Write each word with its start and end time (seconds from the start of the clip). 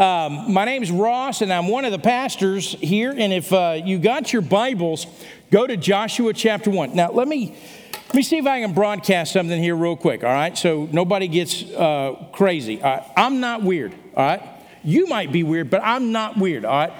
Um, 0.00 0.54
my 0.54 0.64
name 0.64 0.82
is 0.82 0.90
Ross, 0.90 1.42
and 1.42 1.52
I'm 1.52 1.68
one 1.68 1.84
of 1.84 1.92
the 1.92 1.98
pastors 1.98 2.72
here. 2.72 3.10
And 3.14 3.34
if 3.34 3.52
uh, 3.52 3.78
you 3.84 3.98
got 3.98 4.32
your 4.32 4.40
Bibles, 4.40 5.06
go 5.50 5.66
to 5.66 5.76
Joshua 5.76 6.32
chapter 6.32 6.70
1. 6.70 6.96
Now, 6.96 7.10
let 7.12 7.28
me. 7.28 7.54
Let 7.92 8.14
me 8.16 8.22
see 8.22 8.38
if 8.38 8.46
I 8.46 8.60
can 8.60 8.72
broadcast 8.72 9.32
something 9.32 9.62
here 9.62 9.76
real 9.76 9.94
quick, 9.94 10.24
all 10.24 10.32
right? 10.32 10.58
So 10.58 10.88
nobody 10.90 11.28
gets 11.28 11.62
uh, 11.62 12.16
crazy. 12.32 12.78
Right? 12.78 13.04
I'm 13.16 13.38
not 13.38 13.62
weird, 13.62 13.92
all 14.16 14.26
right? 14.26 14.42
You 14.82 15.06
might 15.06 15.30
be 15.30 15.44
weird, 15.44 15.70
but 15.70 15.80
I'm 15.84 16.10
not 16.10 16.36
weird, 16.36 16.64
all 16.64 16.76
right? 16.76 16.92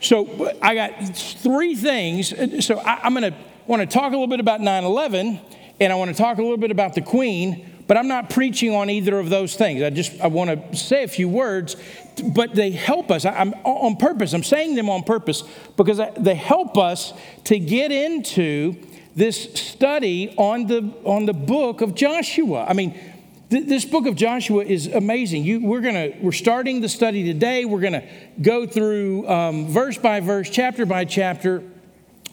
So 0.00 0.50
I 0.62 0.74
got 0.74 1.18
three 1.18 1.74
things. 1.74 2.64
So 2.64 2.78
I, 2.78 3.06
am 3.06 3.12
going 3.12 3.30
to 3.30 3.38
want 3.66 3.82
to 3.82 3.86
talk 3.86 4.06
a 4.06 4.16
little 4.16 4.26
bit 4.26 4.40
about 4.40 4.62
9 4.62 4.84
11, 4.84 5.38
and 5.80 5.92
I 5.92 5.96
want 5.96 6.10
to 6.12 6.16
talk 6.16 6.38
a 6.38 6.42
little 6.42 6.56
bit 6.56 6.70
about 6.70 6.94
the 6.94 7.02
Queen, 7.02 7.73
but 7.86 7.96
I'm 7.96 8.08
not 8.08 8.30
preaching 8.30 8.74
on 8.74 8.88
either 8.88 9.18
of 9.18 9.30
those 9.30 9.56
things. 9.56 9.82
I 9.82 9.90
just 9.90 10.20
I 10.20 10.28
want 10.28 10.72
to 10.72 10.76
say 10.76 11.04
a 11.04 11.08
few 11.08 11.28
words, 11.28 11.76
but 12.34 12.54
they 12.54 12.70
help 12.70 13.10
us. 13.10 13.24
I, 13.24 13.40
am 13.40 13.52
on 13.64 13.96
purpose. 13.96 14.32
I'm 14.32 14.42
saying 14.42 14.74
them 14.74 14.88
on 14.88 15.02
purpose 15.02 15.42
because 15.76 16.00
they 16.18 16.34
help 16.34 16.78
us 16.78 17.12
to 17.44 17.58
get 17.58 17.92
into 17.92 18.76
this 19.14 19.54
study 19.54 20.34
on 20.36 20.66
the 20.66 20.92
on 21.04 21.26
the 21.26 21.34
book 21.34 21.80
of 21.80 21.94
Joshua. 21.94 22.64
I 22.68 22.72
mean, 22.72 22.98
th- 23.50 23.66
this 23.66 23.84
book 23.84 24.06
of 24.06 24.16
Joshua 24.16 24.64
is 24.64 24.86
amazing. 24.86 25.44
You, 25.44 25.60
we're 25.64 25.82
gonna 25.82 26.12
we're 26.20 26.32
starting 26.32 26.80
the 26.80 26.88
study 26.88 27.24
today. 27.24 27.64
We're 27.64 27.80
gonna 27.80 28.08
go 28.40 28.66
through 28.66 29.28
um, 29.28 29.68
verse 29.68 29.98
by 29.98 30.20
verse, 30.20 30.48
chapter 30.48 30.86
by 30.86 31.04
chapter, 31.04 31.62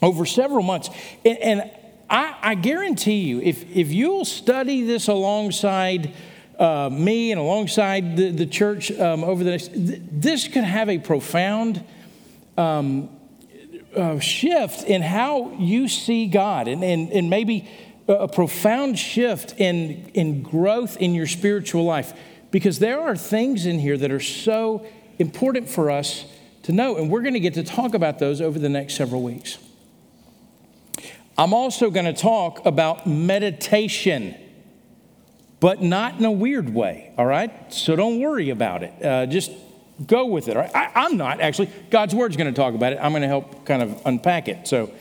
over 0.00 0.24
several 0.24 0.62
months, 0.62 0.88
and, 1.24 1.38
and 1.38 1.70
I, 2.12 2.36
I, 2.42 2.54
guarantee 2.54 3.20
you, 3.20 3.40
if 3.40 3.64
if 3.74 3.90
you'll 3.90 4.24
study 4.24 4.82
this 4.82 5.08
alongside. 5.08 6.12
Uh, 6.58 6.88
me 6.92 7.32
and 7.32 7.40
alongside 7.40 8.16
the, 8.16 8.30
the 8.30 8.46
church 8.46 8.92
um, 8.92 9.24
over 9.24 9.42
the 9.42 9.50
next, 9.50 9.68
th- 9.68 10.00
this 10.12 10.46
could 10.46 10.62
have 10.62 10.88
a 10.88 10.98
profound 10.98 11.82
um, 12.56 13.08
uh, 13.96 14.20
shift 14.20 14.84
in 14.84 15.02
how 15.02 15.50
you 15.58 15.88
see 15.88 16.26
God 16.26 16.68
and, 16.68 16.84
and, 16.84 17.10
and 17.10 17.28
maybe 17.28 17.68
a 18.08 18.28
profound 18.28 18.98
shift 18.98 19.54
in, 19.58 20.10
in 20.14 20.42
growth 20.42 20.96
in 20.98 21.14
your 21.14 21.26
spiritual 21.26 21.84
life 21.84 22.12
because 22.50 22.78
there 22.78 23.00
are 23.00 23.16
things 23.16 23.66
in 23.66 23.78
here 23.78 23.96
that 23.96 24.10
are 24.10 24.20
so 24.20 24.86
important 25.18 25.68
for 25.68 25.90
us 25.90 26.26
to 26.64 26.72
know, 26.72 26.96
and 26.96 27.10
we're 27.10 27.22
going 27.22 27.34
to 27.34 27.40
get 27.40 27.54
to 27.54 27.64
talk 27.64 27.94
about 27.94 28.18
those 28.18 28.40
over 28.40 28.58
the 28.58 28.68
next 28.68 28.94
several 28.94 29.22
weeks. 29.22 29.58
I'm 31.38 31.54
also 31.54 31.90
going 31.90 32.04
to 32.06 32.12
talk 32.12 32.64
about 32.66 33.06
meditation, 33.06 34.34
but 35.60 35.82
not 35.82 36.18
in 36.18 36.24
a 36.24 36.30
weird 36.30 36.74
way, 36.74 37.12
all 37.16 37.24
right? 37.24 37.72
So 37.72 37.96
don't 37.96 38.20
worry 38.20 38.50
about 38.50 38.82
it. 38.82 39.04
Uh, 39.04 39.26
just 39.26 39.50
go 40.06 40.26
with 40.26 40.48
it. 40.48 40.56
Right? 40.56 40.70
I, 40.74 41.06
am 41.06 41.16
not 41.16 41.40
actually. 41.40 41.70
God's 41.90 42.14
word's 42.14 42.36
going 42.36 42.52
to 42.52 42.56
talk 42.56 42.74
about 42.74 42.92
it. 42.92 42.98
I'm 43.00 43.12
going 43.12 43.22
to 43.22 43.28
help 43.28 43.64
kind 43.64 43.82
of 43.82 44.02
unpack 44.04 44.48
it. 44.48 44.68
So 44.68 44.92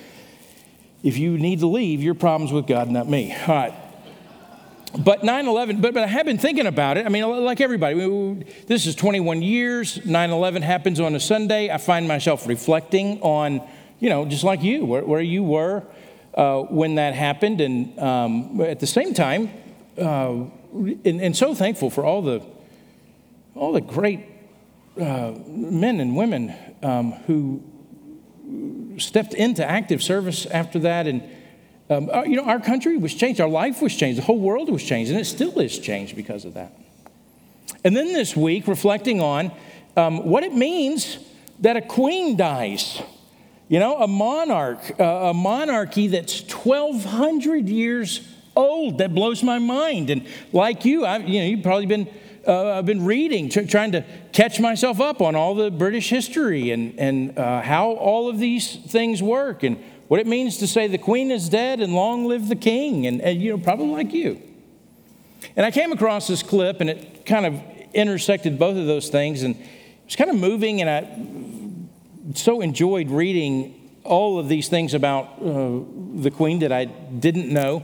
if 1.03 1.17
you 1.17 1.37
need 1.37 1.59
to 1.59 1.67
leave, 1.67 2.01
your 2.01 2.13
problem's 2.13 2.53
with 2.53 2.67
God, 2.67 2.89
not 2.89 3.09
me. 3.09 3.35
All 3.47 3.55
right. 3.55 3.73
But 4.97 5.23
9 5.23 5.47
11, 5.47 5.79
but, 5.79 5.93
but 5.93 6.03
I 6.03 6.07
have 6.07 6.25
been 6.25 6.37
thinking 6.37 6.65
about 6.65 6.97
it. 6.97 7.05
I 7.05 7.09
mean, 7.09 7.23
like 7.23 7.61
everybody, 7.61 7.95
we, 7.95 8.43
this 8.67 8.85
is 8.85 8.93
21 8.95 9.41
years. 9.41 10.05
9 10.05 10.29
11 10.29 10.61
happens 10.61 10.99
on 10.99 11.15
a 11.15 11.19
Sunday. 11.19 11.69
I 11.69 11.77
find 11.77 12.09
myself 12.09 12.45
reflecting 12.45 13.21
on, 13.21 13.65
you 13.99 14.09
know, 14.09 14.25
just 14.25 14.43
like 14.43 14.61
you, 14.61 14.85
where, 14.85 15.03
where 15.03 15.21
you 15.21 15.43
were 15.43 15.83
uh, 16.33 16.61
when 16.61 16.95
that 16.95 17.13
happened. 17.13 17.61
And 17.61 17.97
um, 17.99 18.61
at 18.61 18.79
the 18.79 18.87
same 18.87 19.13
time, 19.13 19.49
uh, 19.97 20.45
and, 20.73 21.21
and 21.21 21.35
so 21.35 21.53
thankful 21.53 21.89
for 21.89 22.05
all 22.05 22.21
the, 22.21 22.41
all 23.55 23.73
the 23.73 23.81
great 23.81 24.25
uh, 24.99 25.33
men 25.47 25.99
and 25.99 26.15
women 26.15 26.55
um, 26.83 27.11
who 27.27 27.61
stepped 28.97 29.33
into 29.33 29.67
active 29.69 30.01
service 30.03 30.45
after 30.45 30.79
that. 30.79 31.07
And, 31.07 31.23
um, 31.89 32.09
uh, 32.09 32.23
you 32.23 32.35
know, 32.35 32.45
our 32.45 32.59
country 32.59 32.97
was 32.97 33.13
changed, 33.13 33.41
our 33.41 33.49
life 33.49 33.81
was 33.81 33.95
changed, 33.95 34.19
the 34.19 34.25
whole 34.25 34.39
world 34.39 34.69
was 34.69 34.83
changed, 34.83 35.11
and 35.11 35.19
it 35.19 35.25
still 35.25 35.59
is 35.59 35.77
changed 35.77 36.15
because 36.15 36.45
of 36.45 36.53
that. 36.53 36.73
And 37.83 37.95
then 37.95 38.13
this 38.13 38.35
week, 38.35 38.67
reflecting 38.67 39.21
on 39.21 39.51
um, 39.97 40.25
what 40.25 40.43
it 40.43 40.53
means 40.53 41.17
that 41.59 41.77
a 41.77 41.81
queen 41.81 42.37
dies. 42.37 43.01
You 43.71 43.79
know, 43.79 43.95
a 43.99 44.07
monarch, 44.07 44.99
a 44.99 45.31
monarchy 45.33 46.07
that's 46.07 46.41
1,200 46.41 47.69
years 47.69 48.19
old. 48.53 48.97
That 48.97 49.15
blows 49.15 49.43
my 49.43 49.59
mind. 49.59 50.09
And 50.09 50.27
like 50.51 50.83
you, 50.83 51.05
I, 51.05 51.19
you 51.19 51.39
know, 51.39 51.45
you've 51.45 51.63
probably 51.63 51.85
been 51.85 52.09
uh, 52.45 52.79
I've 52.79 52.85
been 52.85 53.05
reading, 53.05 53.47
tr- 53.47 53.61
trying 53.61 53.93
to 53.93 54.03
catch 54.33 54.59
myself 54.59 54.99
up 54.99 55.21
on 55.21 55.37
all 55.37 55.55
the 55.55 55.71
British 55.71 56.09
history 56.09 56.71
and, 56.71 56.99
and 56.99 57.39
uh, 57.39 57.61
how 57.61 57.91
all 57.91 58.27
of 58.27 58.39
these 58.39 58.75
things 58.75 59.23
work 59.23 59.63
and 59.63 59.81
what 60.09 60.19
it 60.19 60.27
means 60.27 60.57
to 60.57 60.67
say 60.67 60.87
the 60.87 60.97
queen 60.97 61.31
is 61.31 61.47
dead 61.47 61.79
and 61.79 61.95
long 61.95 62.25
live 62.25 62.49
the 62.49 62.57
king, 62.57 63.07
and, 63.07 63.21
and 63.21 63.41
you 63.41 63.55
know, 63.55 63.63
probably 63.63 63.87
like 63.87 64.11
you. 64.11 64.41
And 65.55 65.65
I 65.65 65.71
came 65.71 65.93
across 65.93 66.27
this 66.27 66.43
clip 66.43 66.81
and 66.81 66.89
it 66.89 67.25
kind 67.25 67.45
of 67.45 67.61
intersected 67.93 68.59
both 68.59 68.75
of 68.75 68.85
those 68.85 69.07
things, 69.07 69.43
and 69.43 69.55
it 69.55 69.67
was 70.03 70.17
kind 70.17 70.29
of 70.29 70.35
moving, 70.35 70.81
and 70.81 70.89
I 70.89 71.60
so 72.33 72.61
enjoyed 72.61 73.09
reading 73.09 73.77
all 74.03 74.39
of 74.39 74.49
these 74.49 74.67
things 74.67 74.93
about 74.93 75.25
uh, 75.41 75.79
the 76.15 76.31
queen 76.31 76.59
that 76.59 76.71
I 76.71 76.85
didn't 76.85 77.49
know. 77.49 77.83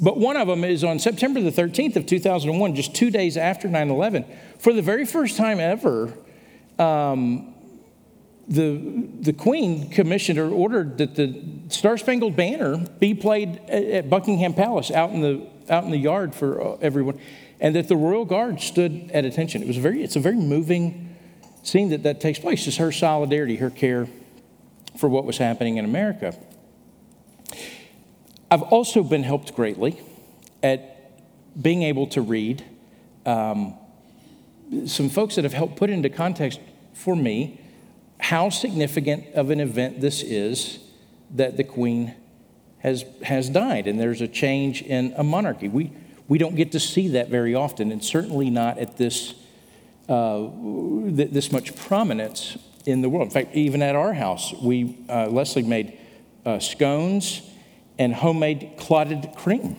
But 0.00 0.16
one 0.16 0.36
of 0.36 0.48
them 0.48 0.64
is 0.64 0.82
on 0.82 0.98
September 0.98 1.40
the 1.40 1.50
13th 1.50 1.96
of 1.96 2.06
2001, 2.06 2.74
just 2.74 2.94
two 2.94 3.10
days 3.10 3.36
after 3.36 3.68
9 3.68 3.90
11. 3.90 4.24
For 4.58 4.72
the 4.72 4.82
very 4.82 5.04
first 5.04 5.36
time 5.36 5.60
ever, 5.60 6.14
um, 6.78 7.54
the, 8.48 9.06
the 9.20 9.32
Queen 9.32 9.90
commissioned 9.90 10.38
or 10.38 10.50
ordered 10.50 10.98
that 10.98 11.14
the 11.14 11.42
Star 11.68 11.98
Spangled 11.98 12.34
Banner 12.34 12.78
be 12.98 13.14
played 13.14 13.58
at 13.68 14.08
Buckingham 14.08 14.54
Palace 14.54 14.90
out 14.90 15.10
in 15.10 15.20
the, 15.20 15.46
out 15.68 15.84
in 15.84 15.90
the 15.90 15.98
yard 15.98 16.34
for 16.34 16.60
uh, 16.60 16.76
everyone, 16.80 17.20
and 17.60 17.76
that 17.76 17.88
the 17.88 17.96
Royal 17.96 18.24
Guard 18.24 18.60
stood 18.60 19.10
at 19.12 19.24
attention. 19.24 19.62
It 19.62 19.68
was 19.68 19.76
very, 19.76 20.02
it's 20.02 20.16
a 20.16 20.20
very 20.20 20.36
moving 20.36 21.09
scene 21.62 21.90
that, 21.90 22.02
that 22.02 22.20
takes 22.20 22.38
place, 22.38 22.66
is 22.66 22.76
her 22.78 22.92
solidarity, 22.92 23.56
her 23.56 23.70
care 23.70 24.08
for 24.98 25.08
what 25.08 25.24
was 25.24 25.38
happening 25.38 25.76
in 25.76 25.84
America. 25.84 26.34
I've 28.50 28.62
also 28.62 29.02
been 29.02 29.22
helped 29.22 29.54
greatly 29.54 30.00
at 30.62 30.96
being 31.60 31.82
able 31.82 32.06
to 32.08 32.20
read 32.20 32.64
um, 33.26 33.74
some 34.86 35.08
folks 35.08 35.36
that 35.36 35.44
have 35.44 35.52
helped 35.52 35.76
put 35.76 35.90
into 35.90 36.08
context 36.08 36.60
for 36.92 37.16
me 37.16 37.60
how 38.18 38.50
significant 38.50 39.26
of 39.34 39.50
an 39.50 39.60
event 39.60 40.00
this 40.00 40.22
is 40.22 40.78
that 41.30 41.56
the 41.56 41.64
queen 41.64 42.14
has, 42.78 43.04
has 43.22 43.48
died 43.48 43.86
and 43.86 43.98
there's 43.98 44.20
a 44.20 44.28
change 44.28 44.82
in 44.82 45.14
a 45.16 45.24
monarchy. 45.24 45.68
We, 45.68 45.92
we 46.28 46.38
don't 46.38 46.54
get 46.54 46.72
to 46.72 46.80
see 46.80 47.08
that 47.08 47.28
very 47.28 47.54
often, 47.54 47.90
and 47.90 48.04
certainly 48.04 48.50
not 48.50 48.78
at 48.78 48.96
this, 48.96 49.34
uh, 50.10 50.50
th- 51.16 51.30
this 51.30 51.52
much 51.52 51.74
prominence 51.76 52.58
in 52.84 53.00
the 53.00 53.08
world. 53.08 53.28
In 53.28 53.30
fact, 53.32 53.54
even 53.54 53.80
at 53.80 53.94
our 53.94 54.12
house, 54.12 54.52
we, 54.60 54.98
uh, 55.08 55.28
Leslie 55.28 55.62
made 55.62 55.96
uh, 56.44 56.58
scones 56.58 57.42
and 57.98 58.12
homemade 58.12 58.72
clotted 58.76 59.32
cream. 59.36 59.76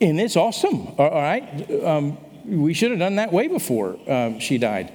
And 0.00 0.20
it's 0.20 0.36
awesome, 0.36 0.88
all 0.98 1.10
right? 1.10 1.70
Um, 1.84 2.18
we 2.44 2.74
should 2.74 2.90
have 2.90 2.98
done 2.98 3.16
that 3.16 3.32
way 3.32 3.48
before 3.48 3.98
um, 4.10 4.40
she 4.40 4.58
died. 4.58 4.92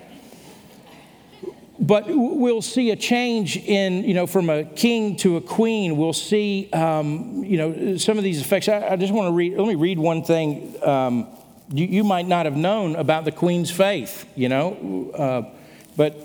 But 1.79 2.05
we'll 2.07 2.61
see 2.61 2.91
a 2.91 2.97
change 2.97 3.55
in, 3.55 4.03
you 4.03 4.13
know, 4.13 4.27
from 4.27 4.49
a 4.49 4.65
king 4.65 5.15
to 5.17 5.37
a 5.37 5.41
queen. 5.41 5.95
We'll 5.95 6.11
see, 6.11 6.69
um, 6.73 7.45
you 7.45 7.57
know, 7.57 7.95
some 7.95 8.17
of 8.17 8.25
these 8.25 8.41
effects. 8.41 8.67
I, 8.67 8.89
I, 8.89 8.95
just 8.97 9.13
want 9.13 9.27
to 9.27 9.31
read, 9.31 9.57
let 9.57 9.65
me 9.65 9.75
read 9.75 9.97
one 9.97 10.23
thing 10.23 10.75
um, 10.83 11.27
you, 11.71 11.85
you, 11.85 12.03
might 12.03 12.27
not 12.27 12.45
have 12.45 12.55
known 12.55 12.95
about 12.95 13.25
the 13.25 13.31
queen's 13.31 13.69
faith, 13.69 14.27
you 14.35 14.49
know, 14.49 15.11
uh, 15.15 15.55
but 15.95 16.15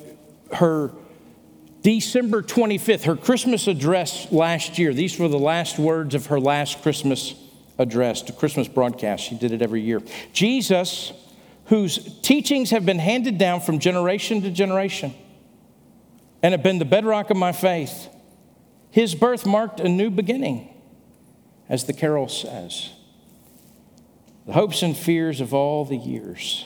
her 0.55 0.93
December 1.83 2.43
25th, 2.43 3.05
her 3.05 3.17
Christmas 3.17 3.67
address 3.67 4.33
last 4.33 4.79
year. 4.79 4.95
These 4.95 5.19
were 5.19 5.29
the 5.29 5.39
last 5.39 5.79
words 5.79 6.15
of 6.15 6.27
her 6.27 6.41
last 6.41 6.83
Christmas 6.83 7.35
address, 7.79 8.23
the 8.23 8.33
Christmas 8.33 8.69
broadcast. 8.69 9.25
She 9.25 9.35
did 9.35 9.53
it 9.53 9.61
every 9.61 9.83
year. 9.83 10.01
Jesus, 10.33 11.13
whose 11.67 12.19
teachings 12.21 12.71
have 12.71 12.87
been 12.87 12.99
handed 12.99 13.37
down 13.37 13.61
from 13.61 13.79
generation 13.79 14.41
to 14.43 14.51
generation 14.51 15.15
and 16.43 16.53
have 16.53 16.63
been 16.63 16.79
the 16.79 16.85
bedrock 16.87 17.31
of 17.31 17.37
my 17.37 17.53
faith, 17.53 18.09
his 18.91 19.15
birth 19.15 19.45
marked 19.45 19.81
a 19.81 19.89
new 19.89 20.09
beginning, 20.09 20.73
as 21.69 21.85
the 21.85 21.93
carol 21.93 22.29
says. 22.29 22.93
The 24.47 24.53
hopes 24.53 24.83
and 24.83 24.97
fears 24.97 25.41
of 25.41 25.55
all 25.55 25.85
the 25.85 25.97
years 25.97 26.65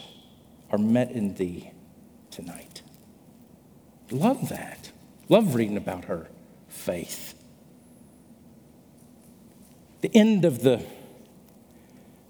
are 0.70 0.78
met 0.78 1.10
in 1.12 1.34
thee 1.34 1.70
tonight. 2.30 2.82
Love 4.10 4.48
that. 4.48 4.90
Love 5.28 5.54
reading 5.54 5.76
about 5.76 6.06
her 6.06 6.28
faith. 6.69 7.34
The 10.00 10.10
end 10.14 10.44
of 10.44 10.62
the 10.62 10.84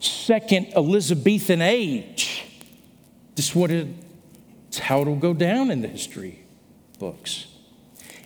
second 0.01 0.73
Elizabethan 0.75 1.63
age. 1.63 2.45
Just 3.35 3.55
what 3.55 3.71
it's 3.71 3.89
It's 4.69 4.79
how 4.79 5.01
it'll 5.01 5.17
go 5.17 5.35
down 5.35 5.71
in 5.71 5.81
the 5.81 5.89
history 5.89 6.45
books. 6.99 7.47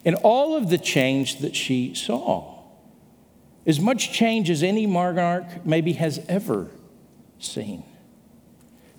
And 0.04 0.16
all 0.16 0.56
of 0.56 0.70
the 0.70 0.78
change 0.78 1.38
that 1.38 1.54
she 1.54 1.94
saw, 1.94 2.58
as 3.64 3.78
much 3.78 4.12
change 4.12 4.50
as 4.50 4.62
any 4.62 4.86
monarch 4.86 5.64
maybe 5.64 5.92
has 5.94 6.20
ever 6.28 6.68
seen. 7.44 7.84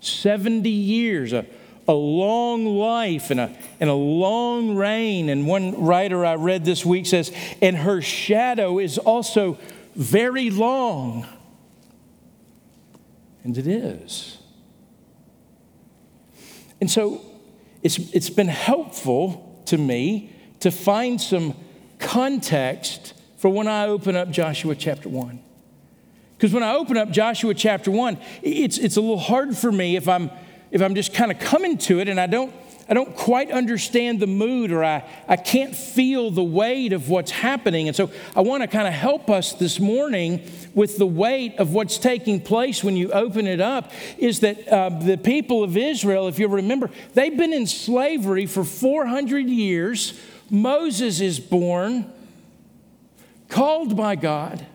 70 0.00 0.68
years, 0.68 1.32
a, 1.32 1.46
a 1.88 1.92
long 1.92 2.66
life 2.66 3.30
and 3.30 3.40
a, 3.40 3.56
and 3.80 3.88
a 3.90 3.94
long 3.94 4.76
reign. 4.76 5.28
And 5.28 5.46
one 5.46 5.82
writer 5.82 6.24
I 6.24 6.34
read 6.34 6.64
this 6.64 6.84
week 6.84 7.06
says, 7.06 7.32
and 7.60 7.76
her 7.76 8.00
shadow 8.02 8.78
is 8.78 8.98
also 8.98 9.58
very 9.94 10.50
long. 10.50 11.26
And 13.42 13.56
it 13.56 13.66
is. 13.66 14.38
And 16.80 16.90
so 16.90 17.20
it's, 17.82 17.98
it's 18.12 18.30
been 18.30 18.48
helpful 18.48 19.62
to 19.66 19.78
me 19.78 20.32
to 20.60 20.70
find 20.70 21.20
some 21.20 21.54
context 21.98 23.14
for 23.36 23.50
when 23.50 23.68
I 23.68 23.86
open 23.86 24.16
up 24.16 24.30
Joshua 24.30 24.74
chapter 24.74 25.08
1. 25.08 25.43
Because 26.44 26.52
when 26.52 26.62
I 26.62 26.74
open 26.74 26.98
up 26.98 27.10
Joshua 27.10 27.54
chapter 27.54 27.90
1, 27.90 28.18
it's, 28.42 28.76
it's 28.76 28.98
a 28.98 29.00
little 29.00 29.16
hard 29.16 29.56
for 29.56 29.72
me 29.72 29.96
if 29.96 30.06
I'm, 30.06 30.30
if 30.70 30.82
I'm 30.82 30.94
just 30.94 31.14
kind 31.14 31.32
of 31.32 31.38
coming 31.38 31.78
to 31.78 32.00
it 32.00 32.08
and 32.10 32.20
I 32.20 32.26
don't, 32.26 32.54
I 32.86 32.92
don't 32.92 33.16
quite 33.16 33.50
understand 33.50 34.20
the 34.20 34.26
mood 34.26 34.70
or 34.70 34.84
I, 34.84 35.08
I 35.26 35.36
can't 35.36 35.74
feel 35.74 36.30
the 36.30 36.44
weight 36.44 36.92
of 36.92 37.08
what's 37.08 37.30
happening. 37.30 37.88
And 37.88 37.96
so 37.96 38.10
I 38.36 38.42
want 38.42 38.62
to 38.62 38.66
kind 38.66 38.86
of 38.86 38.92
help 38.92 39.30
us 39.30 39.54
this 39.54 39.80
morning 39.80 40.46
with 40.74 40.98
the 40.98 41.06
weight 41.06 41.56
of 41.56 41.72
what's 41.72 41.96
taking 41.96 42.42
place 42.42 42.84
when 42.84 42.94
you 42.94 43.10
open 43.12 43.46
it 43.46 43.62
up 43.62 43.90
is 44.18 44.40
that 44.40 44.68
uh, 44.68 44.90
the 44.90 45.16
people 45.16 45.64
of 45.64 45.78
Israel, 45.78 46.28
if 46.28 46.38
you 46.38 46.46
remember, 46.46 46.90
they've 47.14 47.38
been 47.38 47.54
in 47.54 47.66
slavery 47.66 48.44
for 48.44 48.64
400 48.64 49.48
years. 49.48 50.20
Moses 50.50 51.22
is 51.22 51.40
born, 51.40 52.12
called 53.48 53.96
by 53.96 54.14
God. 54.14 54.66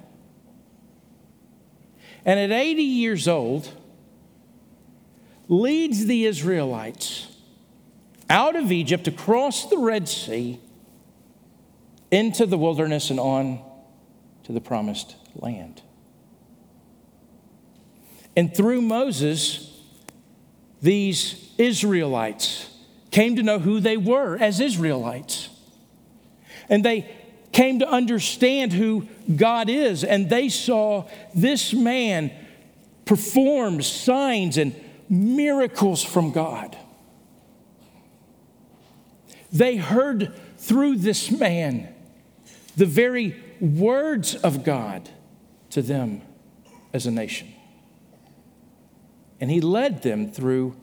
And 2.25 2.39
at 2.39 2.51
80 2.51 2.81
years 2.81 3.27
old, 3.27 3.71
leads 5.47 6.05
the 6.05 6.25
Israelites 6.25 7.27
out 8.29 8.55
of 8.55 8.71
Egypt 8.71 9.07
across 9.07 9.69
the 9.69 9.77
Red 9.77 10.07
Sea 10.07 10.59
into 12.11 12.45
the 12.45 12.57
wilderness 12.57 13.09
and 13.09 13.19
on 13.19 13.59
to 14.43 14.51
the 14.51 14.61
promised 14.61 15.15
land. 15.35 15.81
And 18.35 18.55
through 18.55 18.81
Moses, 18.81 19.75
these 20.81 21.51
Israelites 21.57 22.69
came 23.11 23.35
to 23.35 23.43
know 23.43 23.59
who 23.59 23.79
they 23.79 23.97
were 23.97 24.37
as 24.37 24.59
Israelites. 24.59 25.49
And 26.69 26.85
they 26.85 27.11
came 27.51 27.79
to 27.79 27.89
understand 27.89 28.73
who 28.73 29.07
God 29.35 29.69
is. 29.69 30.03
And 30.03 30.29
they 30.29 30.49
saw 30.49 31.07
this 31.33 31.73
man 31.73 32.31
perform 33.05 33.81
signs 33.81 34.57
and 34.57 34.75
miracles 35.09 36.03
from 36.03 36.31
God. 36.31 36.77
They 39.51 39.77
heard 39.77 40.33
through 40.57 40.97
this 40.97 41.31
man 41.31 41.93
the 42.77 42.85
very 42.85 43.35
words 43.59 44.35
of 44.35 44.63
God 44.63 45.09
to 45.71 45.81
them 45.81 46.21
as 46.93 47.05
a 47.05 47.11
nation. 47.11 47.53
And 49.41 49.49
he 49.49 49.61
led 49.61 50.03
them 50.03 50.31
through 50.31 50.75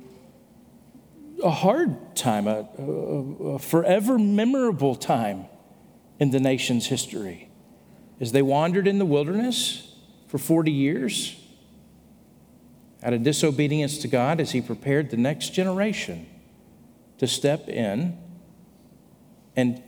a 1.43 1.51
hard 1.51 2.17
time, 2.17 2.49
a, 2.49 2.67
a, 2.79 2.83
a, 2.83 3.59
forever 3.59 4.19
memorable 4.19 4.95
time 4.95 5.47
in 6.19 6.31
the 6.31 6.41
nation's 6.41 6.87
history. 6.87 7.49
As 8.21 8.33
they 8.33 8.43
wandered 8.43 8.87
in 8.87 8.99
the 8.99 9.05
wilderness 9.05 9.95
for 10.29 10.39
40 10.39 10.71
years, 10.71 11.37
out 13.03 13.13
of 13.13 13.23
disobedience 13.23 13.99
to 13.99 14.09
God, 14.09 14.41
as 14.41 14.53
he 14.53 14.61
prepared 14.61 15.11
the 15.11 15.17
next 15.17 15.51
generation 15.51 16.27
to 17.19 17.27
step 17.27 17.69
in 17.69 18.19
and, 19.55 19.83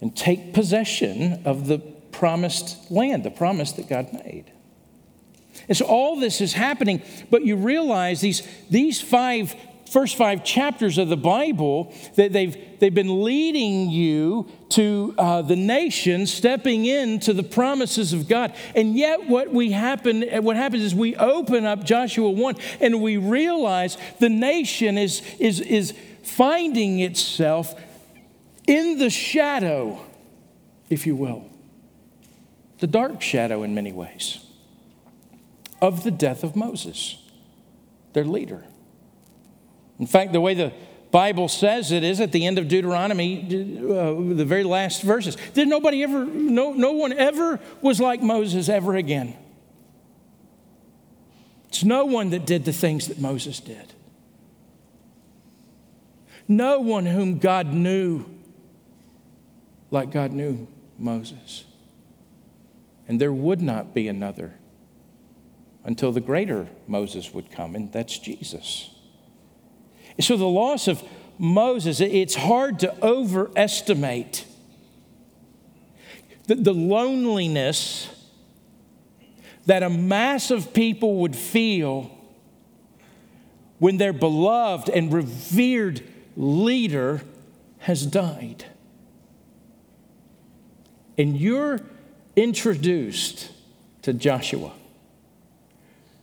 and 0.00 0.16
take 0.16 0.54
possession 0.54 1.42
of 1.44 1.66
the 1.66 1.78
promised 1.78 2.90
land, 2.90 3.24
the 3.24 3.30
promise 3.30 3.72
that 3.72 3.88
God 3.88 4.12
made. 4.12 4.52
And 5.68 5.76
so 5.76 5.86
all 5.86 6.20
this 6.20 6.40
is 6.40 6.52
happening, 6.52 7.02
but 7.30 7.44
you 7.44 7.56
realize 7.56 8.20
these, 8.20 8.46
these 8.68 9.00
five 9.00 9.54
first 9.90 10.16
five 10.16 10.44
chapters 10.44 10.98
of 10.98 11.08
the 11.08 11.16
Bible 11.16 11.92
that 12.14 12.32
they've, 12.32 12.56
they've 12.78 12.94
been 12.94 13.24
leading 13.24 13.90
you 13.90 14.48
to 14.70 15.14
uh, 15.18 15.42
the 15.42 15.56
nation 15.56 16.26
stepping 16.26 16.86
into 16.86 17.32
the 17.32 17.42
promises 17.42 18.12
of 18.12 18.28
God. 18.28 18.54
And 18.74 18.96
yet, 18.96 19.28
what 19.28 19.52
we 19.52 19.72
happen, 19.72 20.22
what 20.44 20.56
happens 20.56 20.82
is 20.84 20.94
we 20.94 21.16
open 21.16 21.66
up 21.66 21.84
Joshua 21.84 22.30
1 22.30 22.56
and 22.80 23.02
we 23.02 23.16
realize 23.16 23.96
the 24.20 24.28
nation 24.28 24.96
is, 24.96 25.22
is, 25.38 25.60
is 25.60 25.92
finding 26.22 27.00
itself 27.00 27.74
in 28.66 28.98
the 28.98 29.10
shadow, 29.10 30.00
if 30.88 31.06
you 31.06 31.16
will, 31.16 31.50
the 32.78 32.86
dark 32.86 33.20
shadow 33.20 33.64
in 33.64 33.74
many 33.74 33.92
ways, 33.92 34.38
of 35.82 36.04
the 36.04 36.10
death 36.12 36.44
of 36.44 36.54
Moses, 36.54 37.20
their 38.12 38.24
leader. 38.24 38.64
In 40.00 40.06
fact, 40.06 40.32
the 40.32 40.40
way 40.40 40.54
the 40.54 40.72
Bible 41.12 41.46
says 41.46 41.92
it 41.92 42.02
is 42.02 42.20
at 42.20 42.32
the 42.32 42.46
end 42.46 42.58
of 42.58 42.66
Deuteronomy, 42.66 43.44
uh, 43.44 44.34
the 44.34 44.44
very 44.44 44.64
last 44.64 45.02
verses. 45.02 45.36
Did 45.54 45.68
nobody 45.68 46.02
ever, 46.02 46.24
no, 46.24 46.72
no 46.72 46.92
one 46.92 47.12
ever 47.12 47.60
was 47.80 48.00
like 48.00 48.22
Moses 48.22 48.68
ever 48.68 48.96
again. 48.96 49.36
It's 51.68 51.84
no 51.84 52.04
one 52.06 52.30
that 52.30 52.46
did 52.46 52.64
the 52.64 52.72
things 52.72 53.06
that 53.06 53.20
Moses 53.20 53.60
did. 53.60 53.92
No 56.48 56.80
one 56.80 57.06
whom 57.06 57.38
God 57.38 57.72
knew 57.72 58.24
like 59.90 60.10
God 60.10 60.32
knew 60.32 60.68
Moses. 60.98 61.64
And 63.08 63.20
there 63.20 63.32
would 63.32 63.60
not 63.60 63.92
be 63.92 64.08
another 64.08 64.54
until 65.84 66.12
the 66.12 66.20
greater 66.20 66.68
Moses 66.86 67.34
would 67.34 67.50
come, 67.50 67.74
and 67.74 67.92
that's 67.92 68.18
Jesus. 68.18 68.89
So 70.24 70.36
the 70.36 70.46
loss 70.46 70.88
of 70.88 71.02
Moses, 71.38 72.00
it's 72.00 72.34
hard 72.34 72.80
to 72.80 72.94
overestimate 73.04 74.44
the, 76.46 76.56
the 76.56 76.74
loneliness 76.74 78.08
that 79.66 79.82
a 79.82 79.88
mass 79.88 80.50
of 80.50 80.74
people 80.74 81.16
would 81.16 81.36
feel 81.36 82.10
when 83.78 83.96
their 83.96 84.12
beloved 84.12 84.88
and 84.90 85.12
revered 85.12 86.02
leader 86.36 87.22
has 87.78 88.04
died. 88.04 88.64
And 91.16 91.38
you're 91.38 91.80
introduced 92.36 93.50
to 94.02 94.12
Joshua, 94.12 94.72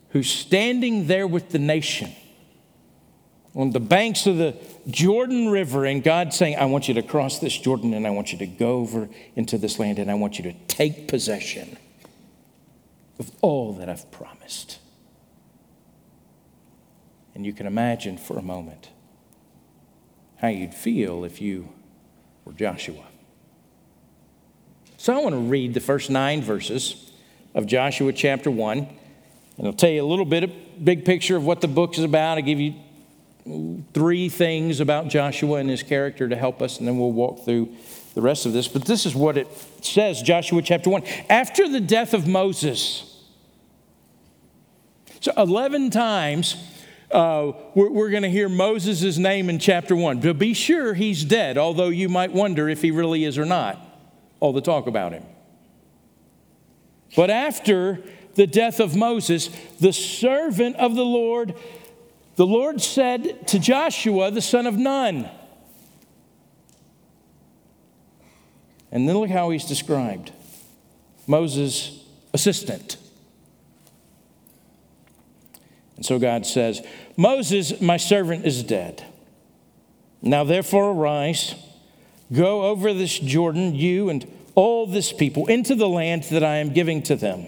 who's 0.09 0.29
standing 0.29 1.07
there 1.07 1.25
with 1.25 1.49
the 1.49 1.59
nation 1.59 2.11
on 3.57 3.71
the 3.71 3.79
banks 3.79 4.27
of 4.27 4.37
the 4.37 4.55
Jordan 4.87 5.49
River, 5.49 5.83
and 5.83 6.03
God 6.03 6.31
saying, 6.31 6.57
I 6.57 6.65
want 6.65 6.87
you 6.87 6.93
to 6.93 7.01
cross 7.01 7.39
this 7.39 7.57
Jordan 7.57 7.95
and 7.95 8.05
I 8.05 8.11
want 8.11 8.31
you 8.31 8.37
to 8.37 8.45
go 8.45 8.77
over 8.77 9.09
into 9.35 9.57
this 9.57 9.79
land 9.79 9.97
and 9.97 10.11
I 10.11 10.13
want 10.13 10.37
you 10.37 10.43
to 10.43 10.53
take 10.67 11.07
possession 11.07 11.75
of 13.17 13.31
all 13.41 13.73
that 13.73 13.89
I've 13.89 14.09
promised. 14.11 14.77
And 17.33 17.47
you 17.47 17.51
can 17.51 17.65
imagine 17.65 18.19
for 18.19 18.37
a 18.37 18.43
moment 18.43 18.89
how 20.37 20.49
you'd 20.49 20.75
feel 20.75 21.23
if 21.23 21.41
you 21.41 21.69
were 22.45 22.53
Joshua. 22.53 23.05
So 24.97 25.15
I 25.15 25.17
want 25.17 25.33
to 25.33 25.41
read 25.41 25.73
the 25.73 25.79
first 25.79 26.11
nine 26.11 26.43
verses 26.43 27.11
of 27.55 27.65
Joshua 27.65 28.13
chapter 28.13 28.51
1, 28.51 28.87
and 29.57 29.67
I'll 29.67 29.73
tell 29.73 29.89
you 29.89 30.03
a 30.03 30.05
little 30.05 30.25
bit 30.25 30.43
of 30.43 30.51
big 30.83 31.05
picture 31.05 31.35
of 31.35 31.43
what 31.43 31.61
the 31.61 31.67
book 31.67 31.97
is 31.97 32.03
about. 32.03 32.37
I'll 32.37 32.43
give 32.43 32.59
you 32.59 32.75
three 33.93 34.29
things 34.29 34.79
about 34.79 35.07
Joshua 35.07 35.59
and 35.59 35.69
his 35.69 35.83
character 35.83 36.27
to 36.27 36.35
help 36.35 36.61
us, 36.61 36.79
and 36.79 36.87
then 36.87 36.97
we'll 36.97 37.11
walk 37.11 37.45
through 37.45 37.69
the 38.13 38.21
rest 38.21 38.45
of 38.45 38.53
this. 38.53 38.67
But 38.67 38.85
this 38.85 39.05
is 39.05 39.15
what 39.15 39.37
it 39.37 39.47
says 39.81 40.21
Joshua 40.21 40.61
chapter 40.61 40.89
1. 40.89 41.03
After 41.29 41.69
the 41.69 41.79
death 41.79 42.13
of 42.13 42.27
Moses, 42.27 43.23
so 45.19 45.31
11 45.37 45.89
times 45.91 46.55
uh, 47.11 47.53
we're, 47.73 47.89
we're 47.89 48.09
going 48.09 48.23
to 48.23 48.29
hear 48.29 48.49
Moses' 48.49 49.17
name 49.17 49.49
in 49.49 49.59
chapter 49.59 49.95
1. 49.95 50.19
But 50.19 50.37
be 50.37 50.53
sure 50.53 50.93
he's 50.93 51.23
dead, 51.23 51.57
although 51.57 51.89
you 51.89 52.09
might 52.09 52.31
wonder 52.31 52.67
if 52.67 52.81
he 52.81 52.91
really 52.91 53.23
is 53.23 53.37
or 53.37 53.45
not 53.45 53.83
all 54.39 54.53
the 54.53 54.61
talk 54.61 54.87
about 54.87 55.13
him. 55.13 55.23
But 57.15 57.29
after 57.29 58.03
the 58.35 58.45
death 58.45 58.79
of 58.79 58.95
Moses, 58.95 59.49
the 59.79 59.93
servant 59.93 60.75
of 60.75 60.95
the 60.95 61.05
Lord 61.05 61.55
the 62.37 62.45
Lord 62.45 62.79
said 62.81 63.47
to 63.47 63.59
Joshua, 63.59 64.29
the 64.29 64.41
son 64.41 64.67
of 64.67 64.77
Nun, 64.77 65.27
and 68.91 69.09
then 69.09 69.17
look 69.17 69.31
how 69.31 69.49
he's 69.49 69.65
described 69.65 70.31
Moses' 71.25 72.05
assistant. 72.33 72.97
And 75.95 76.05
so 76.05 76.19
God 76.19 76.45
says, 76.45 76.85
Moses, 77.17 77.81
my 77.81 77.97
servant, 77.97 78.45
is 78.45 78.61
dead. 78.61 79.03
Now 80.21 80.43
therefore 80.43 80.91
arise, 80.91 81.55
go 82.31 82.65
over 82.65 82.93
this 82.93 83.17
Jordan, 83.17 83.73
you 83.73 84.09
and 84.09 84.31
all 84.53 84.85
this 84.85 85.11
people, 85.11 85.47
into 85.47 85.73
the 85.73 85.89
land 85.89 86.23
that 86.25 86.43
I 86.43 86.57
am 86.57 86.71
giving 86.71 87.01
to 87.03 87.15
them 87.15 87.47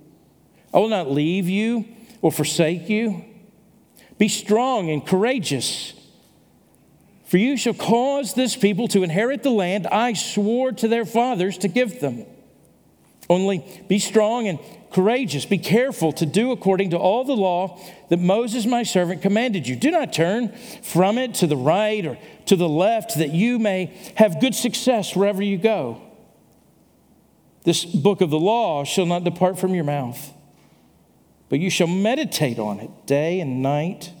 I 0.73 0.79
will 0.79 0.89
not 0.89 1.11
leave 1.11 1.49
you 1.49 1.85
or 2.21 2.31
forsake 2.31 2.89
you. 2.89 3.25
Be 4.17 4.27
strong 4.27 4.89
and 4.89 5.05
courageous, 5.05 5.93
for 7.25 7.37
you 7.37 7.57
shall 7.57 7.73
cause 7.73 8.33
this 8.33 8.55
people 8.55 8.87
to 8.89 9.03
inherit 9.03 9.41
the 9.41 9.49
land 9.49 9.87
I 9.87 10.13
swore 10.13 10.71
to 10.73 10.87
their 10.87 11.05
fathers 11.05 11.57
to 11.59 11.67
give 11.67 11.99
them. 11.99 12.25
Only 13.29 13.65
be 13.87 13.97
strong 13.97 14.47
and 14.47 14.59
courageous. 14.91 15.45
Be 15.45 15.57
careful 15.57 16.11
to 16.13 16.25
do 16.25 16.51
according 16.51 16.89
to 16.91 16.97
all 16.97 17.23
the 17.23 17.35
law 17.35 17.79
that 18.09 18.19
Moses, 18.19 18.65
my 18.65 18.83
servant, 18.83 19.21
commanded 19.21 19.67
you. 19.67 19.75
Do 19.75 19.89
not 19.89 20.11
turn 20.11 20.49
from 20.83 21.17
it 21.17 21.35
to 21.35 21.47
the 21.47 21.55
right 21.55 22.05
or 22.05 22.19
to 22.47 22.55
the 22.55 22.69
left, 22.69 23.17
that 23.17 23.31
you 23.31 23.57
may 23.57 23.97
have 24.17 24.41
good 24.41 24.53
success 24.53 25.15
wherever 25.15 25.41
you 25.41 25.57
go. 25.57 26.01
This 27.63 27.85
book 27.85 28.21
of 28.21 28.29
the 28.29 28.39
law 28.39 28.83
shall 28.83 29.05
not 29.05 29.23
depart 29.23 29.57
from 29.57 29.73
your 29.73 29.85
mouth 29.85 30.33
but 31.51 31.59
you 31.59 31.69
shall 31.69 31.87
meditate 31.87 32.57
on 32.57 32.79
it 32.79 32.89
day 33.05 33.41
and 33.41 33.61
night, 33.61 34.13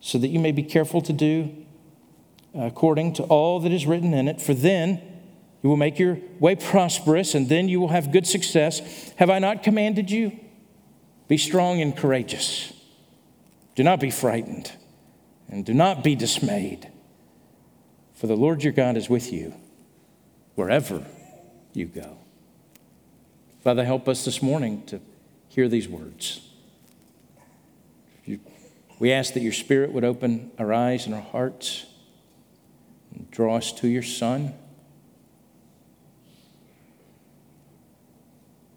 so 0.00 0.18
that 0.18 0.26
you 0.28 0.40
may 0.40 0.50
be 0.50 0.64
careful 0.64 1.00
to 1.00 1.12
do 1.12 1.64
according 2.52 3.12
to 3.12 3.22
all 3.22 3.60
that 3.60 3.70
is 3.70 3.86
written 3.86 4.12
in 4.12 4.26
it. 4.26 4.40
For 4.42 4.52
then 4.52 5.00
you 5.62 5.70
will 5.70 5.76
make 5.76 6.00
your 6.00 6.18
way 6.40 6.56
prosperous, 6.56 7.36
and 7.36 7.48
then 7.48 7.68
you 7.68 7.78
will 7.78 7.88
have 7.88 8.10
good 8.10 8.26
success. 8.26 9.12
Have 9.14 9.30
I 9.30 9.38
not 9.38 9.62
commanded 9.62 10.10
you? 10.10 10.36
Be 11.28 11.38
strong 11.38 11.80
and 11.80 11.96
courageous. 11.96 12.72
Do 13.76 13.84
not 13.84 14.00
be 14.00 14.10
frightened, 14.10 14.72
and 15.48 15.64
do 15.64 15.72
not 15.72 16.02
be 16.02 16.16
dismayed, 16.16 16.90
for 18.12 18.26
the 18.26 18.36
Lord 18.36 18.64
your 18.64 18.72
God 18.72 18.96
is 18.96 19.08
with 19.08 19.32
you 19.32 19.54
wherever 20.56 21.06
you 21.74 21.86
go. 21.86 22.18
Father, 23.62 23.84
help 23.84 24.08
us 24.08 24.24
this 24.24 24.42
morning 24.42 24.84
to 24.86 25.00
hear 25.52 25.68
these 25.68 25.86
words. 25.86 26.40
We 28.98 29.12
ask 29.12 29.34
that 29.34 29.42
your 29.42 29.52
Spirit 29.52 29.92
would 29.92 30.04
open 30.04 30.50
our 30.58 30.72
eyes 30.72 31.04
and 31.04 31.14
our 31.14 31.20
hearts 31.20 31.84
and 33.14 33.30
draw 33.30 33.56
us 33.56 33.70
to 33.72 33.88
your 33.88 34.02
Son. 34.02 34.54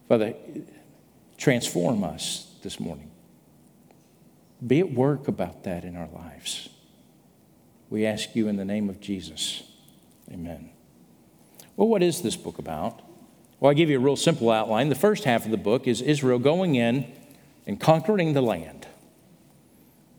Father, 0.09 0.33
transform 1.37 2.03
us 2.03 2.53
this 2.61 2.77
morning. 2.77 3.09
Be 4.65 4.81
at 4.81 4.91
work 4.91 5.29
about 5.29 5.63
that 5.63 5.85
in 5.85 5.95
our 5.95 6.09
lives. 6.09 6.67
We 7.89 8.05
ask 8.05 8.35
you 8.35 8.49
in 8.49 8.57
the 8.57 8.65
name 8.65 8.89
of 8.89 8.99
Jesus. 8.99 9.63
Amen. 10.29 10.71
Well, 11.77 11.87
what 11.87 12.03
is 12.03 12.21
this 12.21 12.35
book 12.35 12.59
about? 12.59 13.01
Well, 13.59 13.71
I 13.71 13.73
give 13.73 13.89
you 13.89 13.97
a 13.97 14.01
real 14.01 14.15
simple 14.15 14.51
outline. 14.51 14.89
The 14.89 14.95
first 14.95 15.23
half 15.23 15.45
of 15.45 15.51
the 15.51 15.57
book 15.57 15.87
is 15.87 16.01
Israel 16.01 16.39
going 16.39 16.75
in 16.75 17.11
and 17.65 17.79
conquering 17.79 18.33
the 18.33 18.41
land. 18.41 18.87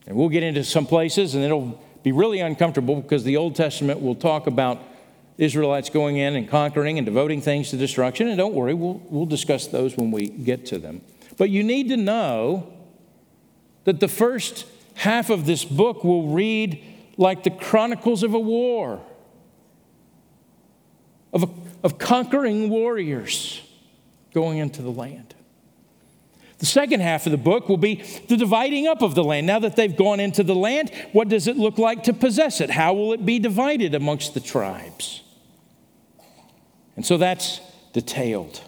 And 0.06 0.16
we'll 0.16 0.28
get 0.28 0.42
into 0.42 0.64
some 0.64 0.86
places, 0.86 1.34
and 1.34 1.44
it'll 1.44 1.80
be 2.02 2.12
really 2.12 2.40
uncomfortable 2.40 3.00
because 3.00 3.24
the 3.24 3.36
Old 3.36 3.56
Testament 3.56 4.00
will 4.00 4.14
talk 4.14 4.46
about 4.46 4.80
Israelites 5.38 5.90
going 5.90 6.16
in 6.16 6.36
and 6.36 6.48
conquering 6.48 6.98
and 6.98 7.04
devoting 7.04 7.40
things 7.40 7.70
to 7.70 7.76
destruction. 7.76 8.28
And 8.28 8.38
don't 8.38 8.54
worry, 8.54 8.74
we'll, 8.74 9.02
we'll 9.10 9.26
discuss 9.26 9.66
those 9.66 9.96
when 9.96 10.10
we 10.10 10.28
get 10.28 10.66
to 10.66 10.78
them. 10.78 11.02
But 11.36 11.50
you 11.50 11.62
need 11.62 11.88
to 11.88 11.96
know 11.96 12.72
that 13.84 14.00
the 14.00 14.08
first 14.08 14.66
half 14.94 15.28
of 15.28 15.46
this 15.46 15.64
book 15.64 16.04
will 16.04 16.28
read 16.28 16.82
like 17.18 17.44
the 17.44 17.50
chronicles 17.50 18.22
of 18.22 18.34
a 18.34 18.38
war, 18.38 19.00
of 21.32 21.42
a 21.42 21.46
of 21.86 21.98
conquering 21.98 22.68
warriors 22.68 23.62
going 24.34 24.58
into 24.58 24.82
the 24.82 24.90
land. 24.90 25.36
The 26.58 26.66
second 26.66 26.98
half 26.98 27.26
of 27.26 27.32
the 27.32 27.38
book 27.38 27.68
will 27.68 27.76
be 27.76 28.02
the 28.26 28.36
dividing 28.36 28.88
up 28.88 29.02
of 29.02 29.14
the 29.14 29.22
land. 29.22 29.46
Now 29.46 29.60
that 29.60 29.76
they've 29.76 29.94
gone 29.94 30.18
into 30.18 30.42
the 30.42 30.54
land, 30.54 30.90
what 31.12 31.28
does 31.28 31.46
it 31.46 31.56
look 31.56 31.78
like 31.78 32.02
to 32.02 32.12
possess 32.12 32.60
it? 32.60 32.70
How 32.70 32.92
will 32.92 33.12
it 33.12 33.24
be 33.24 33.38
divided 33.38 33.94
amongst 33.94 34.34
the 34.34 34.40
tribes? 34.40 35.22
And 36.96 37.06
so 37.06 37.18
that's 37.18 37.60
detailed. 37.92 38.60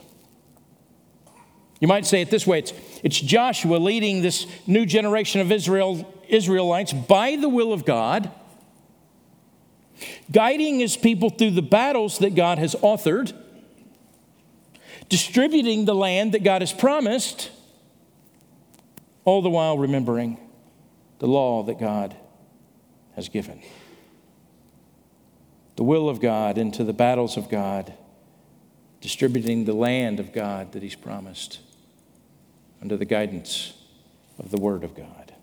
You 1.80 1.88
might 1.88 2.06
say 2.06 2.20
it 2.20 2.30
this 2.30 2.46
way 2.46 2.60
it's, 2.60 2.72
it's 3.02 3.20
Joshua 3.20 3.78
leading 3.78 4.22
this 4.22 4.46
new 4.68 4.86
generation 4.86 5.40
of 5.40 5.50
Israel, 5.50 6.14
Israelites 6.28 6.92
by 6.92 7.34
the 7.34 7.48
will 7.48 7.72
of 7.72 7.84
God 7.84 8.30
guiding 10.30 10.78
his 10.78 10.96
people 10.96 11.30
through 11.30 11.52
the 11.52 11.62
battles 11.62 12.18
that 12.18 12.34
God 12.34 12.58
has 12.58 12.74
authored, 12.76 13.32
distributing 15.08 15.84
the 15.84 15.94
land 15.94 16.32
that 16.32 16.44
God 16.44 16.62
has 16.62 16.72
promised, 16.72 17.50
all 19.24 19.42
the 19.42 19.50
while 19.50 19.78
remembering 19.78 20.38
the 21.18 21.26
law 21.26 21.62
that 21.64 21.78
God 21.78 22.16
has 23.14 23.28
given. 23.28 23.60
The 25.76 25.84
will 25.84 26.08
of 26.08 26.20
God 26.20 26.58
into 26.58 26.84
the 26.84 26.92
battles 26.92 27.36
of 27.36 27.48
God, 27.48 27.92
distributing 29.00 29.64
the 29.64 29.74
land 29.74 30.18
of 30.20 30.32
God 30.32 30.72
that 30.72 30.82
He's 30.82 30.94
promised 30.94 31.60
under 32.82 32.96
the 32.96 33.04
guidance 33.04 33.72
of 34.38 34.50
the 34.50 34.60
Word 34.60 34.84
of 34.84 34.94
God. 34.94 35.34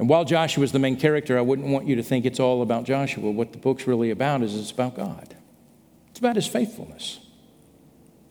And 0.00 0.08
while 0.08 0.24
Joshua 0.24 0.64
is 0.64 0.72
the 0.72 0.78
main 0.78 0.96
character, 0.96 1.36
I 1.36 1.42
wouldn't 1.42 1.68
want 1.68 1.86
you 1.86 1.96
to 1.96 2.02
think 2.02 2.24
it's 2.24 2.40
all 2.40 2.62
about 2.62 2.84
Joshua. 2.84 3.30
What 3.30 3.52
the 3.52 3.58
book's 3.58 3.86
really 3.86 4.10
about 4.10 4.40
is 4.40 4.58
it's 4.58 4.70
about 4.70 4.96
God, 4.96 5.36
it's 6.08 6.18
about 6.18 6.36
his 6.36 6.46
faithfulness. 6.46 7.20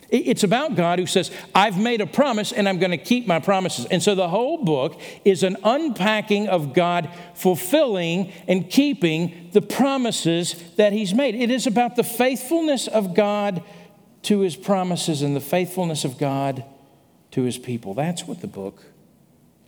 It's 0.10 0.44
about 0.44 0.76
God 0.76 0.98
who 0.98 1.06
says, 1.06 1.30
I've 1.54 1.80
made 1.80 2.02
a 2.02 2.08
promise 2.08 2.52
and 2.52 2.68
I'm 2.68 2.80
going 2.80 2.90
to 2.90 2.98
keep 2.98 3.28
my 3.28 3.40
promises. 3.40 3.86
And 3.86 4.02
so 4.02 4.16
the 4.16 4.28
whole 4.28 4.66
book 4.66 5.00
is 5.24 5.44
an 5.44 5.58
unpacking 5.64 6.48
of 6.48 6.74
God 6.74 7.12
fulfilling 7.36 8.34
and 8.48 8.68
keeping 8.68 9.52
the 9.54 9.62
promises 9.62 10.56
that 10.78 10.94
He's 10.94 11.14
made. 11.14 11.36
It 11.36 11.52
is 11.52 11.68
about 11.68 11.96
the 11.96 12.04
faithfulness 12.04 12.88
of 12.88 13.14
God 13.14 13.62
to 14.24 14.40
His 14.40 14.56
promises 14.56 15.22
and 15.22 15.36
the 15.36 15.42
faithfulness 15.42 16.04
of 16.04 16.18
God 16.18 16.66
to 17.30 17.44
His 17.44 17.60
people. 17.60 17.94
That's 17.94 18.24
what 18.24 18.42
the 18.42 18.48
book 18.48 18.84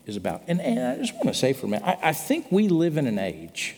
is 0.05 0.15
about. 0.15 0.43
And, 0.47 0.61
and 0.61 0.79
I 0.79 0.97
just 0.97 1.13
want 1.13 1.27
to 1.27 1.33
say 1.33 1.53
for 1.53 1.67
a 1.67 1.69
minute, 1.69 1.85
I, 1.85 2.09
I 2.09 2.13
think 2.13 2.51
we 2.51 2.67
live 2.67 2.97
in 2.97 3.07
an 3.07 3.19
age 3.19 3.75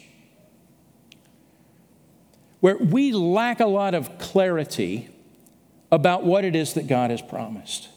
where 2.59 2.77
we 2.77 3.11
lack 3.11 3.59
a 3.59 3.65
lot 3.65 3.93
of 3.93 4.17
clarity 4.19 5.09
about 5.91 6.23
what 6.23 6.45
it 6.45 6.55
is 6.55 6.73
that 6.73 6.87
God 6.87 7.11
has 7.11 7.21
promised. 7.21 7.89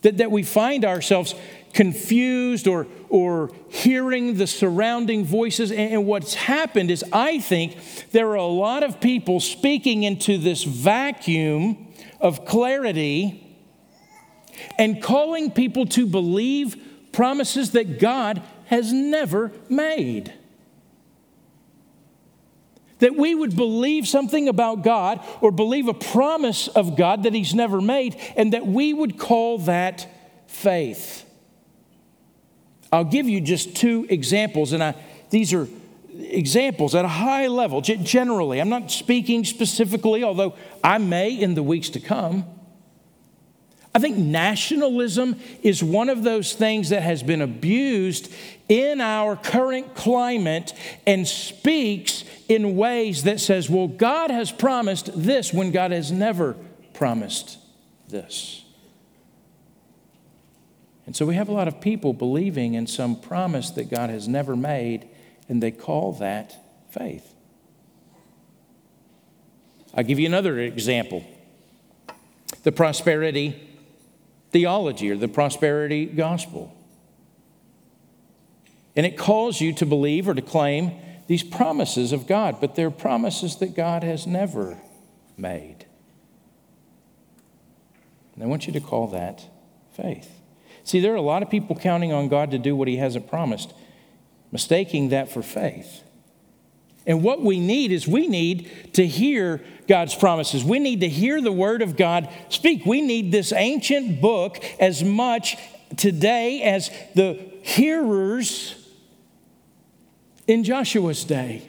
That, 0.00 0.16
that 0.16 0.30
we 0.30 0.42
find 0.42 0.84
ourselves 0.84 1.34
confused 1.74 2.66
or, 2.66 2.86
or 3.10 3.50
hearing 3.68 4.36
the 4.36 4.46
surrounding 4.46 5.24
voices. 5.24 5.70
And, 5.70 5.92
and 5.92 6.06
what's 6.06 6.34
happened 6.34 6.90
is, 6.90 7.04
I 7.12 7.38
think 7.38 7.76
there 8.12 8.30
are 8.30 8.36
a 8.36 8.46
lot 8.46 8.82
of 8.82 9.00
people 9.00 9.40
speaking 9.40 10.04
into 10.04 10.38
this 10.38 10.64
vacuum 10.64 11.88
of 12.20 12.46
clarity 12.46 13.40
and 14.78 15.02
calling 15.02 15.50
people 15.50 15.84
to 15.86 16.06
believe 16.06 16.93
promises 17.14 17.70
that 17.72 17.98
God 17.98 18.42
has 18.66 18.92
never 18.92 19.52
made. 19.68 20.32
That 22.98 23.16
we 23.16 23.34
would 23.34 23.56
believe 23.56 24.06
something 24.06 24.48
about 24.48 24.82
God 24.82 25.20
or 25.40 25.50
believe 25.50 25.88
a 25.88 25.94
promise 25.94 26.68
of 26.68 26.96
God 26.96 27.24
that 27.24 27.34
He's 27.34 27.54
never 27.54 27.80
made, 27.80 28.16
and 28.36 28.52
that 28.52 28.66
we 28.66 28.92
would 28.92 29.18
call 29.18 29.58
that 29.58 30.06
faith. 30.46 31.24
I'll 32.92 33.04
give 33.04 33.28
you 33.28 33.40
just 33.40 33.74
two 33.74 34.06
examples, 34.08 34.72
and 34.72 34.82
I, 34.82 34.94
these 35.30 35.52
are 35.52 35.68
examples 36.16 36.94
at 36.94 37.04
a 37.04 37.08
high 37.08 37.48
level, 37.48 37.80
generally. 37.80 38.60
I'm 38.60 38.68
not 38.68 38.90
speaking 38.90 39.44
specifically, 39.44 40.22
although 40.22 40.54
I 40.82 40.98
may 40.98 41.32
in 41.32 41.54
the 41.54 41.62
weeks 41.62 41.90
to 41.90 42.00
come. 42.00 42.44
I 43.94 44.00
think 44.00 44.16
nationalism 44.16 45.38
is 45.62 45.82
one 45.82 46.08
of 46.08 46.24
those 46.24 46.52
things 46.52 46.88
that 46.88 47.02
has 47.02 47.22
been 47.22 47.40
abused 47.40 48.32
in 48.68 49.00
our 49.00 49.36
current 49.36 49.94
climate 49.94 50.72
and 51.06 51.28
speaks 51.28 52.24
in 52.48 52.76
ways 52.76 53.22
that 53.22 53.38
says, 53.38 53.70
well, 53.70 53.86
God 53.86 54.30
has 54.30 54.50
promised 54.50 55.10
this 55.14 55.52
when 55.52 55.70
God 55.70 55.92
has 55.92 56.10
never 56.10 56.56
promised 56.92 57.58
this. 58.08 58.64
And 61.06 61.14
so 61.14 61.24
we 61.24 61.36
have 61.36 61.48
a 61.48 61.52
lot 61.52 61.68
of 61.68 61.80
people 61.80 62.12
believing 62.12 62.74
in 62.74 62.88
some 62.88 63.14
promise 63.20 63.70
that 63.72 63.90
God 63.90 64.10
has 64.10 64.26
never 64.26 64.56
made, 64.56 65.08
and 65.48 65.62
they 65.62 65.70
call 65.70 66.14
that 66.14 66.56
faith. 66.90 67.32
I'll 69.94 70.02
give 70.02 70.18
you 70.18 70.26
another 70.26 70.58
example 70.58 71.24
the 72.64 72.72
prosperity 72.72 73.73
theology 74.54 75.10
or 75.10 75.16
the 75.16 75.26
prosperity 75.26 76.06
gospel. 76.06 76.72
And 78.94 79.04
it 79.04 79.18
calls 79.18 79.60
you 79.60 79.72
to 79.72 79.84
believe 79.84 80.28
or 80.28 80.34
to 80.34 80.42
claim 80.42 80.92
these 81.26 81.42
promises 81.42 82.12
of 82.12 82.28
God, 82.28 82.60
but 82.60 82.76
they're 82.76 82.92
promises 82.92 83.56
that 83.56 83.74
God 83.74 84.04
has 84.04 84.28
never 84.28 84.78
made. 85.36 85.86
And 88.34 88.44
I 88.44 88.46
want 88.46 88.68
you 88.68 88.72
to 88.74 88.80
call 88.80 89.08
that 89.08 89.44
faith. 89.96 90.30
See, 90.84 91.00
there 91.00 91.12
are 91.12 91.16
a 91.16 91.20
lot 91.20 91.42
of 91.42 91.50
people 91.50 91.74
counting 91.74 92.12
on 92.12 92.28
God 92.28 92.52
to 92.52 92.58
do 92.58 92.76
what 92.76 92.86
He 92.86 92.98
hasn't 92.98 93.28
promised, 93.28 93.74
mistaking 94.52 95.08
that 95.08 95.32
for 95.32 95.42
faith. 95.42 96.04
And 97.06 97.22
what 97.22 97.42
we 97.42 97.60
need 97.60 97.92
is 97.92 98.08
we 98.08 98.26
need 98.26 98.94
to 98.94 99.06
hear 99.06 99.62
God's 99.86 100.14
promises. 100.14 100.64
We 100.64 100.78
need 100.78 101.00
to 101.00 101.08
hear 101.08 101.40
the 101.40 101.52
word 101.52 101.82
of 101.82 101.96
God 101.96 102.28
speak. 102.48 102.86
We 102.86 103.02
need 103.02 103.30
this 103.30 103.52
ancient 103.52 104.20
book 104.20 104.62
as 104.80 105.04
much 105.04 105.56
today 105.96 106.62
as 106.62 106.90
the 107.14 107.34
hearers 107.62 108.74
in 110.46 110.64
Joshua's 110.64 111.24
day. 111.24 111.68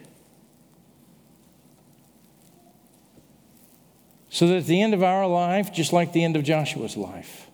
So 4.29 4.47
that 4.47 4.57
at 4.57 4.65
the 4.65 4.81
end 4.81 4.93
of 4.93 5.01
our 5.01 5.27
life, 5.27 5.71
just 5.71 5.93
like 5.93 6.11
the 6.11 6.23
end 6.23 6.35
of 6.35 6.43
Joshua's 6.43 6.97
life, 6.97 7.47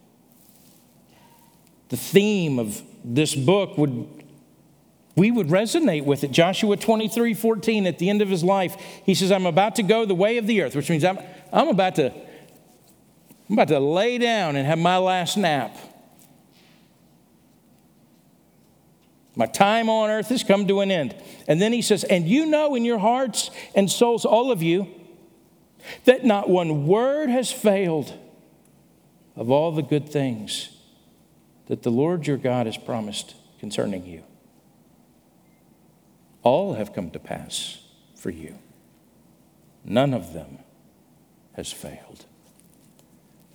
the 1.90 1.98
theme 1.98 2.58
of 2.58 2.82
this 3.04 3.36
book 3.36 3.78
would 3.78 4.21
we 5.22 5.30
would 5.30 5.50
resonate 5.50 6.04
with 6.04 6.24
it. 6.24 6.32
Joshua 6.32 6.76
23 6.76 7.36
14, 7.36 7.86
at 7.86 8.00
the 8.00 8.10
end 8.10 8.24
of 8.24 8.30
his 8.30 8.44
life, 8.44 8.76
he 9.06 9.14
says, 9.14 9.32
I'm 9.32 9.46
about 9.46 9.76
to 9.76 9.84
go 9.84 10.04
the 10.04 10.16
way 10.16 10.38
of 10.38 10.48
the 10.48 10.64
earth, 10.64 10.76
which 10.76 10.90
means 10.90 11.04
I'm, 11.04 11.20
I'm, 11.54 11.68
about, 11.68 11.94
to, 11.98 12.12
I'm 12.12 13.54
about 13.54 13.68
to 13.68 13.80
lay 13.80 14.18
down 14.18 14.56
and 14.56 14.66
have 14.66 14.80
my 14.80 14.98
last 14.98 15.38
nap. 15.38 15.78
My 19.36 19.46
time 19.46 19.90
on 19.90 20.10
earth 20.10 20.30
has 20.30 20.44
come 20.44 20.66
to 20.66 20.80
an 20.80 20.90
end. 20.90 21.16
And 21.48 21.62
then 21.62 21.72
he 21.72 21.84
says, 21.84 22.04
And 22.04 22.28
you 22.28 22.48
know 22.48 22.74
in 22.74 22.84
your 22.84 22.98
hearts 22.98 23.52
and 23.76 23.92
souls, 23.92 24.26
all 24.26 24.52
of 24.52 24.64
you, 24.64 24.88
that 26.06 26.26
not 26.26 26.50
one 26.50 26.88
word 26.88 27.30
has 27.30 27.52
failed 27.52 28.12
of 29.36 29.52
all 29.52 29.72
the 29.72 29.84
good 29.84 30.10
things 30.10 30.76
that 31.68 31.84
the 31.84 31.92
Lord 31.92 32.26
your 32.26 32.38
God 32.38 32.66
has 32.66 32.76
promised 32.76 33.36
concerning 33.60 34.04
you 34.04 34.24
all 36.44 36.74
have 36.74 36.94
come 36.94 37.12
to 37.12 37.20
pass 37.20 37.82
for 38.16 38.30
you. 38.30 38.58
None 39.84 40.14
of 40.14 40.34
them 40.34 40.60
has 41.54 41.72
failed. 41.72 42.26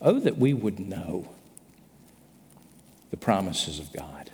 Oh, 0.01 0.19
that 0.21 0.39
we 0.39 0.53
would 0.53 0.79
know 0.79 1.29
the 3.11 3.17
promises 3.17 3.79
of 3.79 3.93
God 3.93 4.31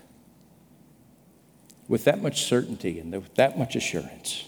with 1.88 2.04
that 2.04 2.22
much 2.22 2.44
certainty 2.44 2.98
and 2.98 3.12
with 3.12 3.34
that 3.34 3.58
much 3.58 3.76
assurance 3.76 4.46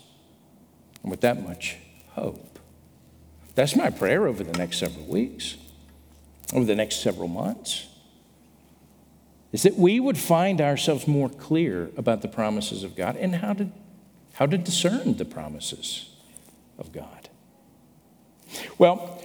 and 1.02 1.10
with 1.10 1.20
that 1.20 1.42
much 1.42 1.76
hope. 2.10 2.58
That's 3.54 3.76
my 3.76 3.90
prayer 3.90 4.26
over 4.26 4.42
the 4.42 4.56
next 4.58 4.78
several 4.78 5.04
weeks, 5.04 5.56
over 6.52 6.64
the 6.64 6.74
next 6.74 7.02
several 7.02 7.28
months, 7.28 7.86
is 9.52 9.62
that 9.62 9.76
we 9.76 10.00
would 10.00 10.18
find 10.18 10.60
ourselves 10.60 11.06
more 11.06 11.28
clear 11.28 11.90
about 11.96 12.22
the 12.22 12.28
promises 12.28 12.82
of 12.82 12.96
God 12.96 13.16
and 13.16 13.36
how 13.36 13.52
to 13.52 13.68
how 14.34 14.46
to 14.46 14.58
discern 14.58 15.16
the 15.16 15.24
promises 15.24 16.10
of 16.78 16.92
God. 16.92 17.28
Well, 18.78 19.22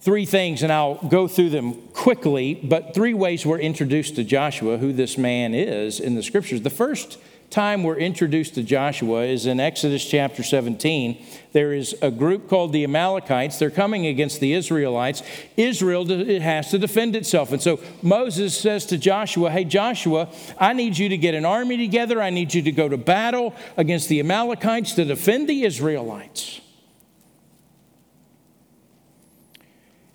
three 0.00 0.26
things, 0.26 0.62
and 0.62 0.72
I'll 0.72 0.96
go 1.08 1.28
through 1.28 1.50
them 1.50 1.74
quickly, 1.88 2.54
but 2.54 2.94
three 2.94 3.14
ways 3.14 3.44
we're 3.46 3.58
introduced 3.58 4.16
to 4.16 4.24
Joshua, 4.24 4.78
who 4.78 4.92
this 4.92 5.16
man 5.16 5.54
is 5.54 6.00
in 6.00 6.14
the 6.14 6.22
scriptures. 6.22 6.62
The 6.62 6.70
first 6.70 7.18
time 7.50 7.82
we're 7.82 7.96
introduced 7.96 8.54
to 8.54 8.62
Joshua 8.62 9.24
is 9.24 9.46
in 9.46 9.58
Exodus 9.58 10.04
chapter 10.04 10.42
17. 10.42 11.24
There 11.52 11.72
is 11.72 11.96
a 12.02 12.10
group 12.10 12.48
called 12.48 12.72
the 12.72 12.84
Amalekites. 12.84 13.58
They're 13.58 13.70
coming 13.70 14.06
against 14.06 14.40
the 14.40 14.52
Israelites. 14.52 15.22
Israel 15.56 16.06
has 16.40 16.70
to 16.70 16.78
defend 16.78 17.16
itself. 17.16 17.52
And 17.52 17.62
so 17.62 17.80
Moses 18.02 18.56
says 18.56 18.84
to 18.86 18.98
Joshua, 18.98 19.50
Hey, 19.50 19.64
Joshua, 19.64 20.28
I 20.58 20.74
need 20.74 20.98
you 20.98 21.08
to 21.08 21.16
get 21.16 21.34
an 21.34 21.44
army 21.44 21.76
together. 21.76 22.20
I 22.20 22.30
need 22.30 22.52
you 22.52 22.62
to 22.62 22.72
go 22.72 22.88
to 22.88 22.98
battle 22.98 23.54
against 23.76 24.08
the 24.08 24.20
Amalekites 24.20 24.92
to 24.94 25.04
defend 25.04 25.48
the 25.48 25.64
Israelites. 25.64 26.60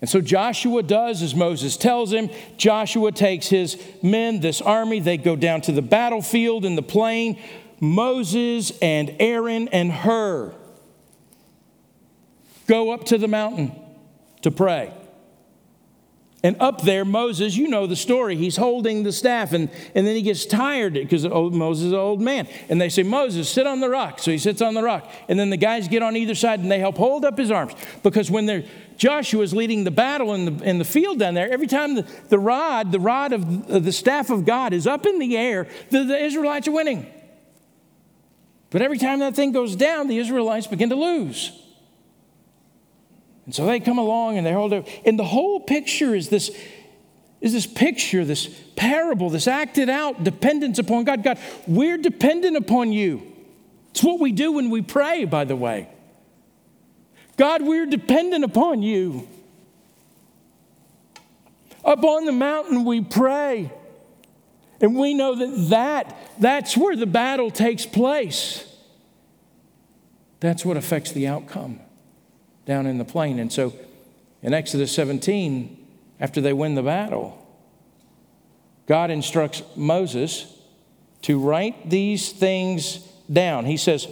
And 0.04 0.08
so 0.10 0.20
Joshua 0.20 0.82
does 0.82 1.22
as 1.22 1.34
Moses 1.34 1.78
tells 1.78 2.12
him. 2.12 2.28
Joshua 2.58 3.10
takes 3.10 3.46
his 3.46 3.82
men, 4.02 4.40
this 4.40 4.60
army, 4.60 5.00
they 5.00 5.16
go 5.16 5.34
down 5.34 5.62
to 5.62 5.72
the 5.72 5.80
battlefield 5.80 6.66
in 6.66 6.76
the 6.76 6.82
plain. 6.82 7.40
Moses 7.80 8.78
and 8.82 9.16
Aaron 9.18 9.66
and 9.68 9.90
Hur 9.90 10.54
go 12.66 12.90
up 12.90 13.04
to 13.04 13.16
the 13.16 13.28
mountain 13.28 13.72
to 14.42 14.50
pray. 14.50 14.92
And 16.44 16.56
up 16.60 16.82
there, 16.82 17.06
Moses, 17.06 17.56
you 17.56 17.68
know 17.68 17.86
the 17.86 17.96
story. 17.96 18.36
He's 18.36 18.58
holding 18.58 19.02
the 19.02 19.12
staff, 19.12 19.54
and, 19.54 19.70
and 19.94 20.06
then 20.06 20.14
he 20.14 20.20
gets 20.20 20.44
tired 20.44 20.92
because 20.92 21.26
Moses 21.26 21.86
is 21.86 21.92
an 21.92 21.98
old 21.98 22.20
man. 22.20 22.46
And 22.68 22.78
they 22.78 22.90
say, 22.90 23.02
Moses, 23.02 23.48
sit 23.48 23.66
on 23.66 23.80
the 23.80 23.88
rock. 23.88 24.18
So 24.18 24.30
he 24.30 24.36
sits 24.36 24.60
on 24.60 24.74
the 24.74 24.82
rock. 24.82 25.10
And 25.26 25.40
then 25.40 25.48
the 25.48 25.56
guys 25.56 25.88
get 25.88 26.02
on 26.02 26.16
either 26.16 26.34
side 26.34 26.60
and 26.60 26.70
they 26.70 26.78
help 26.78 26.98
hold 26.98 27.24
up 27.24 27.38
his 27.38 27.50
arms. 27.50 27.72
Because 28.02 28.30
when 28.30 28.44
they're 28.44 28.64
Joshua 28.96 29.42
is 29.42 29.54
leading 29.54 29.84
the 29.84 29.90
battle 29.90 30.34
in 30.34 30.44
the, 30.58 30.64
in 30.64 30.78
the 30.78 30.84
field 30.84 31.18
down 31.18 31.34
there, 31.34 31.50
every 31.50 31.66
time 31.66 31.94
the, 31.94 32.02
the 32.28 32.38
rod, 32.38 32.92
the 32.92 33.00
rod 33.00 33.32
of 33.32 33.66
the 33.66 33.90
staff 33.90 34.30
of 34.30 34.44
God 34.44 34.72
is 34.72 34.86
up 34.86 35.04
in 35.06 35.18
the 35.18 35.36
air, 35.36 35.66
the, 35.90 36.04
the 36.04 36.16
Israelites 36.16 36.68
are 36.68 36.72
winning. 36.72 37.10
But 38.70 38.82
every 38.82 38.98
time 38.98 39.18
that 39.20 39.34
thing 39.34 39.50
goes 39.50 39.76
down, 39.76 40.08
the 40.08 40.18
Israelites 40.18 40.66
begin 40.66 40.90
to 40.90 40.96
lose. 40.96 41.63
And 43.46 43.54
so 43.54 43.66
they 43.66 43.80
come 43.80 43.98
along 43.98 44.38
and 44.38 44.46
they 44.46 44.52
hold 44.52 44.72
it. 44.72 44.88
And 45.04 45.18
the 45.18 45.24
whole 45.24 45.60
picture 45.60 46.14
is 46.14 46.28
this, 46.28 46.50
is 47.40 47.52
this 47.52 47.66
picture, 47.66 48.24
this 48.24 48.46
parable, 48.76 49.30
this 49.30 49.46
acted 49.46 49.88
out 49.88 50.24
dependence 50.24 50.78
upon 50.78 51.04
God. 51.04 51.22
God, 51.22 51.38
we're 51.66 51.98
dependent 51.98 52.56
upon 52.56 52.92
you. 52.92 53.22
It's 53.90 54.02
what 54.02 54.18
we 54.18 54.32
do 54.32 54.52
when 54.52 54.70
we 54.70 54.82
pray, 54.82 55.24
by 55.24 55.44
the 55.44 55.56
way. 55.56 55.88
God, 57.36 57.62
we're 57.62 57.86
dependent 57.86 58.44
upon 58.44 58.82
you. 58.82 59.28
Up 61.84 62.02
on 62.02 62.24
the 62.24 62.32
mountain, 62.32 62.84
we 62.84 63.02
pray. 63.02 63.70
And 64.80 64.96
we 64.96 65.14
know 65.14 65.34
that, 65.34 65.68
that 65.68 66.16
that's 66.40 66.76
where 66.76 66.96
the 66.96 67.06
battle 67.06 67.50
takes 67.50 67.84
place. 67.84 68.66
That's 70.40 70.64
what 70.64 70.76
affects 70.76 71.12
the 71.12 71.26
outcome 71.26 71.80
down 72.66 72.86
in 72.86 72.98
the 72.98 73.04
plain. 73.04 73.38
And 73.38 73.52
so 73.52 73.74
in 74.42 74.54
Exodus 74.54 74.92
17, 74.94 75.86
after 76.20 76.40
they 76.40 76.52
win 76.52 76.74
the 76.74 76.82
battle, 76.82 77.40
God 78.86 79.10
instructs 79.10 79.62
Moses 79.76 80.46
to 81.22 81.38
write 81.38 81.88
these 81.88 82.32
things 82.32 82.98
down. 83.32 83.64
He 83.64 83.76
says, 83.76 84.06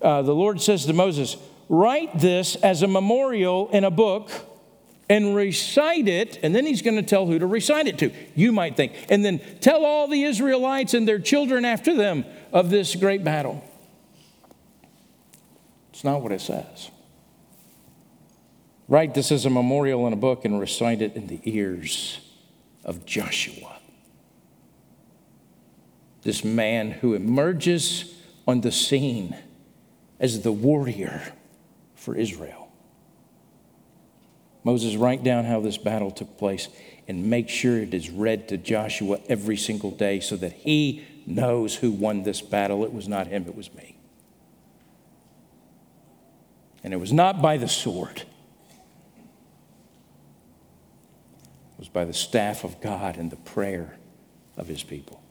uh, 0.00 0.22
The 0.22 0.34
Lord 0.34 0.60
says 0.60 0.86
to 0.86 0.92
Moses, 0.92 1.36
Write 1.68 2.18
this 2.18 2.56
as 2.56 2.82
a 2.82 2.88
memorial 2.88 3.70
in 3.70 3.84
a 3.84 3.90
book 3.90 4.30
and 5.08 5.34
recite 5.34 6.08
it, 6.08 6.38
and 6.42 6.54
then 6.54 6.64
he's 6.64 6.82
going 6.82 6.96
to 6.96 7.02
tell 7.02 7.26
who 7.26 7.38
to 7.38 7.46
recite 7.46 7.86
it 7.86 7.98
to. 7.98 8.10
You 8.34 8.52
might 8.52 8.76
think. 8.76 8.92
And 9.10 9.24
then 9.24 9.40
tell 9.60 9.84
all 9.84 10.08
the 10.08 10.22
Israelites 10.22 10.94
and 10.94 11.06
their 11.06 11.18
children 11.18 11.64
after 11.64 11.94
them 11.94 12.24
of 12.52 12.70
this 12.70 12.94
great 12.96 13.22
battle. 13.22 13.62
It's 15.92 16.04
not 16.04 16.22
what 16.22 16.32
it 16.32 16.40
says. 16.40 16.90
Write 18.88 19.14
this 19.14 19.32
as 19.32 19.46
a 19.46 19.50
memorial 19.50 20.06
in 20.06 20.12
a 20.12 20.16
book 20.16 20.44
and 20.44 20.60
recite 20.60 21.00
it 21.00 21.16
in 21.16 21.26
the 21.26 21.40
ears 21.44 22.20
of 22.84 23.06
Joshua. 23.06 23.74
this 26.24 26.42
man 26.42 26.90
who 26.90 27.14
emerges 27.14 28.14
on 28.48 28.62
the 28.62 28.72
scene 28.72 29.36
as 30.18 30.40
the 30.40 30.52
warrior 30.52 31.22
for 31.94 32.16
Israel. 32.16 32.72
Moses, 34.64 34.96
write 34.96 35.22
down 35.22 35.44
how 35.44 35.60
this 35.60 35.76
battle 35.76 36.10
took 36.10 36.38
place 36.38 36.68
and 37.06 37.28
make 37.28 37.50
sure 37.50 37.78
it 37.78 37.92
is 37.92 38.08
read 38.08 38.48
to 38.48 38.56
Joshua 38.56 39.20
every 39.28 39.58
single 39.58 39.90
day 39.90 40.20
so 40.20 40.36
that 40.36 40.52
he 40.52 41.04
knows 41.26 41.76
who 41.76 41.90
won 41.90 42.22
this 42.22 42.40
battle. 42.40 42.82
It 42.84 42.92
was 42.92 43.06
not 43.06 43.26
him, 43.26 43.44
it 43.46 43.54
was 43.54 43.72
me. 43.74 43.98
And 46.82 46.94
it 46.94 46.96
was 46.96 47.12
not 47.12 47.42
by 47.42 47.58
the 47.58 47.68
sword, 47.68 48.22
it 48.22 48.24
was 51.78 51.88
by 51.88 52.04
the 52.04 52.12
staff 52.12 52.64
of 52.64 52.80
God 52.80 53.16
and 53.16 53.30
the 53.30 53.36
prayer 53.36 53.96
of 54.56 54.68
his 54.68 54.82
people. 54.82 55.22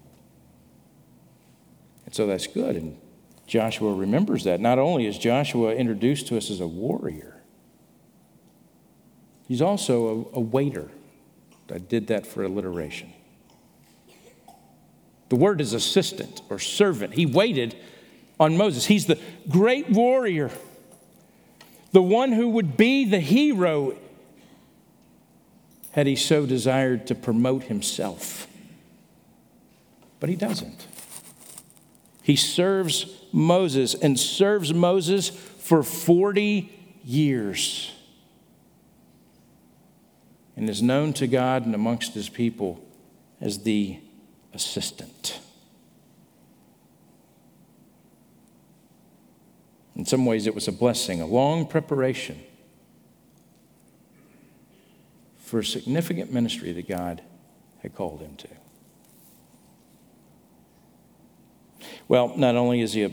And 2.05 2.13
so 2.13 2.27
that's 2.27 2.47
good. 2.47 2.75
And 2.75 2.97
Joshua 3.47 3.93
remembers 3.93 4.43
that. 4.43 4.59
Not 4.59 4.79
only 4.79 5.05
is 5.05 5.17
Joshua 5.17 5.73
introduced 5.73 6.27
to 6.27 6.37
us 6.37 6.49
as 6.49 6.59
a 6.59 6.67
warrior, 6.67 7.41
he's 9.47 9.61
also 9.61 10.29
a, 10.33 10.37
a 10.37 10.39
waiter. 10.39 10.89
I 11.73 11.77
did 11.77 12.07
that 12.07 12.27
for 12.27 12.43
alliteration. 12.43 13.13
The 15.29 15.35
word 15.35 15.61
is 15.61 15.73
assistant 15.73 16.41
or 16.49 16.59
servant. 16.59 17.13
He 17.15 17.25
waited 17.25 17.75
on 18.39 18.57
Moses. 18.57 18.85
He's 18.85 19.05
the 19.07 19.19
great 19.49 19.89
warrior, 19.89 20.51
the 21.91 22.01
one 22.01 22.31
who 22.31 22.49
would 22.49 22.77
be 22.77 23.05
the 23.05 23.19
hero 23.19 23.97
had 25.93 26.07
he 26.07 26.15
so 26.15 26.45
desired 26.45 27.07
to 27.07 27.15
promote 27.15 27.63
himself. 27.63 28.47
But 30.19 30.29
he 30.29 30.35
doesn't. 30.35 30.87
He 32.23 32.35
serves 32.35 33.21
Moses 33.31 33.93
and 33.93 34.19
serves 34.19 34.73
Moses 34.73 35.29
for 35.29 35.83
40 35.83 36.71
years 37.03 37.91
and 40.55 40.69
is 40.69 40.81
known 40.81 41.13
to 41.13 41.27
God 41.27 41.65
and 41.65 41.75
amongst 41.75 42.13
his 42.13 42.29
people 42.29 42.83
as 43.39 43.63
the 43.63 43.99
assistant. 44.53 45.39
In 49.95 50.05
some 50.05 50.25
ways, 50.25 50.47
it 50.47 50.55
was 50.55 50.67
a 50.67 50.71
blessing, 50.71 51.21
a 51.21 51.25
long 51.27 51.67
preparation 51.67 52.39
for 55.53 55.59
a 55.59 55.63
significant 55.63 56.33
ministry 56.33 56.71
that 56.71 56.87
God 56.87 57.21
had 57.83 57.93
called 57.93 58.21
him 58.21 58.35
to. 58.37 58.47
Well, 62.07 62.35
not 62.35 62.55
only 62.55 62.81
is 62.81 62.93
he 62.93 63.03
a 63.03 63.11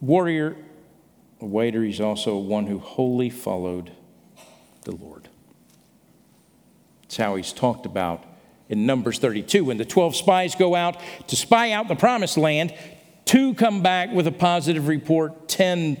warrior, 0.00 0.56
a 1.40 1.46
waiter, 1.46 1.82
he's 1.82 2.00
also 2.00 2.38
one 2.38 2.68
who 2.68 2.78
wholly 2.78 3.28
followed 3.28 3.90
the 4.82 4.94
Lord. 4.94 5.28
It's 7.02 7.16
how 7.16 7.34
he's 7.34 7.52
talked 7.52 7.86
about 7.86 8.22
in 8.68 8.86
Numbers 8.86 9.18
32. 9.18 9.64
When 9.64 9.76
the 9.76 9.84
12 9.84 10.14
spies 10.14 10.54
go 10.54 10.76
out 10.76 10.96
to 11.26 11.34
spy 11.34 11.72
out 11.72 11.88
the 11.88 11.96
promised 11.96 12.38
land, 12.38 12.72
two 13.24 13.52
come 13.54 13.82
back 13.82 14.12
with 14.12 14.28
a 14.28 14.32
positive 14.32 14.86
report, 14.86 15.48
10 15.48 15.98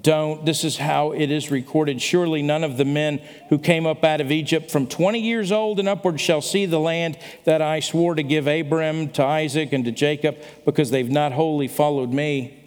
don't. 0.00 0.46
This 0.46 0.62
is 0.62 0.76
how 0.76 1.12
it 1.12 1.30
is 1.30 1.50
recorded. 1.50 2.00
Surely 2.00 2.40
none 2.40 2.62
of 2.62 2.76
the 2.76 2.84
men 2.84 3.20
who 3.48 3.58
came 3.58 3.84
up 3.84 4.04
out 4.04 4.20
of 4.20 4.30
Egypt 4.30 4.70
from 4.70 4.86
20 4.86 5.18
years 5.18 5.50
old 5.50 5.80
and 5.80 5.88
upward 5.88 6.20
shall 6.20 6.40
see 6.40 6.66
the 6.66 6.78
land 6.78 7.18
that 7.44 7.60
I 7.60 7.80
swore 7.80 8.14
to 8.14 8.22
give 8.22 8.46
Abram, 8.46 9.08
to 9.10 9.24
Isaac, 9.24 9.72
and 9.72 9.84
to 9.84 9.92
Jacob, 9.92 10.36
because 10.64 10.90
they've 10.90 11.10
not 11.10 11.32
wholly 11.32 11.66
followed 11.66 12.10
me. 12.10 12.58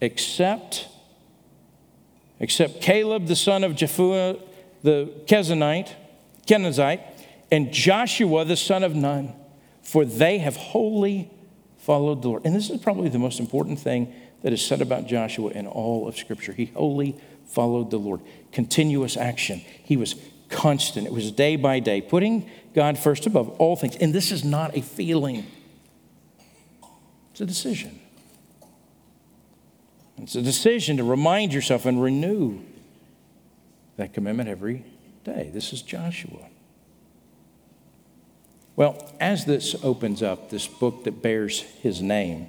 Except, 0.00 0.88
except 2.38 2.80
Caleb, 2.80 3.26
the 3.26 3.36
son 3.36 3.64
of 3.64 3.72
Jephunneh, 3.72 4.40
the 4.82 5.12
Kenizzite, 5.26 5.92
Kenizzite, 6.46 7.02
and 7.50 7.72
Joshua, 7.72 8.44
the 8.44 8.56
son 8.56 8.84
of 8.84 8.94
Nun, 8.94 9.34
for 9.82 10.04
they 10.04 10.38
have 10.38 10.56
wholly 10.56 11.30
followed 11.78 12.22
the 12.22 12.28
Lord. 12.28 12.46
And 12.46 12.54
this 12.54 12.70
is 12.70 12.80
probably 12.80 13.08
the 13.08 13.18
most 13.18 13.40
important 13.40 13.80
thing 13.80 14.14
that 14.42 14.52
is 14.52 14.64
said 14.64 14.80
about 14.80 15.06
Joshua 15.06 15.50
in 15.50 15.66
all 15.66 16.08
of 16.08 16.16
Scripture. 16.16 16.52
He 16.52 16.66
wholly 16.66 17.16
followed 17.46 17.90
the 17.90 17.98
Lord. 17.98 18.20
Continuous 18.52 19.16
action. 19.16 19.60
He 19.84 19.96
was 19.96 20.14
constant. 20.48 21.06
It 21.06 21.12
was 21.12 21.30
day 21.30 21.56
by 21.56 21.80
day, 21.80 22.00
putting 22.00 22.48
God 22.74 22.98
first 22.98 23.26
above 23.26 23.48
all 23.60 23.76
things. 23.76 23.96
And 23.96 24.12
this 24.12 24.32
is 24.32 24.44
not 24.44 24.76
a 24.76 24.82
feeling, 24.82 25.46
it's 27.32 27.40
a 27.40 27.46
decision. 27.46 28.00
It's 30.22 30.34
a 30.34 30.42
decision 30.42 30.98
to 30.98 31.04
remind 31.04 31.54
yourself 31.54 31.86
and 31.86 32.02
renew 32.02 32.60
that 33.96 34.12
commitment 34.12 34.50
every 34.50 34.84
day. 35.24 35.50
This 35.52 35.72
is 35.72 35.80
Joshua. 35.80 36.46
Well, 38.76 39.14
as 39.18 39.46
this 39.46 39.74
opens 39.82 40.22
up, 40.22 40.50
this 40.50 40.66
book 40.66 41.04
that 41.04 41.22
bears 41.22 41.60
his 41.60 42.02
name, 42.02 42.48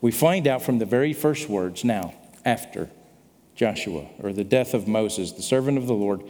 we 0.00 0.10
find 0.10 0.46
out 0.46 0.62
from 0.62 0.78
the 0.78 0.84
very 0.84 1.12
first 1.12 1.48
words 1.48 1.84
now, 1.84 2.14
after 2.44 2.88
Joshua, 3.54 4.06
or 4.20 4.32
the 4.32 4.44
death 4.44 4.74
of 4.74 4.86
Moses, 4.86 5.32
the 5.32 5.42
servant 5.42 5.78
of 5.78 5.86
the 5.86 5.94
Lord, 5.94 6.22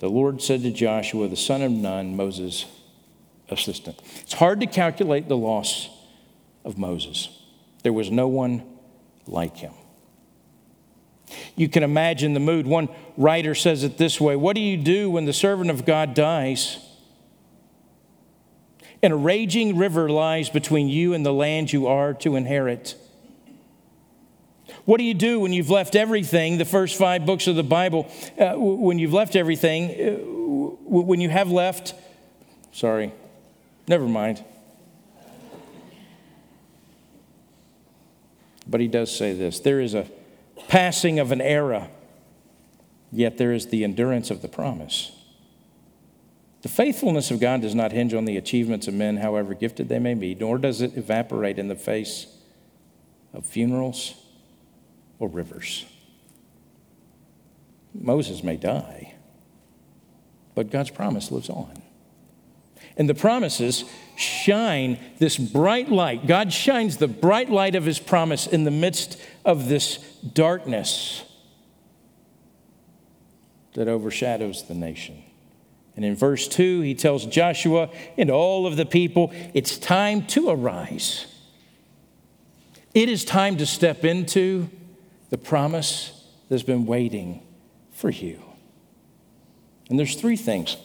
the 0.00 0.08
Lord 0.08 0.42
said 0.42 0.62
to 0.62 0.70
Joshua, 0.70 1.28
the 1.28 1.36
son 1.36 1.62
of 1.62 1.70
Nun, 1.70 2.16
Moses' 2.16 2.66
assistant. 3.48 4.00
It's 4.20 4.34
hard 4.34 4.60
to 4.60 4.66
calculate 4.66 5.28
the 5.28 5.36
loss 5.36 5.88
of 6.64 6.76
Moses. 6.76 7.28
There 7.82 7.92
was 7.92 8.10
no 8.10 8.26
one 8.26 8.64
like 9.26 9.56
him. 9.56 9.72
You 11.56 11.68
can 11.68 11.82
imagine 11.82 12.34
the 12.34 12.40
mood. 12.40 12.66
One 12.66 12.88
writer 13.16 13.54
says 13.54 13.84
it 13.84 13.96
this 13.96 14.20
way 14.20 14.36
What 14.36 14.56
do 14.56 14.60
you 14.60 14.76
do 14.76 15.10
when 15.10 15.24
the 15.24 15.32
servant 15.32 15.70
of 15.70 15.86
God 15.86 16.14
dies? 16.14 16.78
And 19.04 19.12
a 19.12 19.16
raging 19.16 19.76
river 19.76 20.08
lies 20.08 20.48
between 20.48 20.88
you 20.88 21.12
and 21.12 21.26
the 21.26 21.32
land 21.32 21.70
you 21.70 21.86
are 21.86 22.14
to 22.14 22.36
inherit. 22.36 22.94
What 24.86 24.96
do 24.96 25.04
you 25.04 25.12
do 25.12 25.40
when 25.40 25.52
you've 25.52 25.68
left 25.68 25.94
everything, 25.94 26.56
the 26.56 26.64
first 26.64 26.96
five 26.96 27.26
books 27.26 27.46
of 27.46 27.54
the 27.54 27.62
Bible, 27.62 28.10
uh, 28.38 28.54
when 28.56 28.98
you've 28.98 29.12
left 29.12 29.36
everything, 29.36 29.90
uh, 29.90 30.14
when 30.88 31.20
you 31.20 31.28
have 31.28 31.50
left, 31.50 31.92
sorry, 32.72 33.12
never 33.86 34.06
mind. 34.06 34.42
But 38.66 38.80
he 38.80 38.88
does 38.88 39.14
say 39.14 39.34
this 39.34 39.60
there 39.60 39.80
is 39.82 39.92
a 39.92 40.06
passing 40.68 41.18
of 41.18 41.30
an 41.30 41.42
era, 41.42 41.90
yet 43.12 43.36
there 43.36 43.52
is 43.52 43.66
the 43.66 43.84
endurance 43.84 44.30
of 44.30 44.40
the 44.40 44.48
promise. 44.48 45.12
The 46.64 46.70
faithfulness 46.70 47.30
of 47.30 47.40
God 47.40 47.60
does 47.60 47.74
not 47.74 47.92
hinge 47.92 48.14
on 48.14 48.24
the 48.24 48.38
achievements 48.38 48.88
of 48.88 48.94
men, 48.94 49.18
however 49.18 49.52
gifted 49.52 49.90
they 49.90 49.98
may 49.98 50.14
be, 50.14 50.34
nor 50.34 50.56
does 50.56 50.80
it 50.80 50.96
evaporate 50.96 51.58
in 51.58 51.68
the 51.68 51.76
face 51.76 52.26
of 53.34 53.44
funerals 53.44 54.14
or 55.18 55.28
rivers. 55.28 55.84
Moses 57.92 58.42
may 58.42 58.56
die, 58.56 59.12
but 60.54 60.70
God's 60.70 60.88
promise 60.88 61.30
lives 61.30 61.50
on. 61.50 61.82
And 62.96 63.10
the 63.10 63.14
promises 63.14 63.84
shine 64.16 64.98
this 65.18 65.36
bright 65.36 65.90
light. 65.90 66.26
God 66.26 66.50
shines 66.50 66.96
the 66.96 67.08
bright 67.08 67.50
light 67.50 67.74
of 67.74 67.84
his 67.84 67.98
promise 67.98 68.46
in 68.46 68.64
the 68.64 68.70
midst 68.70 69.20
of 69.44 69.68
this 69.68 69.98
darkness 70.32 71.24
that 73.74 73.86
overshadows 73.86 74.66
the 74.66 74.74
nation. 74.74 75.23
And 75.96 76.04
in 76.04 76.16
verse 76.16 76.48
2, 76.48 76.80
he 76.80 76.94
tells 76.94 77.24
Joshua 77.26 77.88
and 78.18 78.30
all 78.30 78.66
of 78.66 78.76
the 78.76 78.86
people, 78.86 79.32
it's 79.54 79.78
time 79.78 80.26
to 80.28 80.50
arise. 80.50 81.26
It 82.94 83.08
is 83.08 83.24
time 83.24 83.56
to 83.58 83.66
step 83.66 84.04
into 84.04 84.68
the 85.30 85.38
promise 85.38 86.24
that's 86.48 86.62
been 86.62 86.86
waiting 86.86 87.42
for 87.92 88.10
you. 88.10 88.42
And 89.88 89.98
there's 89.98 90.14
three 90.14 90.36
things 90.36 90.76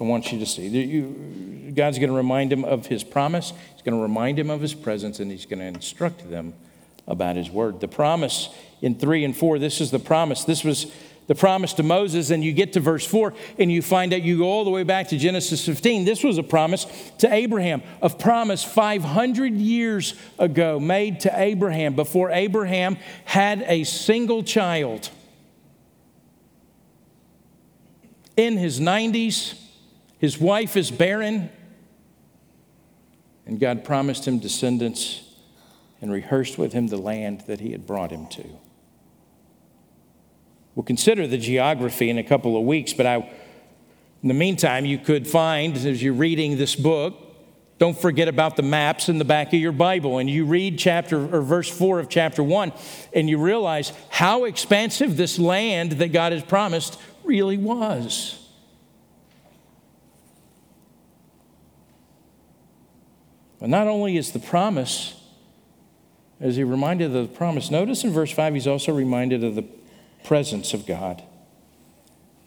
I 0.00 0.04
want 0.04 0.32
you 0.32 0.38
to 0.40 0.46
see. 0.46 1.72
God's 1.72 1.98
going 1.98 2.10
to 2.10 2.16
remind 2.16 2.52
him 2.52 2.64
of 2.64 2.86
his 2.86 3.04
promise, 3.04 3.52
he's 3.72 3.82
going 3.82 3.96
to 3.96 4.02
remind 4.02 4.38
him 4.38 4.50
of 4.50 4.60
his 4.60 4.74
presence, 4.74 5.20
and 5.20 5.30
he's 5.30 5.46
going 5.46 5.60
to 5.60 5.66
instruct 5.66 6.28
them 6.28 6.54
about 7.06 7.36
his 7.36 7.50
word. 7.50 7.80
The 7.80 7.88
promise 7.88 8.48
in 8.80 8.96
3 8.96 9.24
and 9.24 9.36
4, 9.36 9.58
this 9.58 9.80
is 9.80 9.90
the 9.90 9.98
promise. 9.98 10.44
This 10.44 10.64
was 10.64 10.92
the 11.26 11.34
promise 11.34 11.72
to 11.74 11.82
Moses, 11.82 12.30
and 12.30 12.42
you 12.42 12.52
get 12.52 12.72
to 12.74 12.80
verse 12.80 13.06
4 13.06 13.32
and 13.58 13.70
you 13.70 13.80
find 13.80 14.12
out 14.12 14.22
you 14.22 14.38
go 14.38 14.44
all 14.44 14.64
the 14.64 14.70
way 14.70 14.82
back 14.82 15.08
to 15.08 15.18
Genesis 15.18 15.64
15. 15.64 16.04
This 16.04 16.24
was 16.24 16.38
a 16.38 16.42
promise 16.42 16.86
to 17.18 17.32
Abraham, 17.32 17.82
a 18.00 18.10
promise 18.10 18.64
500 18.64 19.54
years 19.54 20.14
ago 20.38 20.80
made 20.80 21.20
to 21.20 21.32
Abraham 21.40 21.94
before 21.94 22.30
Abraham 22.30 22.96
had 23.24 23.64
a 23.66 23.84
single 23.84 24.42
child. 24.42 25.10
In 28.36 28.56
his 28.56 28.80
90s, 28.80 29.58
his 30.18 30.38
wife 30.38 30.76
is 30.76 30.90
barren, 30.90 31.50
And 33.44 33.58
God 33.58 33.84
promised 33.84 34.26
him 34.26 34.38
descendants 34.38 35.22
and 36.00 36.12
rehearsed 36.12 36.58
with 36.58 36.72
him 36.72 36.88
the 36.88 36.96
land 36.96 37.42
that 37.46 37.60
he 37.60 37.72
had 37.72 37.86
brought 37.86 38.10
him 38.10 38.26
to. 38.28 38.44
We'll 40.74 40.84
consider 40.84 41.26
the 41.26 41.38
geography 41.38 42.08
in 42.08 42.18
a 42.18 42.24
couple 42.24 42.56
of 42.56 42.64
weeks, 42.64 42.92
but 42.92 43.06
I, 43.06 43.16
in 44.22 44.28
the 44.28 44.34
meantime, 44.34 44.84
you 44.86 44.98
could 44.98 45.26
find 45.26 45.76
as 45.76 46.02
you're 46.02 46.14
reading 46.14 46.56
this 46.56 46.74
book, 46.74 47.14
don't 47.78 47.98
forget 47.98 48.28
about 48.28 48.56
the 48.56 48.62
maps 48.62 49.08
in 49.08 49.18
the 49.18 49.24
back 49.24 49.48
of 49.48 49.54
your 49.54 49.72
Bible. 49.72 50.18
And 50.18 50.30
you 50.30 50.44
read 50.44 50.78
chapter 50.78 51.34
or 51.34 51.42
verse 51.42 51.68
4 51.68 51.98
of 51.98 52.08
chapter 52.08 52.42
1, 52.42 52.72
and 53.12 53.28
you 53.28 53.38
realize 53.38 53.92
how 54.08 54.44
expansive 54.44 55.16
this 55.16 55.38
land 55.38 55.92
that 55.92 56.12
God 56.12 56.32
has 56.32 56.44
promised 56.44 56.98
really 57.24 57.56
was. 57.56 58.38
But 63.58 63.68
not 63.68 63.88
only 63.88 64.16
is 64.16 64.32
the 64.32 64.38
promise, 64.38 65.20
as 66.40 66.56
he 66.56 66.64
reminded 66.64 67.14
of 67.14 67.28
the 67.28 67.34
promise, 67.34 67.70
notice 67.70 68.04
in 68.04 68.10
verse 68.10 68.30
5, 68.30 68.54
he's 68.54 68.66
also 68.66 68.92
reminded 68.92 69.44
of 69.44 69.54
the 69.54 69.64
presence 70.24 70.74
of 70.74 70.86
God. 70.86 71.22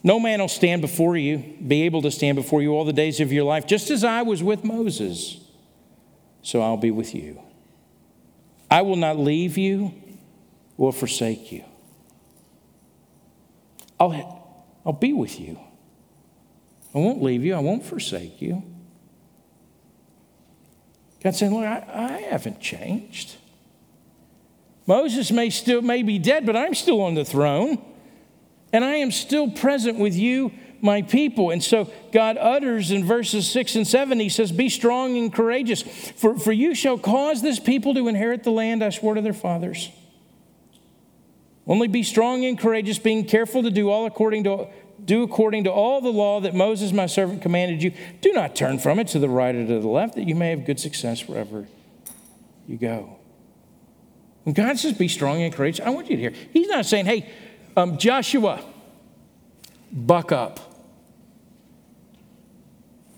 No 0.03 0.19
man 0.19 0.39
will 0.39 0.47
stand 0.47 0.81
before 0.81 1.17
you, 1.17 1.55
be 1.65 1.83
able 1.83 2.01
to 2.03 2.11
stand 2.11 2.35
before 2.35 2.61
you 2.61 2.73
all 2.73 2.85
the 2.85 2.93
days 2.93 3.19
of 3.19 3.33
your 3.33 3.43
life, 3.43 3.65
just 3.65 3.89
as 3.89 4.03
I 4.03 4.21
was 4.21 4.43
with 4.43 4.63
Moses, 4.63 5.39
so 6.41 6.61
I'll 6.61 6.77
be 6.77 6.91
with 6.91 7.15
you. 7.15 7.41
I 8.69 8.83
will 8.83 8.97
not 8.97 9.17
leave 9.17 9.57
you 9.57 9.93
or 10.77 10.93
forsake 10.93 11.51
you. 11.51 11.63
I'll, 13.99 14.47
I'll 14.85 14.93
be 14.93 15.13
with 15.13 15.39
you. 15.39 15.59
I 16.93 16.99
won't 16.99 17.21
leave 17.21 17.43
you, 17.43 17.55
I 17.55 17.59
won't 17.59 17.83
forsake 17.83 18.41
you. 18.41 18.63
God 21.23 21.35
saying, 21.35 21.53
Look, 21.53 21.65
I, 21.65 21.83
I 21.91 22.21
haven't 22.29 22.61
changed. 22.61 23.37
Moses 24.87 25.31
may 25.31 25.49
still 25.49 25.81
may 25.81 26.03
be 26.03 26.19
dead, 26.19 26.45
but 26.45 26.55
I'm 26.55 26.75
still 26.75 27.01
on 27.01 27.15
the 27.15 27.25
throne. 27.25 27.83
And 28.71 28.83
I 28.83 28.95
am 28.95 29.11
still 29.11 29.49
present 29.49 29.99
with 29.99 30.15
you, 30.15 30.51
my 30.81 31.01
people. 31.01 31.49
And 31.51 31.63
so 31.63 31.91
God 32.11 32.37
utters 32.37 32.91
in 32.91 33.05
verses 33.05 33.49
6 33.49 33.75
and 33.75 33.87
7, 33.87 34.19
He 34.19 34.29
says, 34.29 34.51
Be 34.51 34.69
strong 34.69 35.17
and 35.17 35.33
courageous, 35.33 35.81
for, 35.81 36.37
for 36.37 36.51
you 36.51 36.75
shall 36.75 36.97
cause 36.97 37.41
this 37.41 37.59
people 37.59 37.93
to 37.93 38.07
inherit 38.07 38.43
the 38.43 38.51
land 38.51 38.83
I 38.83 38.89
swore 38.89 39.15
to 39.15 39.21
their 39.21 39.33
fathers. 39.33 39.89
Only 41.67 41.87
be 41.87 42.03
strong 42.03 42.45
and 42.45 42.59
courageous, 42.59 42.99
being 42.99 43.25
careful 43.25 43.63
to 43.63 43.71
do 43.71 43.89
all 43.89 44.05
according 44.05 44.43
to 44.43 44.67
do 45.03 45.23
according 45.23 45.65
to 45.65 45.71
all 45.71 46.01
the 46.01 46.11
law 46.11 46.39
that 46.39 46.55
Moses, 46.55 46.91
my 46.91 47.05
servant, 47.05 47.41
commanded 47.41 47.83
you. 47.83 47.91
Do 48.21 48.31
not 48.33 48.55
turn 48.55 48.79
from 48.79 48.97
it 48.99 49.07
to 49.09 49.19
the 49.19 49.29
right 49.29 49.53
or 49.53 49.65
to 49.65 49.79
the 49.79 49.87
left, 49.87 50.15
that 50.15 50.27
you 50.27 50.35
may 50.35 50.49
have 50.49 50.65
good 50.65 50.79
success 50.79 51.27
wherever 51.27 51.67
you 52.67 52.77
go. 52.77 53.14
When 54.45 54.53
God 54.53 54.77
says 54.77 54.93
be 54.93 55.07
strong 55.07 55.41
and 55.41 55.51
courageous, 55.51 55.83
I 55.83 55.89
want 55.89 56.07
you 56.07 56.15
to 56.15 56.21
hear. 56.21 56.33
He's 56.53 56.67
not 56.67 56.85
saying, 56.85 57.07
hey, 57.07 57.27
um, 57.75 57.97
Joshua, 57.97 58.63
buck 59.91 60.31
up. 60.31 60.59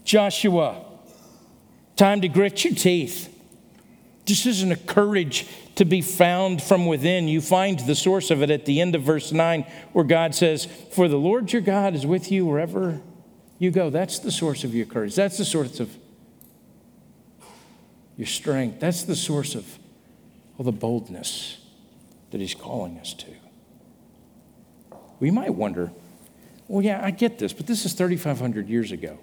Joshua, 0.05 0.85
time 1.97 2.21
to 2.21 2.29
grit 2.29 2.63
your 2.63 2.73
teeth. 2.73 3.33
This 4.25 4.45
isn't 4.45 4.71
a 4.71 4.77
courage 4.77 5.47
to 5.75 5.83
be 5.83 6.01
found 6.01 6.63
from 6.63 6.85
within. 6.85 7.27
You 7.27 7.41
find 7.41 7.77
the 7.79 7.95
source 7.95 8.31
of 8.31 8.41
it 8.41 8.49
at 8.49 8.63
the 8.63 8.79
end 8.79 8.95
of 8.95 9.01
verse 9.01 9.33
9, 9.33 9.65
where 9.91 10.05
God 10.05 10.33
says, 10.33 10.63
For 10.93 11.09
the 11.09 11.17
Lord 11.17 11.51
your 11.51 11.61
God 11.61 11.93
is 11.93 12.05
with 12.05 12.31
you 12.31 12.45
wherever 12.45 13.01
you 13.59 13.69
go. 13.69 13.89
That's 13.89 14.19
the 14.19 14.31
source 14.31 14.63
of 14.63 14.73
your 14.73 14.85
courage. 14.85 15.13
That's 15.13 15.37
the 15.37 15.45
source 15.45 15.81
of 15.81 15.93
your 18.15 18.27
strength. 18.27 18.79
That's 18.79 19.03
the 19.03 19.15
source 19.15 19.55
of 19.55 19.77
all 20.57 20.65
the 20.65 20.71
boldness 20.71 21.57
that 22.31 22.41
He's 22.41 22.55
calling 22.55 22.99
us 22.99 23.13
to. 23.13 23.27
We 25.19 25.31
might 25.31 25.53
wonder, 25.53 25.91
well, 26.67 26.83
yeah, 26.83 27.03
I 27.03 27.11
get 27.11 27.39
this, 27.39 27.53
but 27.53 27.67
this 27.67 27.85
is 27.85 27.93
3,500 27.93 28.67
years 28.67 28.91
ago. 28.91 29.19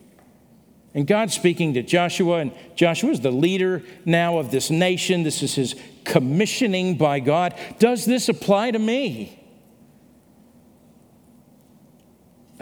And 0.95 1.07
God's 1.07 1.35
speaking 1.35 1.75
to 1.75 1.83
Joshua, 1.83 2.39
and 2.39 2.53
Joshua 2.77 3.11
is 3.11 3.21
the 3.21 3.33
leader 3.33 3.83
now 4.05 4.39
of 4.39 4.53
this 4.53 4.71
nation. 4.71 5.25
This 5.25 5.43
is 5.43 5.55
his 5.55 5.75
commissioning 6.05 6.97
by 6.97 7.19
God. 7.19 7.55
Does 7.81 8.05
this 8.05 8.29
apply 8.29 8.71
to 8.71 8.79
me? 8.79 9.44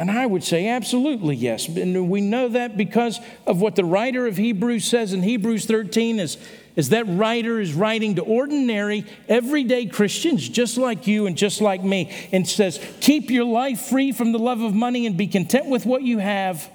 And 0.03 0.11
I 0.11 0.27
would 0.27 0.43
say 0.43 0.67
absolutely 0.67 1.37
yes. 1.37 1.69
And 1.69 2.11
we 2.11 2.21
know 2.21 2.49
that 2.49 2.77
because 2.77 3.21
of 3.47 3.61
what 3.61 3.77
the 3.77 3.85
writer 3.85 4.27
of 4.27 4.37
Hebrews 4.37 4.85
says 4.85 5.13
in 5.13 5.23
Hebrews 5.23 5.65
13 5.67 6.19
is, 6.19 6.39
is 6.75 6.89
that 6.89 7.05
writer 7.07 7.61
is 7.61 7.73
writing 7.73 8.17
to 8.17 8.23
ordinary, 8.23 9.07
everyday 9.29 9.87
Christians 9.87 10.49
just 10.49 10.77
like 10.77 11.07
you 11.07 11.29
and 11.29 11.37
just 11.37 11.61
like 11.61 11.85
me 11.85 12.13
and 12.33 12.49
says, 12.49 12.85
keep 13.01 13.31
your 13.31 13.45
life 13.45 13.83
free 13.83 14.11
from 14.11 14.33
the 14.33 14.41
love 14.41 14.61
of 14.61 14.75
money 14.75 15.07
and 15.07 15.17
be 15.17 15.29
content 15.29 15.67
with 15.67 15.87
what 15.87 16.03
you 16.03 16.19
have 16.19 16.69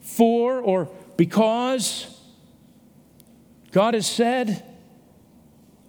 for 0.00 0.62
or 0.62 0.88
because 1.18 2.06
God 3.70 3.92
has 3.92 4.06
said, 4.06 4.64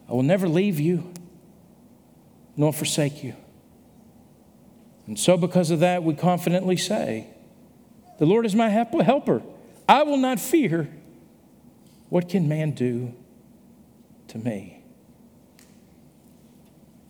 I 0.09 0.11
will 0.11 0.21
never 0.21 0.49
leave 0.49 0.81
you 0.81 1.13
nor 2.57 2.73
forsake 2.73 3.23
you. 3.23 3.35
And 5.07 5.19
so, 5.19 5.37
because 5.37 5.69
of 5.69 5.79
that, 5.81 6.03
we 6.03 6.13
confidently 6.13 6.77
say, 6.77 7.27
The 8.19 8.25
Lord 8.25 8.45
is 8.45 8.55
my 8.55 8.69
helper. 8.69 9.41
I 9.87 10.03
will 10.03 10.17
not 10.17 10.39
fear. 10.39 10.89
What 12.09 12.29
can 12.29 12.47
man 12.47 12.71
do 12.71 13.13
to 14.29 14.37
me? 14.37 14.83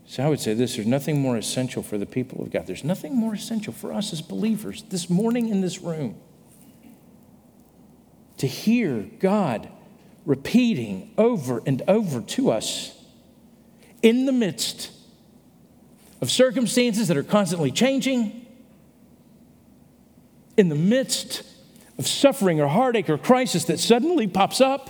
So 0.06 0.24
I 0.24 0.30
would 0.30 0.40
say 0.40 0.54
this 0.54 0.76
there's 0.76 0.88
nothing 0.88 1.20
more 1.20 1.38
essential 1.38 1.82
for 1.82 1.98
the 1.98 2.06
people 2.06 2.44
of 2.44 2.52
God. 2.52 2.68
There's 2.68 2.84
nothing 2.84 3.16
more 3.16 3.34
essential 3.34 3.74
for 3.74 3.92
us 3.92 4.14
as 4.14 4.22
believers 4.22 4.84
this 4.90 5.10
morning 5.10 5.50
in 5.50 5.62
this 5.62 5.82
room 5.82 6.18
to 8.38 8.48
hear 8.48 9.10
God 9.20 9.68
repeating 10.26 11.12
over 11.18 11.62
and 11.66 11.82
over 11.88 12.22
to 12.22 12.52
us 12.52 12.96
in 14.02 14.26
the 14.26 14.32
midst 14.32 14.92
of 16.24 16.32
circumstances 16.32 17.10
that 17.10 17.18
are 17.18 17.24
constantly 17.24 17.70
changing, 17.70 18.46
in 20.56 20.70
the 20.70 20.76
midst 20.76 21.44
of 21.98 22.08
suffering 22.08 22.62
or 22.62 22.68
heartache 22.70 23.10
or 23.10 23.18
crisis 23.18 23.66
that 23.66 23.78
suddenly 23.78 24.26
pops 24.26 24.62
up, 24.62 24.90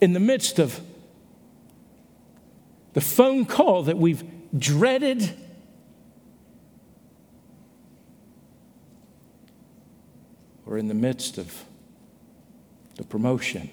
in 0.00 0.12
the 0.12 0.20
midst 0.20 0.60
of 0.60 0.80
the 2.92 3.00
phone 3.00 3.44
call 3.44 3.82
that 3.82 3.98
we've 3.98 4.22
dreaded 4.56 5.36
or 10.64 10.78
in 10.78 10.86
the 10.86 10.94
midst 10.94 11.38
of 11.38 11.64
the 12.94 13.02
promotion 13.02 13.68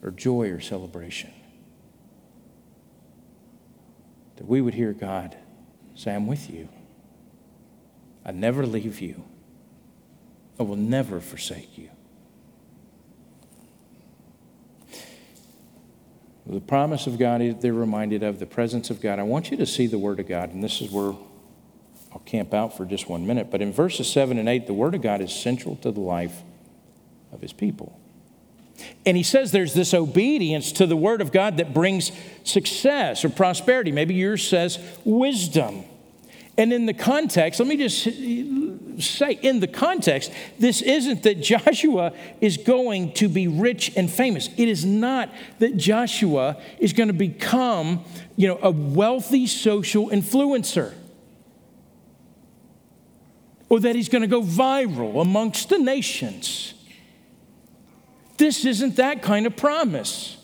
or 0.00 0.12
joy 0.12 0.48
or 0.48 0.60
celebration. 0.60 1.32
That 4.38 4.46
we 4.46 4.60
would 4.60 4.74
hear 4.74 4.92
God 4.92 5.36
say, 5.94 6.14
I'm 6.14 6.26
with 6.26 6.48
you. 6.48 6.68
I 8.24 8.30
never 8.30 8.64
leave 8.64 9.00
you. 9.00 9.24
I 10.58 10.62
will 10.62 10.76
never 10.76 11.20
forsake 11.20 11.76
you. 11.76 11.90
The 16.46 16.60
promise 16.60 17.06
of 17.06 17.18
God, 17.18 17.60
they're 17.60 17.74
reminded 17.74 18.22
of 18.22 18.38
the 18.38 18.46
presence 18.46 18.88
of 18.90 19.02
God. 19.02 19.18
I 19.18 19.22
want 19.22 19.50
you 19.50 19.56
to 19.58 19.66
see 19.66 19.86
the 19.86 19.98
Word 19.98 20.18
of 20.18 20.26
God, 20.28 20.54
and 20.54 20.64
this 20.64 20.80
is 20.80 20.90
where 20.90 21.14
I'll 22.12 22.22
camp 22.24 22.54
out 22.54 22.74
for 22.76 22.86
just 22.86 23.08
one 23.08 23.26
minute. 23.26 23.50
But 23.50 23.60
in 23.60 23.72
verses 23.72 24.10
7 24.10 24.38
and 24.38 24.48
8, 24.48 24.66
the 24.66 24.72
Word 24.72 24.94
of 24.94 25.02
God 25.02 25.20
is 25.20 25.32
central 25.32 25.76
to 25.76 25.90
the 25.90 26.00
life 26.00 26.42
of 27.32 27.42
His 27.42 27.52
people. 27.52 28.00
And 29.04 29.16
he 29.16 29.22
says 29.22 29.52
there's 29.52 29.74
this 29.74 29.94
obedience 29.94 30.72
to 30.72 30.86
the 30.86 30.96
Word 30.96 31.20
of 31.20 31.32
God 31.32 31.56
that 31.56 31.74
brings 31.74 32.12
success 32.44 33.24
or 33.24 33.30
prosperity. 33.30 33.92
Maybe 33.92 34.14
yours 34.14 34.46
says 34.46 34.78
wisdom. 35.04 35.84
And 36.56 36.72
in 36.72 36.86
the 36.86 36.94
context, 36.94 37.60
let 37.60 37.68
me 37.68 37.76
just 37.76 38.02
say, 39.00 39.32
in 39.32 39.60
the 39.60 39.68
context, 39.68 40.32
this 40.58 40.82
isn't 40.82 41.22
that 41.22 41.40
Joshua 41.40 42.12
is 42.40 42.56
going 42.56 43.12
to 43.14 43.28
be 43.28 43.46
rich 43.46 43.92
and 43.96 44.10
famous. 44.10 44.48
It 44.56 44.68
is 44.68 44.84
not 44.84 45.30
that 45.60 45.76
Joshua 45.76 46.60
is 46.78 46.92
going 46.92 47.08
to 47.08 47.14
become, 47.14 48.04
you 48.36 48.48
know, 48.48 48.58
a 48.60 48.70
wealthy 48.70 49.46
social 49.46 50.08
influencer 50.08 50.94
or 53.68 53.80
that 53.80 53.94
he's 53.94 54.08
going 54.08 54.22
to 54.22 54.28
go 54.28 54.42
viral 54.42 55.20
amongst 55.20 55.68
the 55.68 55.78
nations. 55.78 56.74
This 58.38 58.64
isn't 58.64 58.96
that 58.96 59.22
kind 59.22 59.46
of 59.46 59.56
promise. 59.56 60.36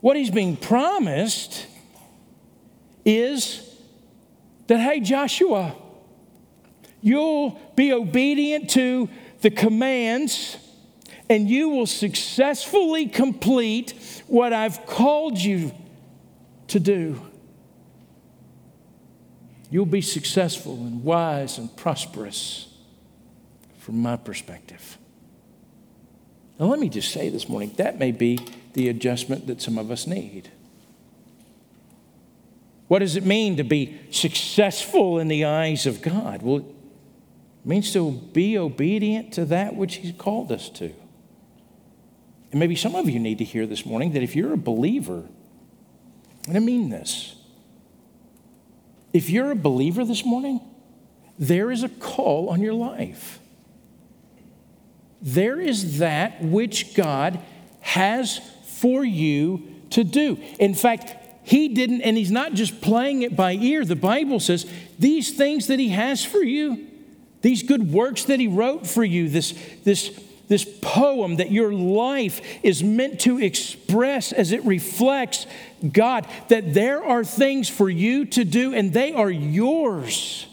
What 0.00 0.16
he's 0.16 0.30
being 0.30 0.56
promised 0.56 1.66
is 3.04 3.66
that, 4.66 4.78
hey, 4.78 5.00
Joshua, 5.00 5.74
you'll 7.00 7.58
be 7.76 7.92
obedient 7.92 8.70
to 8.70 9.08
the 9.40 9.50
commands, 9.50 10.58
and 11.30 11.48
you 11.48 11.70
will 11.70 11.86
successfully 11.86 13.06
complete 13.06 13.94
what 14.26 14.52
I've 14.52 14.84
called 14.86 15.38
you 15.38 15.72
to 16.68 16.78
do. 16.78 17.20
You'll 19.70 19.86
be 19.86 20.02
successful 20.02 20.74
and 20.74 21.02
wise 21.02 21.56
and 21.56 21.74
prosperous 21.74 22.68
from 23.78 24.02
my 24.02 24.16
perspective. 24.16 24.98
Now, 26.60 26.66
let 26.66 26.78
me 26.78 26.90
just 26.90 27.10
say 27.10 27.30
this 27.30 27.48
morning 27.48 27.72
that 27.78 27.98
may 27.98 28.12
be 28.12 28.38
the 28.74 28.90
adjustment 28.90 29.46
that 29.46 29.62
some 29.62 29.78
of 29.78 29.90
us 29.90 30.06
need. 30.06 30.50
What 32.86 32.98
does 32.98 33.16
it 33.16 33.24
mean 33.24 33.56
to 33.56 33.64
be 33.64 33.98
successful 34.10 35.18
in 35.18 35.28
the 35.28 35.46
eyes 35.46 35.86
of 35.86 36.02
God? 36.02 36.42
Well, 36.42 36.58
it 36.58 36.64
means 37.64 37.92
to 37.94 38.10
be 38.10 38.58
obedient 38.58 39.32
to 39.34 39.46
that 39.46 39.74
which 39.74 39.96
He's 39.96 40.12
called 40.12 40.52
us 40.52 40.68
to. 40.70 40.92
And 42.50 42.60
maybe 42.60 42.76
some 42.76 42.94
of 42.94 43.08
you 43.08 43.18
need 43.18 43.38
to 43.38 43.44
hear 43.44 43.64
this 43.64 43.86
morning 43.86 44.12
that 44.12 44.22
if 44.22 44.36
you're 44.36 44.52
a 44.52 44.58
believer, 44.58 45.24
and 46.46 46.56
I 46.56 46.60
mean 46.60 46.90
this, 46.90 47.36
if 49.14 49.30
you're 49.30 49.52
a 49.52 49.56
believer 49.56 50.04
this 50.04 50.26
morning, 50.26 50.60
there 51.38 51.70
is 51.70 51.82
a 51.82 51.88
call 51.88 52.50
on 52.50 52.60
your 52.60 52.74
life. 52.74 53.38
There 55.22 55.60
is 55.60 55.98
that 55.98 56.42
which 56.42 56.94
God 56.94 57.40
has 57.80 58.38
for 58.64 59.04
you 59.04 59.62
to 59.90 60.04
do. 60.04 60.38
In 60.58 60.74
fact, 60.74 61.16
He 61.42 61.68
didn't, 61.68 62.02
and 62.02 62.16
He's 62.16 62.30
not 62.30 62.54
just 62.54 62.80
playing 62.80 63.22
it 63.22 63.36
by 63.36 63.52
ear. 63.52 63.84
The 63.84 63.96
Bible 63.96 64.40
says 64.40 64.70
these 64.98 65.36
things 65.36 65.66
that 65.66 65.78
He 65.78 65.90
has 65.90 66.24
for 66.24 66.42
you, 66.42 66.86
these 67.42 67.62
good 67.62 67.92
works 67.92 68.24
that 68.24 68.40
He 68.40 68.48
wrote 68.48 68.86
for 68.86 69.04
you, 69.04 69.28
this, 69.28 69.52
this 69.84 70.18
this 70.50 70.68
poem 70.82 71.36
that 71.36 71.52
your 71.52 71.72
life 71.72 72.40
is 72.64 72.82
meant 72.82 73.20
to 73.20 73.40
express 73.40 74.32
as 74.32 74.50
it 74.50 74.64
reflects 74.64 75.46
God, 75.92 76.26
that 76.48 76.74
there 76.74 77.04
are 77.04 77.22
things 77.22 77.68
for 77.68 77.88
you 77.88 78.24
to 78.26 78.44
do 78.44 78.74
and 78.74 78.92
they 78.92 79.14
are 79.14 79.30
yours. 79.30 80.48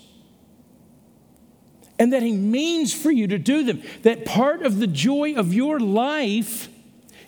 And 1.99 2.13
that 2.13 2.21
He 2.21 2.31
means 2.31 2.93
for 2.93 3.11
you 3.11 3.27
to 3.27 3.37
do 3.37 3.63
them. 3.63 3.81
That 4.03 4.25
part 4.25 4.61
of 4.61 4.79
the 4.79 4.87
joy 4.87 5.35
of 5.35 5.53
your 5.53 5.79
life 5.79 6.69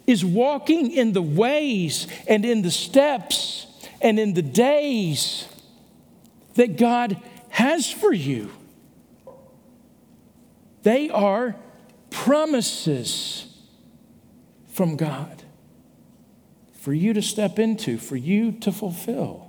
is 0.06 0.24
walking 0.24 0.92
in 0.92 1.14
the 1.14 1.22
ways 1.22 2.08
and 2.28 2.46
in 2.46 2.62
the 2.62 2.72
steps 2.72 3.68
and 4.02 4.20
in 4.20 4.34
the 4.34 4.42
days 4.42 5.48
that 6.56 6.78
God 6.78 7.22
has 7.50 7.92
for 7.92 8.14
you. 8.14 8.52
They 10.84 11.10
are 11.10 11.56
promises 12.10 13.46
from 14.70 14.96
God 14.96 15.44
for 16.80 16.94
you 16.94 17.14
to 17.14 17.22
step 17.22 17.60
into, 17.60 17.98
for 17.98 18.16
you 18.16 18.54
to 18.54 18.72
fulfill. 18.72 19.49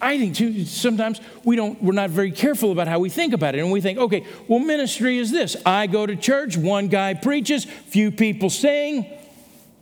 I 0.00 0.18
think 0.18 0.34
too, 0.34 0.64
sometimes 0.64 1.20
we 1.44 1.56
don't, 1.56 1.82
we're 1.82 1.92
not 1.92 2.10
very 2.10 2.32
careful 2.32 2.72
about 2.72 2.88
how 2.88 2.98
we 2.98 3.10
think 3.10 3.34
about 3.34 3.54
it. 3.54 3.60
And 3.60 3.70
we 3.70 3.80
think, 3.80 3.98
okay, 3.98 4.26
well, 4.48 4.58
ministry 4.58 5.18
is 5.18 5.30
this. 5.30 5.56
I 5.66 5.86
go 5.86 6.06
to 6.06 6.16
church, 6.16 6.56
one 6.56 6.88
guy 6.88 7.14
preaches, 7.14 7.64
few 7.64 8.10
people 8.10 8.50
sing. 8.50 9.06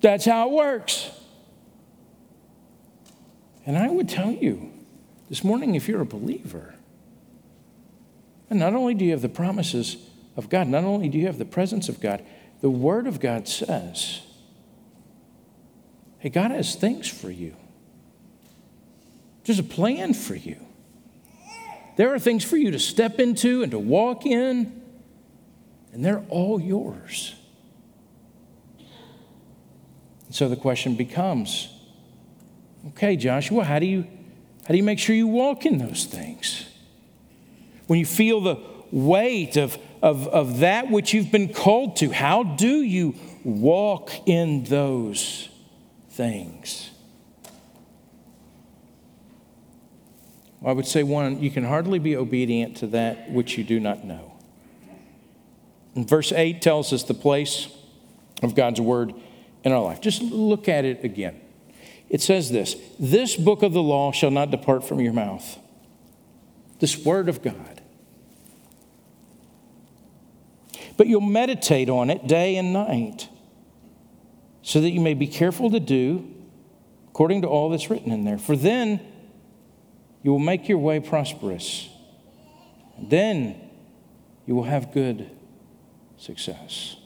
That's 0.00 0.24
how 0.24 0.48
it 0.48 0.52
works. 0.52 1.10
And 3.64 3.78
I 3.78 3.88
would 3.88 4.08
tell 4.08 4.32
you 4.32 4.72
this 5.28 5.44
morning, 5.44 5.76
if 5.76 5.86
you're 5.86 6.00
a 6.00 6.06
believer, 6.06 6.74
and 8.50 8.58
not 8.58 8.74
only 8.74 8.94
do 8.94 9.04
you 9.04 9.12
have 9.12 9.22
the 9.22 9.28
promises 9.28 9.96
of 10.36 10.48
God. 10.48 10.68
Not 10.68 10.84
only 10.84 11.08
do 11.08 11.18
you 11.18 11.26
have 11.26 11.38
the 11.38 11.44
presence 11.44 11.88
of 11.88 12.00
God, 12.00 12.24
the 12.60 12.70
Word 12.70 13.06
of 13.06 13.20
God 13.20 13.48
says, 13.48 14.20
hey, 16.18 16.28
God 16.30 16.50
has 16.50 16.74
things 16.74 17.08
for 17.08 17.30
you. 17.30 17.56
There's 19.44 19.59
a 19.59 19.64
plan 19.64 20.14
for 20.14 20.35
you. 20.35 20.57
There 21.96 22.14
are 22.14 22.18
things 22.18 22.44
for 22.44 22.57
you 22.57 22.70
to 22.70 22.78
step 22.78 23.20
into 23.20 23.62
and 23.62 23.70
to 23.72 23.78
walk 23.78 24.24
in, 24.24 24.83
and 25.92 26.05
they're 26.05 26.24
all 26.28 26.61
yours. 26.61 27.35
And 30.26 30.35
so 30.35 30.48
the 30.48 30.57
question 30.57 30.94
becomes 30.94 31.68
okay, 32.88 33.16
Joshua, 33.16 33.62
how 33.62 33.78
do 33.78 33.87
you, 33.87 34.02
how 34.62 34.68
do 34.68 34.76
you 34.76 34.83
make 34.83 34.98
sure 34.98 35.14
you 35.14 35.28
walk 35.28 35.66
in 35.66 35.78
those 35.78 36.05
things? 36.05 36.66
When 37.87 37.98
you 37.98 38.07
feel 38.07 38.40
the 38.40 38.57
weight 38.90 39.57
of 39.57 39.78
of, 40.02 40.26
of 40.28 40.59
that 40.59 40.90
which 40.90 41.14
you've 41.14 41.31
been 41.31 41.55
called 41.55 41.96
to. 41.96 42.11
How 42.11 42.42
do 42.42 42.83
you 42.83 43.14
walk 43.44 44.11
in 44.26 44.64
those 44.64 45.48
things? 46.11 46.90
Well, 50.62 50.70
I 50.70 50.72
would 50.72 50.87
say, 50.87 51.03
one, 51.03 51.42
you 51.42 51.51
can 51.51 51.64
hardly 51.64 51.98
be 51.98 52.16
obedient 52.16 52.79
to 52.79 52.87
that 52.88 53.31
which 53.31 53.59
you 53.59 53.64
do 53.64 53.79
not 53.79 54.05
know. 54.05 54.33
And 55.94 56.09
verse 56.09 56.33
8 56.33 56.62
tells 56.62 56.92
us 56.92 57.03
the 57.03 57.14
place 57.14 57.68
of 58.42 58.55
God's 58.55 58.81
word 58.81 59.12
in 59.64 59.72
our 59.72 59.83
life. 59.83 60.01
Just 60.01 60.22
look 60.22 60.68
at 60.68 60.85
it 60.87 61.05
again. 61.05 61.38
It 62.09 62.22
says 62.22 62.51
this 62.51 62.77
This 62.98 63.37
book 63.37 63.62
of 63.62 63.72
the 63.72 63.83
law 63.83 64.12
shall 64.12 64.31
not 64.31 64.51
depart 64.51 64.88
from 64.88 65.01
your 65.01 65.12
mouth. 65.12 65.59
This 66.79 66.96
word 67.05 67.29
of 67.29 67.42
God 67.42 67.83
but 70.96 71.07
you'll 71.07 71.20
meditate 71.20 71.88
on 71.88 72.11
it 72.11 72.27
day 72.27 72.57
and 72.57 72.72
night 72.72 73.29
so 74.62 74.81
that 74.81 74.90
you 74.90 75.01
may 75.01 75.14
be 75.14 75.27
careful 75.27 75.70
to 75.70 75.81
do 75.81 76.29
according 77.09 77.42
to 77.42 77.48
all 77.48 77.70
that's 77.70 77.90
written 77.90 78.12
in 78.12 78.25
there. 78.25 78.38
For 78.38 78.57
then 78.57 79.01
you 80.22 80.30
will 80.30 80.38
make 80.38 80.68
your 80.68 80.78
way 80.78 81.00
prosperous. 81.00 81.88
Then 83.00 83.61
you 84.46 84.54
will 84.54 84.64
have 84.64 84.92
good 84.92 85.30
success. 86.16 86.96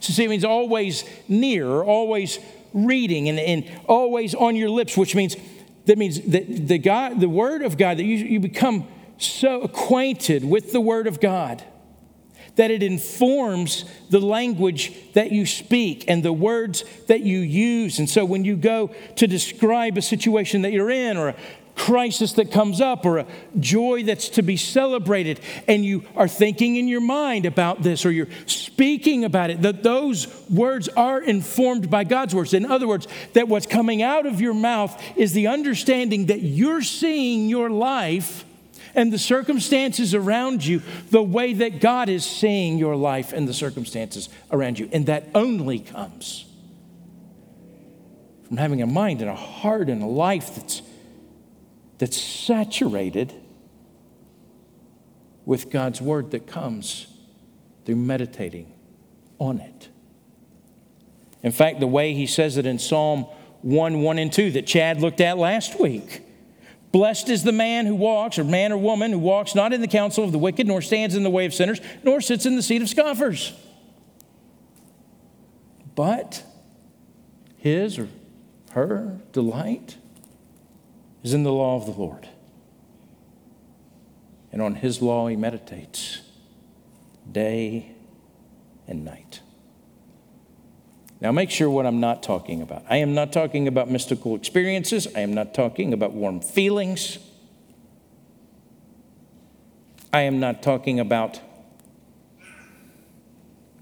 So, 0.00 0.12
see, 0.12 0.24
it 0.24 0.30
means 0.30 0.44
always 0.44 1.04
near, 1.28 1.66
always 1.82 2.38
reading, 2.72 3.28
and, 3.28 3.38
and 3.38 3.70
always 3.88 4.34
on 4.34 4.56
your 4.56 4.70
lips, 4.70 4.96
which 4.96 5.14
means 5.14 5.36
that 5.86 5.98
means 5.98 6.20
that 6.20 6.68
the 6.68 6.78
God, 6.78 7.20
the 7.20 7.28
Word 7.28 7.62
of 7.62 7.76
God, 7.76 7.98
that 7.98 8.04
you, 8.04 8.16
you 8.16 8.40
become 8.40 8.86
so 9.18 9.62
acquainted 9.62 10.44
with 10.44 10.72
the 10.72 10.80
Word 10.80 11.06
of 11.06 11.20
God 11.20 11.62
that 12.56 12.70
it 12.70 12.82
informs 12.82 13.84
the 14.10 14.20
language 14.20 14.92
that 15.14 15.32
you 15.32 15.46
speak 15.46 16.04
and 16.08 16.22
the 16.22 16.32
words 16.32 16.84
that 17.08 17.20
you 17.20 17.38
use. 17.38 17.98
And 17.98 18.08
so 18.08 18.24
when 18.24 18.44
you 18.44 18.56
go 18.56 18.94
to 19.16 19.26
describe 19.26 19.96
a 19.96 20.02
situation 20.02 20.62
that 20.62 20.72
you're 20.72 20.90
in 20.90 21.16
or 21.16 21.28
a 21.28 21.36
crisis 21.74 22.34
that 22.34 22.52
comes 22.52 22.80
up 22.80 23.06
or 23.06 23.18
a 23.18 23.26
joy 23.58 24.02
that's 24.02 24.28
to 24.28 24.42
be 24.42 24.56
celebrated 24.56 25.40
and 25.66 25.84
you 25.84 26.04
are 26.16 26.28
thinking 26.28 26.76
in 26.76 26.86
your 26.86 27.00
mind 27.00 27.46
about 27.46 27.82
this 27.82 28.04
or 28.04 28.10
you're 28.10 28.28
speaking 28.44 29.24
about 29.24 29.48
it 29.48 29.62
that 29.62 29.82
those 29.82 30.46
words 30.50 30.88
are 30.88 31.22
informed 31.22 31.90
by 31.90 32.04
God's 32.04 32.34
words 32.34 32.52
in 32.52 32.66
other 32.66 32.86
words 32.86 33.08
that 33.32 33.48
what's 33.48 33.66
coming 33.66 34.02
out 34.02 34.26
of 34.26 34.40
your 34.40 34.52
mouth 34.52 35.00
is 35.16 35.32
the 35.32 35.46
understanding 35.46 36.26
that 36.26 36.42
you're 36.42 36.82
seeing 36.82 37.48
your 37.48 37.70
life 37.70 38.44
and 38.94 39.12
the 39.12 39.18
circumstances 39.18 40.14
around 40.14 40.64
you 40.64 40.82
the 41.10 41.22
way 41.22 41.52
that 41.54 41.80
God 41.80 42.08
is 42.08 42.24
seeing 42.24 42.78
your 42.78 42.96
life 42.96 43.32
and 43.32 43.48
the 43.48 43.54
circumstances 43.54 44.28
around 44.50 44.78
you. 44.78 44.88
And 44.92 45.06
that 45.06 45.28
only 45.34 45.78
comes 45.78 46.46
from 48.46 48.56
having 48.56 48.82
a 48.82 48.86
mind 48.86 49.20
and 49.20 49.30
a 49.30 49.34
heart 49.34 49.88
and 49.88 50.02
a 50.02 50.06
life 50.06 50.56
that's, 50.56 50.82
that's 51.98 52.20
saturated 52.20 53.32
with 55.44 55.70
God's 55.70 56.00
word 56.00 56.30
that 56.32 56.46
comes 56.46 57.06
through 57.84 57.96
meditating 57.96 58.72
on 59.38 59.58
it. 59.60 59.88
In 61.42 61.50
fact, 61.50 61.80
the 61.80 61.86
way 61.86 62.14
he 62.14 62.26
says 62.26 62.56
it 62.56 62.66
in 62.66 62.78
Psalm 62.78 63.26
1 63.62 64.02
1 64.02 64.18
and 64.18 64.32
2 64.32 64.52
that 64.52 64.66
Chad 64.66 65.00
looked 65.00 65.20
at 65.20 65.38
last 65.38 65.80
week 65.80 66.22
Blessed 66.92 67.30
is 67.30 67.42
the 67.42 67.52
man 67.52 67.86
who 67.86 67.94
walks, 67.94 68.38
or 68.38 68.44
man 68.44 68.70
or 68.70 68.76
woman 68.76 69.12
who 69.12 69.18
walks 69.18 69.54
not 69.54 69.72
in 69.72 69.80
the 69.80 69.88
counsel 69.88 70.24
of 70.24 70.30
the 70.30 70.38
wicked, 70.38 70.66
nor 70.66 70.82
stands 70.82 71.16
in 71.16 71.22
the 71.22 71.30
way 71.30 71.46
of 71.46 71.54
sinners, 71.54 71.80
nor 72.02 72.20
sits 72.20 72.46
in 72.46 72.54
the 72.54 72.62
seat 72.62 72.82
of 72.82 72.88
scoffers. 72.88 73.54
But 75.94 76.44
his 77.56 77.98
or 77.98 78.08
her 78.72 79.20
delight 79.32 79.96
is 81.22 81.34
in 81.34 81.42
the 81.42 81.52
law 81.52 81.76
of 81.76 81.86
the 81.86 81.92
Lord. 81.92 82.28
And 84.50 84.60
on 84.60 84.74
his 84.74 85.00
law 85.00 85.28
he 85.28 85.36
meditates 85.36 86.20
day 87.30 87.92
and 88.86 89.04
night. 89.04 89.41
Now, 91.22 91.30
make 91.30 91.52
sure 91.52 91.70
what 91.70 91.86
I'm 91.86 92.00
not 92.00 92.24
talking 92.24 92.62
about. 92.62 92.84
I 92.90 92.96
am 92.96 93.14
not 93.14 93.32
talking 93.32 93.68
about 93.68 93.88
mystical 93.88 94.34
experiences. 94.34 95.06
I 95.14 95.20
am 95.20 95.32
not 95.32 95.54
talking 95.54 95.92
about 95.92 96.14
warm 96.14 96.40
feelings. 96.40 97.20
I 100.12 100.22
am 100.22 100.40
not 100.40 100.64
talking 100.64 100.98
about 100.98 101.40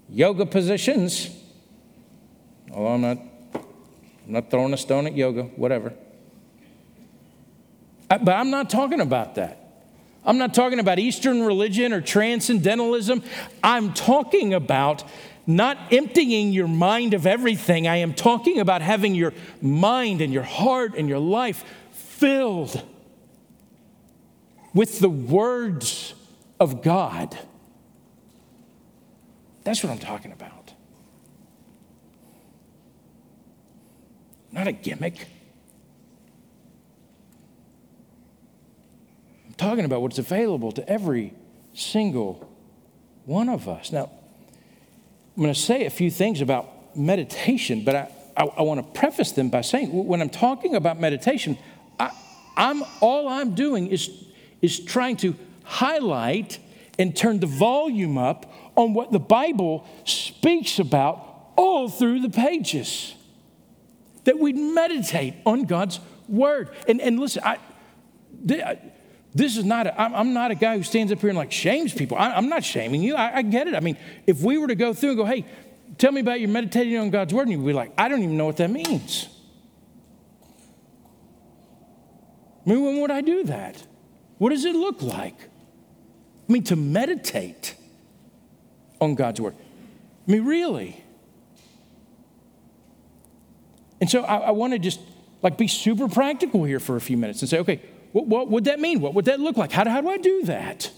yoga 0.07 0.45
positions. 0.45 1.31
Although 2.71 2.93
I'm 2.93 3.01
not, 3.01 3.17
I'm 3.55 3.63
not 4.33 4.51
throwing 4.51 4.73
a 4.73 4.77
stone 4.77 5.07
at 5.07 5.15
yoga, 5.15 5.45
whatever. 5.55 5.93
Uh, 8.07 8.19
but 8.19 8.35
I'm 8.35 8.51
not 8.51 8.69
talking 8.69 9.01
about 9.01 9.33
that. 9.33 9.57
I'm 10.23 10.37
not 10.37 10.53
talking 10.53 10.77
about 10.77 10.99
Eastern 10.99 11.41
religion 11.41 11.91
or 11.91 12.01
transcendentalism. 12.01 13.23
I'm 13.63 13.95
talking 13.95 14.53
about 14.53 15.03
not 15.55 15.77
emptying 15.91 16.51
your 16.51 16.67
mind 16.67 17.13
of 17.13 17.25
everything. 17.25 17.87
I 17.87 17.97
am 17.97 18.13
talking 18.13 18.59
about 18.59 18.81
having 18.81 19.15
your 19.15 19.33
mind 19.61 20.21
and 20.21 20.31
your 20.31 20.43
heart 20.43 20.95
and 20.95 21.07
your 21.09 21.19
life 21.19 21.63
filled 21.91 22.81
with 24.73 24.99
the 24.99 25.09
words 25.09 26.13
of 26.59 26.81
God. 26.81 27.37
That's 29.63 29.83
what 29.83 29.91
I'm 29.91 29.99
talking 29.99 30.31
about. 30.31 30.73
Not 34.51 34.67
a 34.67 34.71
gimmick. 34.71 35.27
I'm 39.47 39.53
talking 39.53 39.85
about 39.85 40.01
what's 40.01 40.19
available 40.19 40.71
to 40.73 40.87
every 40.89 41.33
single 41.73 42.49
one 43.25 43.49
of 43.49 43.67
us. 43.67 43.91
Now, 43.91 44.11
I'm 45.35 45.43
going 45.43 45.53
to 45.53 45.59
say 45.59 45.85
a 45.85 45.89
few 45.89 46.11
things 46.11 46.41
about 46.41 46.95
meditation, 46.95 47.83
but 47.83 47.95
I, 47.95 48.11
I, 48.35 48.43
I 48.43 48.61
want 48.63 48.79
to 48.85 48.99
preface 48.99 49.31
them 49.31 49.49
by 49.49 49.61
saying 49.61 49.89
when 49.91 50.21
I'm 50.21 50.29
talking 50.29 50.75
about 50.75 50.99
meditation, 50.99 51.57
I, 51.99 52.11
I'm, 52.57 52.83
all 52.99 53.27
I'm 53.27 53.55
doing 53.55 53.87
is, 53.87 54.09
is 54.61 54.79
trying 54.79 55.17
to 55.17 55.35
highlight 55.63 56.59
and 56.99 57.15
turn 57.15 57.39
the 57.39 57.47
volume 57.47 58.17
up 58.17 58.51
on 58.75 58.93
what 58.93 59.11
the 59.11 59.19
Bible 59.19 59.87
speaks 60.05 60.79
about 60.79 61.25
all 61.55 61.89
through 61.89 62.21
the 62.21 62.29
pages. 62.29 63.15
That 64.25 64.37
we 64.37 64.53
meditate 64.53 65.35
on 65.45 65.63
God's 65.63 65.99
word. 66.27 66.69
And, 66.87 67.01
and 67.01 67.19
listen, 67.19 67.41
I, 67.43 67.57
this 69.33 69.55
is 69.55 69.63
not, 69.63 69.87
i 69.87 70.19
am 70.19 70.33
not 70.33 70.51
a 70.51 70.55
guy 70.55 70.77
who 70.77 70.83
stands 70.83 71.11
up 71.11 71.19
here 71.21 71.29
and 71.29 71.37
like 71.37 71.51
shames 71.51 71.93
people. 71.93 72.17
I, 72.17 72.37
am 72.37 72.49
not 72.49 72.63
shaming 72.63 73.01
you. 73.01 73.15
I, 73.15 73.37
I, 73.37 73.41
get 73.43 73.67
it. 73.67 73.75
I 73.75 73.79
mean, 73.79 73.97
if 74.27 74.41
we 74.41 74.57
were 74.57 74.67
to 74.67 74.75
go 74.75 74.93
through 74.93 75.11
and 75.11 75.17
go, 75.19 75.25
hey, 75.25 75.45
tell 75.97 76.11
me 76.11 76.19
about 76.19 76.41
your 76.41 76.49
meditating 76.49 76.97
on 76.97 77.09
God's 77.09 77.33
word, 77.33 77.43
and 77.43 77.51
you'd 77.51 77.65
be 77.65 77.71
like, 77.71 77.93
I 77.97 78.09
don't 78.09 78.21
even 78.21 78.35
know 78.35 78.45
what 78.45 78.57
that 78.57 78.69
means. 78.69 79.29
I 82.65 82.69
mean, 82.69 82.83
when 82.83 83.01
would 83.01 83.11
I 83.11 83.21
do 83.21 83.45
that? 83.45 83.81
What 84.37 84.49
does 84.49 84.65
it 84.65 84.75
look 84.75 85.01
like? 85.01 85.35
I 86.49 86.51
mean, 86.51 86.63
to 86.65 86.75
meditate 86.75 87.75
on 88.99 89.15
God's 89.15 89.39
word. 89.39 89.55
I 90.27 90.31
mean, 90.31 90.45
really. 90.45 91.01
And 94.01 94.09
so 94.09 94.23
I, 94.23 94.37
I 94.37 94.51
want 94.51 94.73
to 94.73 94.79
just 94.79 94.99
like 95.41 95.57
be 95.57 95.67
super 95.67 96.07
practical 96.07 96.65
here 96.65 96.79
for 96.79 96.97
a 96.97 97.01
few 97.01 97.17
minutes 97.17 97.41
and 97.41 97.49
say, 97.49 97.59
okay, 97.59 97.81
what, 98.11 98.27
what 98.27 98.49
would 98.49 98.65
that 98.65 98.79
mean? 98.79 99.01
What 99.01 99.13
would 99.13 99.25
that 99.25 99.39
look 99.39 99.57
like? 99.57 99.71
How 99.71 99.87
how 99.87 100.01
do 100.01 100.09
I 100.09 100.17
do 100.17 100.43
that? 100.43 100.91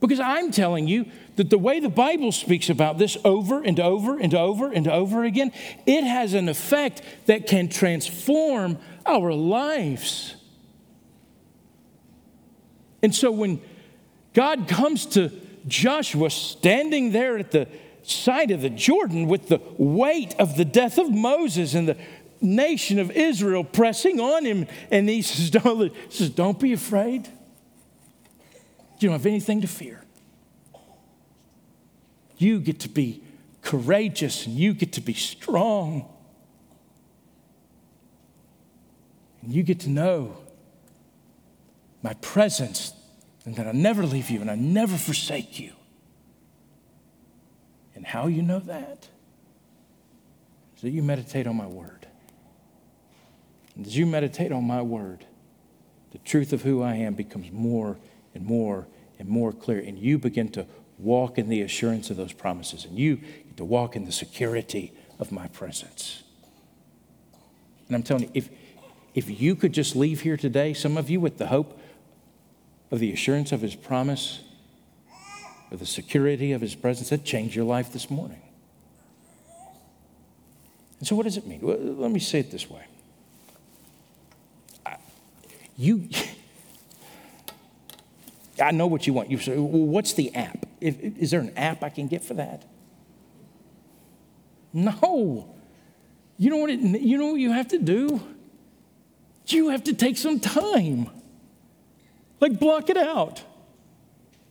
Because 0.00 0.20
I'm 0.20 0.50
telling 0.50 0.86
you 0.86 1.06
that 1.36 1.48
the 1.48 1.58
way 1.58 1.80
the 1.80 1.88
Bible 1.88 2.30
speaks 2.30 2.68
about 2.68 2.98
this 2.98 3.16
over 3.24 3.62
and 3.62 3.80
over 3.80 4.18
and 4.18 4.34
over 4.34 4.70
and 4.70 4.86
over 4.86 5.24
again, 5.24 5.50
it 5.86 6.04
has 6.04 6.34
an 6.34 6.48
effect 6.48 7.02
that 7.26 7.46
can 7.46 7.68
transform 7.68 8.78
our 9.06 9.32
lives. 9.32 10.36
And 13.02 13.14
so 13.14 13.30
when 13.30 13.62
God 14.34 14.68
comes 14.68 15.06
to 15.06 15.30
Joshua 15.66 16.30
standing 16.30 17.12
there 17.12 17.38
at 17.38 17.50
the 17.50 17.68
side 18.02 18.50
of 18.50 18.60
the 18.60 18.70
Jordan 18.70 19.26
with 19.26 19.48
the 19.48 19.60
weight 19.78 20.34
of 20.38 20.56
the 20.56 20.64
death 20.64 20.98
of 20.98 21.10
Moses 21.10 21.74
and 21.74 21.88
the 21.88 21.96
nation 22.44 22.98
of 22.98 23.10
Israel 23.10 23.64
pressing 23.64 24.20
on 24.20 24.44
him. 24.44 24.66
And 24.90 25.08
he 25.08 25.22
says, 25.22 25.50
Don't, 25.50 25.92
he 25.92 26.10
says, 26.10 26.30
don't 26.30 26.58
be 26.58 26.72
afraid. 26.72 27.26
You 28.98 29.08
don't 29.08 29.12
have 29.12 29.26
anything 29.26 29.60
to 29.62 29.66
fear. 29.66 30.02
You 32.36 32.60
get 32.60 32.80
to 32.80 32.88
be 32.88 33.22
courageous 33.62 34.46
and 34.46 34.56
you 34.56 34.74
get 34.74 34.92
to 34.92 35.00
be 35.00 35.14
strong. 35.14 36.08
And 39.42 39.52
you 39.52 39.62
get 39.62 39.80
to 39.80 39.90
know 39.90 40.36
my 42.02 42.14
presence 42.14 42.92
and 43.44 43.56
that 43.56 43.66
I 43.66 43.72
never 43.72 44.04
leave 44.04 44.30
you 44.30 44.40
and 44.40 44.50
I 44.50 44.54
never 44.54 44.96
forsake 44.96 45.58
you. 45.58 45.72
And 47.94 48.06
how 48.06 48.26
you 48.26 48.42
know 48.42 48.58
that? 48.60 49.08
Is 50.76 50.82
that 50.82 50.90
you 50.90 51.02
meditate 51.02 51.46
on 51.46 51.56
my 51.56 51.66
word. 51.66 52.03
As 53.80 53.96
you 53.96 54.06
meditate 54.06 54.52
on 54.52 54.64
my 54.64 54.82
word, 54.82 55.26
the 56.12 56.18
truth 56.18 56.52
of 56.52 56.62
who 56.62 56.82
I 56.82 56.94
am 56.94 57.14
becomes 57.14 57.50
more 57.50 57.98
and 58.34 58.44
more 58.44 58.86
and 59.18 59.28
more 59.28 59.52
clear. 59.52 59.80
And 59.80 59.98
you 59.98 60.18
begin 60.18 60.48
to 60.50 60.66
walk 60.98 61.38
in 61.38 61.48
the 61.48 61.62
assurance 61.62 62.10
of 62.10 62.16
those 62.16 62.32
promises. 62.32 62.84
And 62.84 62.96
you 62.96 63.16
get 63.16 63.56
to 63.56 63.64
walk 63.64 63.96
in 63.96 64.04
the 64.04 64.12
security 64.12 64.92
of 65.18 65.32
my 65.32 65.48
presence. 65.48 66.22
And 67.88 67.96
I'm 67.96 68.02
telling 68.02 68.24
you, 68.24 68.30
if, 68.34 68.48
if 69.14 69.40
you 69.40 69.56
could 69.56 69.72
just 69.72 69.96
leave 69.96 70.20
here 70.20 70.36
today, 70.36 70.72
some 70.72 70.96
of 70.96 71.10
you 71.10 71.20
with 71.20 71.38
the 71.38 71.48
hope 71.48 71.80
of 72.90 73.00
the 73.00 73.12
assurance 73.12 73.50
of 73.50 73.60
his 73.60 73.74
promise, 73.74 74.40
of 75.70 75.80
the 75.80 75.86
security 75.86 76.52
of 76.52 76.60
his 76.60 76.76
presence, 76.76 77.10
that 77.10 77.24
changed 77.24 77.56
your 77.56 77.64
life 77.64 77.92
this 77.92 78.08
morning. 78.08 78.40
And 81.00 81.08
so, 81.08 81.16
what 81.16 81.24
does 81.24 81.36
it 81.36 81.46
mean? 81.46 81.60
Well, 81.60 81.76
let 81.76 82.12
me 82.12 82.20
say 82.20 82.38
it 82.38 82.50
this 82.50 82.70
way 82.70 82.86
you, 85.76 86.08
I 88.60 88.70
know 88.70 88.86
what 88.86 89.06
you 89.06 89.12
want. 89.12 89.30
You 89.30 89.38
say, 89.38 89.56
well, 89.56 89.66
what's 89.66 90.12
the 90.14 90.34
app? 90.34 90.66
If, 90.80 91.00
is 91.00 91.30
there 91.30 91.40
an 91.40 91.52
app 91.56 91.82
I 91.82 91.88
can 91.88 92.08
get 92.08 92.22
for 92.22 92.34
that? 92.34 92.64
No. 94.72 95.54
You 96.36 96.50
know 96.50 96.56
what 96.56 96.70
it, 96.70 96.80
you 96.80 97.18
know 97.18 97.28
what 97.28 97.40
you 97.40 97.52
have 97.52 97.68
to 97.68 97.78
do? 97.78 98.20
You 99.46 99.68
have 99.68 99.84
to 99.84 99.94
take 99.94 100.16
some 100.16 100.40
time. 100.40 101.08
Like 102.40 102.58
block 102.58 102.90
it 102.90 102.96
out. 102.96 103.42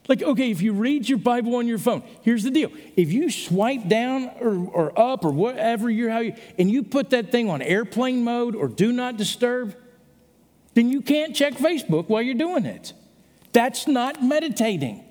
Like, 0.08 0.22
okay, 0.22 0.52
if 0.52 0.62
you 0.62 0.74
read 0.74 1.08
your 1.08 1.18
Bible 1.18 1.56
on 1.56 1.68
your 1.68 1.78
phone, 1.78 2.04
here's 2.24 2.44
the 2.44 2.52
deal. 2.52 2.72
If 2.98 3.14
you 3.14 3.30
swipe 3.30 3.88
down 3.88 4.32
or, 4.42 4.70
or 4.72 5.00
up 5.00 5.24
or 5.24 5.32
whatever 5.32 5.90
you're 5.90 6.10
how 6.10 6.20
you, 6.20 6.36
and 6.60 6.70
you 6.70 6.84
put 6.84 7.12
that 7.12 7.32
thing 7.32 7.50
on 7.50 7.62
airplane 7.62 8.24
mode 8.24 8.54
or 8.54 8.68
do 8.68 8.92
not 8.92 9.16
disturb, 9.16 9.76
then 10.74 10.90
you 10.90 11.02
can't 11.02 11.36
check 11.36 11.54
Facebook 11.54 12.10
while 12.10 12.22
you're 12.22 12.36
doing 12.36 12.66
it. 12.66 12.94
That's 13.52 13.88
not 13.88 14.24
meditating. 14.24 15.04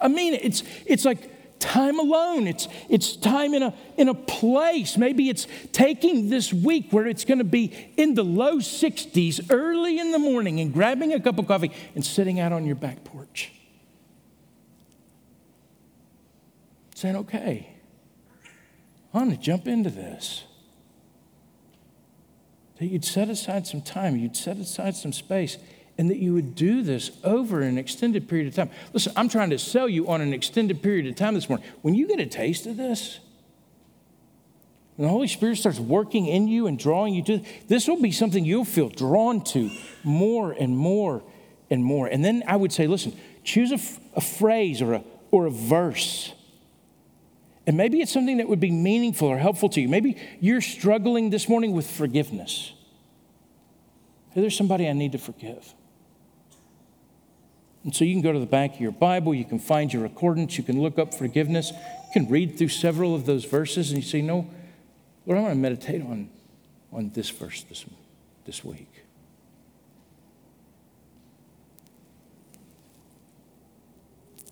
I 0.00 0.08
mean, 0.08 0.34
it's, 0.34 0.64
it's 0.84 1.04
like 1.04 1.30
time 1.60 1.98
alone. 2.00 2.48
It's, 2.48 2.66
it's 2.88 3.16
time 3.16 3.54
in 3.54 3.62
a, 3.62 3.74
in 3.96 4.08
a 4.08 4.14
place. 4.14 4.96
Maybe 4.98 5.28
it's 5.28 5.46
taking 5.72 6.28
this 6.28 6.52
week 6.52 6.92
where 6.92 7.06
it's 7.06 7.24
going 7.24 7.38
to 7.38 7.44
be 7.44 7.72
in 7.96 8.14
the 8.14 8.24
low 8.24 8.56
60s 8.56 9.46
early 9.50 9.98
in 9.98 10.10
the 10.10 10.18
morning 10.18 10.58
and 10.60 10.72
grabbing 10.72 11.12
a 11.12 11.20
cup 11.20 11.38
of 11.38 11.46
coffee 11.46 11.70
and 11.94 12.04
sitting 12.04 12.40
out 12.40 12.52
on 12.52 12.66
your 12.66 12.74
back 12.74 13.04
porch. 13.04 13.52
Saying, 16.96 17.16
okay, 17.16 17.68
I'm 19.14 19.26
going 19.26 19.36
to 19.36 19.42
jump 19.42 19.68
into 19.68 19.90
this 19.90 20.44
that 22.82 22.88
you'd 22.88 23.04
set 23.04 23.28
aside 23.28 23.66
some 23.66 23.80
time, 23.80 24.16
you'd 24.16 24.36
set 24.36 24.58
aside 24.58 24.96
some 24.96 25.12
space, 25.12 25.56
and 25.98 26.10
that 26.10 26.18
you 26.18 26.34
would 26.34 26.54
do 26.54 26.82
this 26.82 27.12
over 27.22 27.60
an 27.60 27.78
extended 27.78 28.28
period 28.28 28.48
of 28.48 28.54
time. 28.54 28.70
Listen, 28.92 29.12
I'm 29.14 29.28
trying 29.28 29.50
to 29.50 29.58
sell 29.58 29.88
you 29.88 30.08
on 30.08 30.20
an 30.20 30.32
extended 30.32 30.82
period 30.82 31.06
of 31.06 31.14
time 31.14 31.34
this 31.34 31.48
morning. 31.48 31.66
When 31.82 31.94
you 31.94 32.08
get 32.08 32.18
a 32.18 32.26
taste 32.26 32.66
of 32.66 32.76
this, 32.76 33.20
when 34.96 35.06
the 35.06 35.12
Holy 35.12 35.28
Spirit 35.28 35.58
starts 35.58 35.78
working 35.78 36.26
in 36.26 36.48
you 36.48 36.66
and 36.66 36.78
drawing 36.78 37.14
you 37.14 37.22
to 37.24 37.40
this 37.68 37.88
will 37.88 38.00
be 38.00 38.12
something 38.12 38.44
you'll 38.44 38.64
feel 38.64 38.88
drawn 38.88 39.42
to 39.44 39.70
more 40.02 40.52
and 40.52 40.76
more 40.76 41.22
and 41.70 41.84
more. 41.84 42.06
And 42.06 42.24
then 42.24 42.42
I 42.46 42.56
would 42.56 42.72
say, 42.72 42.86
listen, 42.86 43.16
choose 43.44 43.72
a, 43.72 43.78
a 44.16 44.20
phrase 44.20 44.82
or 44.82 44.94
a, 44.94 45.04
or 45.30 45.46
a 45.46 45.50
verse 45.50 46.34
and 47.66 47.76
maybe 47.76 48.00
it's 48.00 48.12
something 48.12 48.38
that 48.38 48.48
would 48.48 48.60
be 48.60 48.70
meaningful 48.70 49.28
or 49.28 49.38
helpful 49.38 49.68
to 49.70 49.80
you. 49.80 49.88
Maybe 49.88 50.16
you're 50.40 50.60
struggling 50.60 51.30
this 51.30 51.48
morning 51.48 51.72
with 51.72 51.88
forgiveness. 51.88 52.72
Hey, 54.30 54.40
there's 54.40 54.56
somebody 54.56 54.88
I 54.88 54.92
need 54.92 55.12
to 55.12 55.18
forgive. 55.18 55.74
And 57.84 57.94
so 57.94 58.04
you 58.04 58.14
can 58.14 58.22
go 58.22 58.32
to 58.32 58.38
the 58.38 58.46
back 58.46 58.74
of 58.74 58.80
your 58.80 58.92
Bible, 58.92 59.34
you 59.34 59.44
can 59.44 59.58
find 59.58 59.92
your 59.92 60.08
concordance, 60.08 60.56
you 60.56 60.64
can 60.64 60.80
look 60.80 60.98
up 60.98 61.14
forgiveness, 61.14 61.70
you 61.70 62.12
can 62.12 62.28
read 62.28 62.56
through 62.56 62.68
several 62.68 63.14
of 63.14 63.26
those 63.26 63.44
verses, 63.44 63.90
and 63.90 64.02
you 64.02 64.08
say, 64.08 64.22
No, 64.22 64.48
Lord, 65.26 65.38
I 65.38 65.42
want 65.42 65.52
to 65.52 65.58
meditate 65.58 66.02
on, 66.02 66.30
on 66.92 67.10
this 67.10 67.30
verse 67.30 67.64
this, 67.64 67.84
this 68.44 68.64
week. 68.64 68.88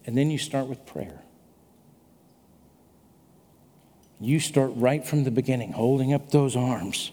And 0.07 0.17
then 0.17 0.31
you 0.31 0.39
start 0.39 0.67
with 0.67 0.85
prayer. 0.87 1.23
You 4.21 4.39
start 4.39 4.73
right 4.75 5.05
from 5.07 5.25
the 5.25 5.31
beginning, 5.31 5.73
holding 5.73 6.13
up 6.13 6.31
those 6.31 6.55
arms, 6.55 7.11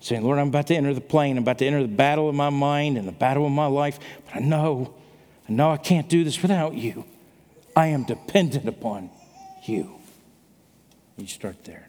saying, 0.00 0.22
Lord, 0.22 0.38
I'm 0.38 0.48
about 0.48 0.66
to 0.66 0.74
enter 0.74 0.92
the 0.92 1.00
plane. 1.00 1.38
I'm 1.38 1.44
about 1.44 1.58
to 1.58 1.66
enter 1.66 1.80
the 1.80 1.88
battle 1.88 2.28
of 2.28 2.34
my 2.34 2.50
mind 2.50 2.98
and 2.98 3.08
the 3.08 3.12
battle 3.12 3.46
of 3.46 3.52
my 3.52 3.66
life. 3.66 3.98
But 4.26 4.36
I 4.36 4.40
know, 4.40 4.94
I 5.48 5.52
know 5.52 5.70
I 5.70 5.78
can't 5.78 6.08
do 6.08 6.24
this 6.24 6.42
without 6.42 6.74
you. 6.74 7.04
I 7.74 7.86
am 7.86 8.04
dependent 8.04 8.68
upon 8.68 9.10
you. 9.64 9.94
You 11.16 11.26
start 11.26 11.64
there. 11.64 11.88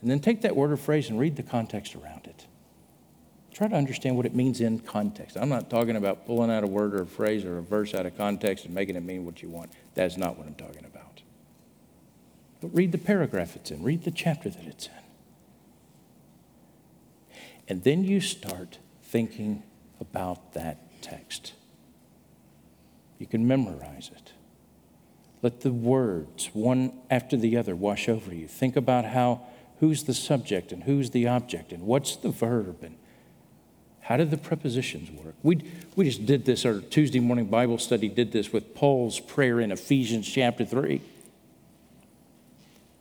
And 0.00 0.10
then 0.10 0.20
take 0.20 0.42
that 0.42 0.56
word 0.56 0.70
or 0.70 0.76
phrase 0.76 1.10
and 1.10 1.18
read 1.18 1.36
the 1.36 1.42
context 1.42 1.94
around 1.94 2.26
it. 2.26 2.46
Try 3.52 3.68
to 3.68 3.76
understand 3.76 4.16
what 4.16 4.26
it 4.26 4.34
means 4.34 4.60
in 4.60 4.80
context. 4.80 5.36
I'm 5.36 5.48
not 5.48 5.70
talking 5.70 5.96
about 5.96 6.26
pulling 6.26 6.50
out 6.50 6.64
a 6.64 6.66
word 6.66 6.94
or 6.94 7.02
a 7.02 7.06
phrase 7.06 7.44
or 7.44 7.58
a 7.58 7.62
verse 7.62 7.94
out 7.94 8.04
of 8.04 8.16
context 8.16 8.64
and 8.64 8.74
making 8.74 8.96
it 8.96 9.02
mean 9.02 9.24
what 9.24 9.42
you 9.42 9.48
want. 9.48 9.70
That's 9.94 10.16
not 10.16 10.36
what 10.36 10.46
I'm 10.46 10.54
talking 10.54 10.84
about. 10.84 10.93
But 12.64 12.74
read 12.74 12.92
the 12.92 12.98
paragraph 12.98 13.56
it's 13.56 13.70
in, 13.70 13.82
read 13.82 14.04
the 14.04 14.10
chapter 14.10 14.48
that 14.48 14.64
it's 14.64 14.86
in. 14.86 14.92
And 17.68 17.84
then 17.84 18.04
you 18.04 18.22
start 18.22 18.78
thinking 19.02 19.62
about 20.00 20.54
that 20.54 21.02
text. 21.02 21.52
You 23.18 23.26
can 23.26 23.46
memorize 23.46 24.10
it. 24.16 24.32
Let 25.42 25.60
the 25.60 25.74
words, 25.74 26.48
one 26.54 26.94
after 27.10 27.36
the 27.36 27.54
other, 27.58 27.76
wash 27.76 28.08
over 28.08 28.34
you. 28.34 28.48
Think 28.48 28.76
about 28.76 29.04
how 29.04 29.42
who's 29.80 30.04
the 30.04 30.14
subject 30.14 30.72
and 30.72 30.84
who's 30.84 31.10
the 31.10 31.28
object 31.28 31.70
and 31.70 31.82
what's 31.82 32.16
the 32.16 32.30
verb 32.30 32.78
and 32.82 32.96
how 34.00 34.16
did 34.16 34.30
the 34.30 34.38
prepositions 34.38 35.10
work? 35.22 35.34
We, 35.42 35.70
we 35.96 36.06
just 36.06 36.24
did 36.24 36.46
this, 36.46 36.64
our 36.64 36.80
Tuesday 36.80 37.20
morning 37.20 37.44
Bible 37.44 37.76
study 37.76 38.08
did 38.08 38.32
this 38.32 38.54
with 38.54 38.74
Paul's 38.74 39.20
prayer 39.20 39.60
in 39.60 39.70
Ephesians 39.70 40.26
chapter 40.26 40.64
3. 40.64 41.02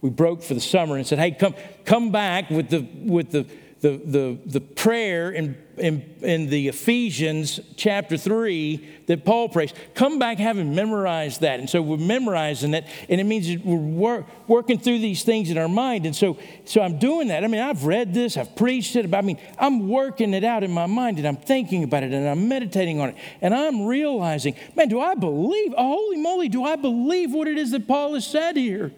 We 0.04 0.10
broke 0.10 0.44
for 0.44 0.54
the 0.54 0.60
summer 0.60 0.98
and 0.98 1.08
said, 1.08 1.18
hey, 1.18 1.32
come, 1.32 1.56
come 1.86 2.12
back 2.12 2.50
with 2.50 2.70
the, 2.70 2.86
with 3.06 3.32
the 3.32 3.48
the, 3.84 3.98
the, 3.98 4.40
the 4.46 4.62
prayer 4.62 5.30
in, 5.30 5.58
in, 5.78 6.16
in 6.22 6.50
the 6.50 6.70
Ephesians 6.70 7.60
chapter 7.76 8.16
3 8.16 9.04
that 9.08 9.26
Paul 9.26 9.50
prays. 9.50 9.74
Come 9.94 10.20
back 10.20 10.38
having 10.38 10.74
memorized 10.74 11.42
that. 11.42 11.60
And 11.60 11.70
so 11.70 11.82
we're 11.82 11.98
memorizing 11.98 12.74
it, 12.76 12.88
and 13.10 13.20
it 13.20 13.26
means 13.26 13.62
we're 13.62 13.76
wor- 13.76 14.26
working 14.48 14.80
through 14.80 15.00
these 15.00 15.24
things 15.24 15.52
in 15.52 15.58
our 15.58 15.68
mind. 15.68 16.06
And 16.06 16.16
so, 16.16 16.38
so 16.64 16.82
I'm 16.82 16.98
doing 16.98 17.28
that. 17.28 17.44
I 17.44 17.48
mean, 17.48 17.60
I've 17.60 17.84
read 17.84 18.14
this, 18.14 18.38
I've 18.38 18.56
preached 18.56 18.96
it, 18.96 19.12
but 19.12 19.18
I 19.18 19.22
mean, 19.22 19.38
I'm 19.60 19.90
working 19.90 20.34
it 20.34 20.46
out 20.46 20.64
in 20.64 20.72
my 20.72 20.86
mind, 20.86 21.18
and 21.18 21.28
I'm 21.28 21.36
thinking 21.36 21.84
about 21.84 22.04
it, 22.04 22.14
and 22.14 22.26
I'm 22.26 22.48
meditating 22.48 23.02
on 23.02 23.10
it, 23.10 23.16
and 23.42 23.54
I'm 23.54 23.86
realizing, 23.86 24.56
man, 24.78 24.88
do 24.88 25.02
I 25.02 25.14
believe, 25.16 25.74
holy 25.74 26.18
moly, 26.18 26.48
do 26.48 26.64
I 26.64 26.78
believe 26.78 27.34
what 27.34 27.50
it 27.50 27.58
is 27.58 27.72
that 27.72 27.86
Paul 27.86 28.14
has 28.14 28.26
said 28.26 28.56
here? 28.56 28.94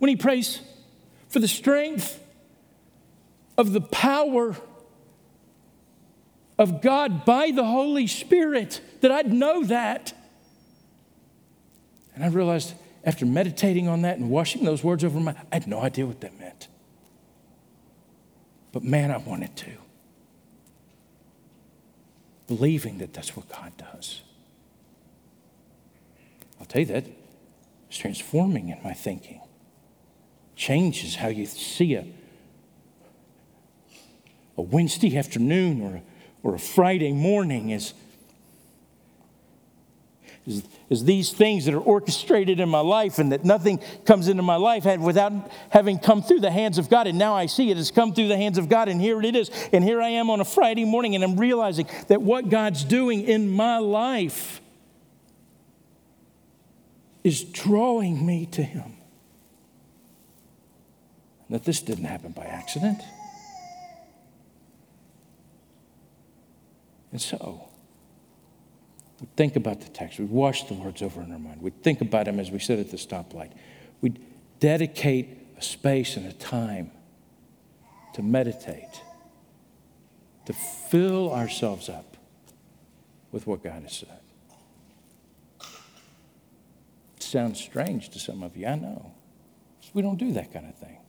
When 0.00 0.08
he 0.08 0.16
prays 0.16 0.60
for 1.28 1.40
the 1.40 1.46
strength 1.46 2.18
of 3.58 3.72
the 3.72 3.82
power 3.82 4.56
of 6.58 6.80
God 6.80 7.26
by 7.26 7.50
the 7.50 7.64
Holy 7.64 8.06
Spirit, 8.06 8.80
that 9.02 9.12
I'd 9.12 9.30
know 9.30 9.62
that. 9.64 10.14
And 12.14 12.24
I 12.24 12.28
realized 12.28 12.72
after 13.04 13.26
meditating 13.26 13.88
on 13.88 14.00
that 14.02 14.16
and 14.16 14.30
washing 14.30 14.64
those 14.64 14.82
words 14.82 15.04
over 15.04 15.20
my, 15.20 15.32
I 15.52 15.56
had 15.56 15.66
no 15.66 15.80
idea 15.80 16.06
what 16.06 16.22
that 16.22 16.38
meant. 16.40 16.68
But 18.72 18.82
man, 18.82 19.10
I 19.10 19.18
wanted 19.18 19.54
to. 19.56 19.72
Believing 22.48 22.98
that 22.98 23.12
that's 23.12 23.36
what 23.36 23.50
God 23.50 23.72
does. 23.76 24.22
I'll 26.58 26.66
tell 26.66 26.80
you 26.80 26.86
that 26.86 27.04
it's 27.88 27.98
transforming 27.98 28.70
in 28.70 28.78
my 28.82 28.94
thinking. 28.94 29.39
Changes 30.60 31.14
how 31.14 31.28
you 31.28 31.46
see 31.46 31.94
it 31.94 32.04
a 34.58 34.62
Wednesday 34.62 35.16
afternoon 35.16 35.80
or, 35.80 36.02
or 36.42 36.54
a 36.54 36.58
Friday 36.58 37.12
morning 37.12 37.70
is, 37.70 37.94
is, 40.46 40.62
is 40.90 41.04
these 41.04 41.32
things 41.32 41.64
that 41.64 41.72
are 41.72 41.80
orchestrated 41.80 42.60
in 42.60 42.68
my 42.68 42.80
life 42.80 43.18
and 43.18 43.32
that 43.32 43.42
nothing 43.42 43.80
comes 44.04 44.28
into 44.28 44.42
my 44.42 44.56
life 44.56 44.84
without 44.98 45.32
having 45.70 45.98
come 45.98 46.22
through 46.22 46.40
the 46.40 46.50
hands 46.50 46.76
of 46.76 46.90
God. 46.90 47.06
And 47.06 47.18
now 47.18 47.34
I 47.34 47.46
see 47.46 47.70
it 47.70 47.78
has 47.78 47.90
come 47.90 48.12
through 48.12 48.28
the 48.28 48.36
hands 48.36 48.58
of 48.58 48.68
God, 48.68 48.90
and 48.90 49.00
here 49.00 49.22
it 49.22 49.34
is. 49.34 49.50
And 49.72 49.82
here 49.82 50.02
I 50.02 50.10
am 50.10 50.28
on 50.28 50.42
a 50.42 50.44
Friday 50.44 50.84
morning, 50.84 51.14
and 51.14 51.24
I'm 51.24 51.40
realizing 51.40 51.88
that 52.08 52.20
what 52.20 52.50
God's 52.50 52.84
doing 52.84 53.22
in 53.22 53.48
my 53.48 53.78
life 53.78 54.60
is 57.24 57.44
drawing 57.44 58.26
me 58.26 58.44
to 58.44 58.62
Him. 58.62 58.99
That 61.50 61.64
this 61.64 61.82
didn't 61.82 62.04
happen 62.04 62.30
by 62.30 62.44
accident. 62.44 63.02
And 67.10 67.20
so, 67.20 67.68
we'd 69.20 69.34
think 69.36 69.56
about 69.56 69.80
the 69.80 69.88
text. 69.88 70.20
We'd 70.20 70.30
wash 70.30 70.64
the 70.64 70.74
words 70.74 71.02
over 71.02 71.20
in 71.20 71.32
our 71.32 71.40
mind. 71.40 71.60
We'd 71.60 71.82
think 71.82 72.00
about 72.00 72.26
them 72.26 72.38
as 72.38 72.52
we 72.52 72.60
sit 72.60 72.78
at 72.78 72.92
the 72.92 72.96
stoplight. 72.96 73.50
We'd 74.00 74.24
dedicate 74.60 75.38
a 75.58 75.62
space 75.62 76.16
and 76.16 76.24
a 76.26 76.32
time 76.32 76.92
to 78.14 78.22
meditate, 78.22 79.02
to 80.46 80.52
fill 80.52 81.32
ourselves 81.32 81.88
up 81.88 82.16
with 83.32 83.48
what 83.48 83.64
God 83.64 83.82
has 83.82 83.92
said. 83.96 84.20
It 87.16 87.22
sounds 87.24 87.60
strange 87.60 88.10
to 88.10 88.20
some 88.20 88.44
of 88.44 88.56
you, 88.56 88.68
I 88.68 88.76
know. 88.76 89.12
We 89.92 90.02
don't 90.02 90.18
do 90.18 90.32
that 90.32 90.52
kind 90.52 90.68
of 90.68 90.76
thing. 90.76 90.99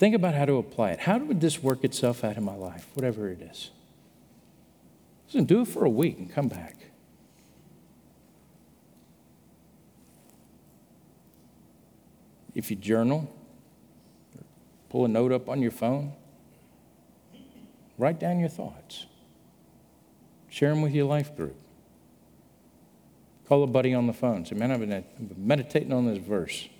Think 0.00 0.14
about 0.14 0.32
how 0.32 0.46
to 0.46 0.54
apply 0.54 0.92
it. 0.92 1.00
How 1.00 1.18
would 1.18 1.42
this 1.42 1.62
work 1.62 1.84
itself 1.84 2.24
out 2.24 2.38
in 2.38 2.42
my 2.42 2.54
life, 2.54 2.88
whatever 2.94 3.28
it 3.28 3.42
is? 3.42 3.70
Listen, 5.26 5.44
do 5.44 5.60
it 5.60 5.68
for 5.68 5.84
a 5.84 5.90
week 5.90 6.16
and 6.16 6.32
come 6.32 6.48
back. 6.48 6.74
If 12.54 12.70
you 12.70 12.78
journal, 12.78 13.30
pull 14.88 15.04
a 15.04 15.08
note 15.08 15.32
up 15.32 15.50
on 15.50 15.60
your 15.60 15.70
phone, 15.70 16.14
write 17.98 18.18
down 18.18 18.40
your 18.40 18.48
thoughts. 18.48 19.04
Share 20.48 20.70
them 20.70 20.80
with 20.80 20.94
your 20.94 21.04
life 21.04 21.36
group. 21.36 21.56
Call 23.46 23.62
a 23.64 23.66
buddy 23.66 23.92
on 23.92 24.06
the 24.06 24.14
phone. 24.14 24.46
Say, 24.46 24.54
man, 24.54 24.72
I've 24.72 24.80
been, 24.80 24.94
I've 24.94 25.28
been 25.28 25.46
meditating 25.46 25.92
on 25.92 26.06
this 26.06 26.18
verse. 26.18 26.70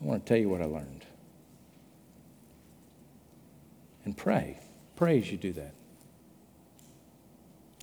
I 0.00 0.04
want 0.04 0.26
to 0.26 0.28
tell 0.28 0.38
you 0.38 0.48
what 0.48 0.60
I 0.60 0.64
learned. 0.64 1.01
And 4.04 4.16
pray. 4.16 4.58
Pray 4.96 5.18
as 5.18 5.30
you 5.30 5.38
do 5.38 5.52
that. 5.52 5.74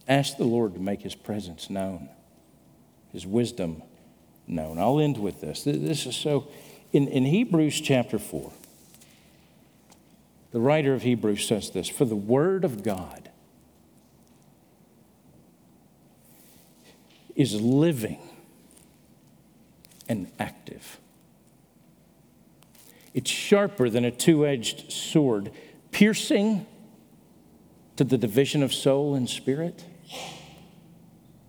Ask 0.08 0.38
the 0.38 0.44
Lord 0.44 0.74
to 0.74 0.80
make 0.80 1.02
his 1.02 1.16
presence 1.16 1.70
known, 1.70 2.10
his 3.12 3.28
wisdom 3.28 3.84
known. 4.48 4.80
I'll 4.80 5.00
end 5.00 5.18
with 5.18 5.40
this. 5.40 5.64
This 5.64 6.06
is 6.06 6.16
so, 6.16 6.48
in, 6.92 7.08
in 7.08 7.26
Hebrews 7.26 7.80
chapter 7.80 8.18
4, 8.18 8.52
the 10.52 10.60
writer 10.60 10.94
of 10.94 11.04
Hebrews 11.04 11.48
says 11.48 11.70
this 11.70 11.88
For 11.88 12.06
the 12.06 12.16
word 12.16 12.66
of 12.66 12.84
God 12.84 13.30
is 17.36 17.62
living 17.62 18.20
and 20.10 20.32
active. 20.40 21.00
It's 23.14 23.30
sharper 23.30 23.90
than 23.90 24.06
a 24.06 24.12
two 24.12 24.46
edged 24.46 24.92
sword, 24.92 25.52
piercing 25.92 26.66
to 27.96 28.04
the 28.04 28.18
division 28.18 28.64
of 28.64 28.74
soul 28.74 29.16
and 29.16 29.30
spirit 29.30 29.84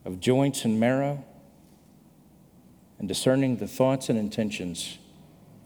of 0.04 0.18
joints 0.20 0.64
and 0.64 0.80
marrow, 0.80 1.24
and 2.98 3.06
discerning 3.08 3.56
the 3.56 3.66
thoughts 3.66 4.08
and 4.08 4.18
intentions 4.18 4.98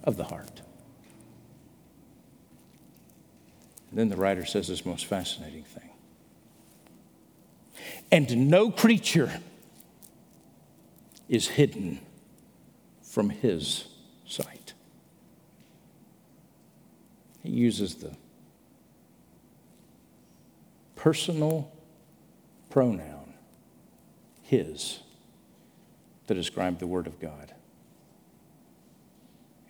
of 0.02 0.16
the 0.16 0.24
heart. 0.24 0.60
And 3.90 3.98
then 3.98 4.08
the 4.08 4.16
writer 4.16 4.44
says 4.44 4.68
this 4.68 4.84
most 4.84 5.06
fascinating 5.06 5.64
thing. 5.64 5.90
And 8.10 8.48
no 8.50 8.70
creature 8.70 9.40
is 11.28 11.48
hidden 11.48 12.00
from 13.02 13.30
his 13.30 13.86
sight. 14.26 14.74
He 17.42 17.50
uses 17.50 17.96
the 17.96 18.16
personal 21.04 21.70
pronoun, 22.70 23.34
his, 24.40 25.00
to 26.26 26.32
describe 26.32 26.78
the 26.78 26.86
Word 26.86 27.06
of 27.06 27.20
God. 27.20 27.52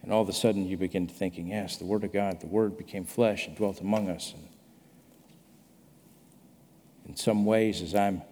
And 0.05 0.13
all 0.13 0.23
of 0.23 0.29
a 0.29 0.33
sudden, 0.33 0.65
you 0.65 0.77
begin 0.77 1.09
thinking, 1.09 1.49
yes, 1.49 1.77
the 1.77 1.87
Word 1.87 2.05
of 2.05 2.13
God, 2.13 2.41
the 2.41 2.47
Word 2.47 2.79
became 2.79 3.05
flesh 3.05 3.49
and 3.49 3.57
dwelt 3.57 3.81
among 3.81 4.09
us. 4.09 4.33
And 4.33 4.47
in 7.09 7.17
some 7.17 7.45
ways, 7.45 7.83
as 7.83 7.97
I'm 7.97 8.23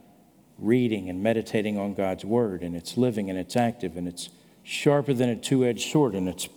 reading 0.57 1.11
and 1.11 1.25
meditating 1.25 1.77
on 1.77 1.95
God's 1.95 2.25
word, 2.25 2.63
and 2.63 2.77
it's 2.77 2.97
living 2.97 3.29
and 3.29 3.37
it's 3.37 3.57
active 3.57 3.97
and 3.97 4.07
it's 4.07 4.29
sharper 4.63 5.13
than 5.13 5.29
a 5.29 5.35
two 5.35 5.65
edged 5.65 5.91
sword 5.91 6.15
and 6.15 6.29
it's 6.29 6.49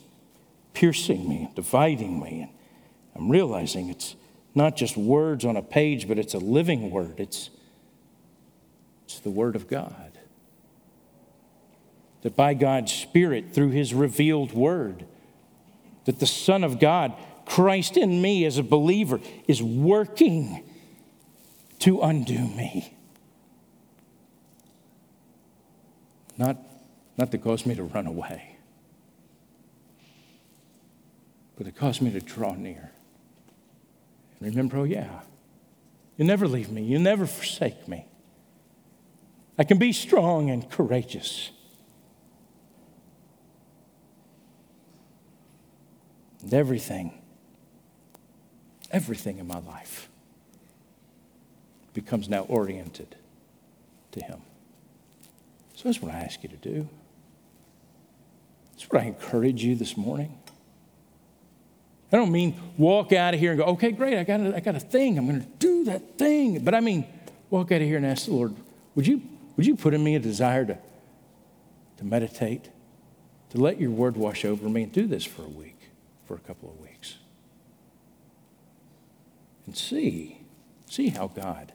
piercing 0.75 1.27
me, 1.27 1.49
dividing 1.55 2.21
me. 2.21 2.41
And 2.41 2.51
I'm 3.15 3.31
realizing 3.31 3.89
it's 3.89 4.15
not 4.55 4.77
just 4.77 4.95
words 4.95 5.43
on 5.43 5.57
a 5.57 5.61
page, 5.61 6.07
but 6.07 6.17
it's 6.17 6.33
a 6.33 6.39
living 6.39 6.89
word. 6.89 7.15
It's, 7.19 7.49
it's 9.03 9.19
the 9.19 9.29
word 9.29 9.57
of 9.57 9.67
God. 9.67 10.17
That 12.21 12.37
by 12.37 12.53
God's 12.53 12.91
Spirit, 12.91 13.53
through 13.53 13.71
his 13.71 13.93
revealed 13.93 14.53
word, 14.53 15.05
that 16.05 16.19
the 16.19 16.25
Son 16.25 16.63
of 16.63 16.79
God, 16.79 17.13
Christ 17.45 17.97
in 17.97 18.21
me 18.21 18.45
as 18.45 18.57
a 18.57 18.63
believer, 18.63 19.19
is 19.47 19.61
working 19.61 20.63
to 21.79 22.01
undo 22.01 22.39
me. 22.39 22.95
Not, 26.37 26.57
not 27.17 27.31
to 27.31 27.37
cause 27.37 27.65
me 27.65 27.75
to 27.75 27.83
run 27.83 28.07
away, 28.07 28.57
but 31.57 31.65
to 31.65 31.71
cause 31.71 32.01
me 32.01 32.11
to 32.11 32.21
draw 32.21 32.53
near. 32.55 32.91
Remember, 34.45 34.77
oh, 34.77 34.83
yeah, 34.83 35.21
you 36.17 36.23
never 36.23 36.47
leave 36.47 36.71
me, 36.71 36.83
you 36.83 36.99
never 36.99 37.25
forsake 37.25 37.87
me. 37.87 38.05
I 39.57 39.63
can 39.63 39.79
be 39.79 39.91
strong 39.91 40.51
and 40.51 40.69
courageous. 40.69 41.49
And 46.43 46.53
everything, 46.53 47.23
everything 48.91 49.39
in 49.39 49.47
my 49.47 49.59
life 49.59 50.09
becomes 51.93 52.29
now 52.29 52.41
oriented 52.41 53.15
to 54.11 54.23
Him. 54.23 54.41
So 55.73 55.89
that's 55.89 56.03
what 56.03 56.13
I 56.13 56.19
ask 56.19 56.43
you 56.43 56.49
to 56.49 56.57
do. 56.57 56.87
That's 58.73 58.87
what 58.91 59.01
I 59.01 59.05
encourage 59.05 59.63
you 59.63 59.75
this 59.75 59.97
morning. 59.97 60.37
I 62.11 62.17
don't 62.17 62.31
mean 62.31 62.59
walk 62.77 63.11
out 63.11 63.33
of 63.33 63.39
here 63.39 63.51
and 63.51 63.59
go, 63.59 63.65
okay, 63.65 63.91
great, 63.91 64.17
I 64.17 64.23
got 64.23 64.39
a, 64.39 64.55
I 64.55 64.59
got 64.59 64.75
a 64.75 64.79
thing. 64.79 65.17
I'm 65.17 65.27
going 65.27 65.41
to 65.41 65.47
do 65.59 65.85
that 65.85 66.17
thing. 66.17 66.63
But 66.63 66.73
I 66.75 66.79
mean, 66.79 67.05
walk 67.49 67.71
out 67.71 67.81
of 67.81 67.87
here 67.87 67.97
and 67.97 68.05
ask 68.05 68.25
the 68.25 68.33
Lord, 68.33 68.55
would 68.95 69.07
you, 69.07 69.21
would 69.57 69.65
you 69.65 69.75
put 69.75 69.93
in 69.93 70.03
me 70.03 70.15
a 70.15 70.19
desire 70.19 70.65
to, 70.65 70.77
to 71.97 72.05
meditate, 72.05 72.69
to 73.49 73.57
let 73.57 73.79
your 73.79 73.91
word 73.91 74.17
wash 74.17 74.45
over 74.45 74.69
me, 74.69 74.83
and 74.83 74.91
do 74.91 75.07
this 75.07 75.25
for 75.25 75.43
a 75.43 75.49
week, 75.49 75.79
for 76.25 76.35
a 76.35 76.39
couple 76.39 76.69
of 76.69 76.79
weeks? 76.79 77.17
And 79.65 79.75
see, 79.75 80.41
see 80.87 81.09
how 81.09 81.27
God 81.27 81.73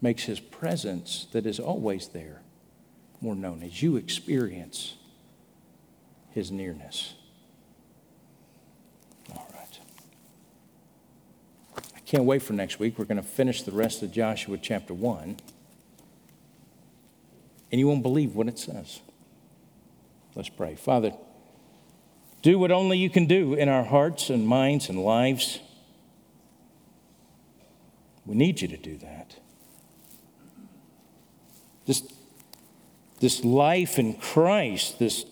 makes 0.00 0.24
his 0.24 0.40
presence 0.40 1.26
that 1.32 1.46
is 1.46 1.58
always 1.58 2.08
there 2.08 2.42
more 3.20 3.34
known 3.34 3.62
as 3.62 3.82
you 3.82 3.96
experience 3.96 4.96
his 6.30 6.50
nearness. 6.50 7.14
All 9.34 9.48
right. 9.54 9.78
I 11.94 11.95
can't 12.06 12.24
wait 12.24 12.40
for 12.40 12.52
next 12.52 12.78
week. 12.78 12.98
We're 12.98 13.04
going 13.04 13.16
to 13.16 13.22
finish 13.22 13.62
the 13.62 13.72
rest 13.72 14.02
of 14.02 14.12
Joshua 14.12 14.58
chapter 14.58 14.94
1. 14.94 15.36
And 17.72 17.80
you 17.80 17.88
won't 17.88 18.04
believe 18.04 18.36
what 18.36 18.46
it 18.46 18.58
says. 18.60 19.00
Let's 20.36 20.48
pray. 20.48 20.76
Father, 20.76 21.12
do 22.42 22.60
what 22.60 22.70
only 22.70 22.96
you 22.96 23.10
can 23.10 23.26
do 23.26 23.54
in 23.54 23.68
our 23.68 23.82
hearts 23.82 24.30
and 24.30 24.46
minds 24.46 24.88
and 24.88 25.02
lives. 25.02 25.58
We 28.24 28.36
need 28.36 28.60
you 28.60 28.68
to 28.68 28.76
do 28.76 28.96
that. 28.98 29.36
This, 31.86 32.06
this 33.18 33.44
life 33.44 33.98
in 33.98 34.14
Christ, 34.14 35.00
this 35.00 35.24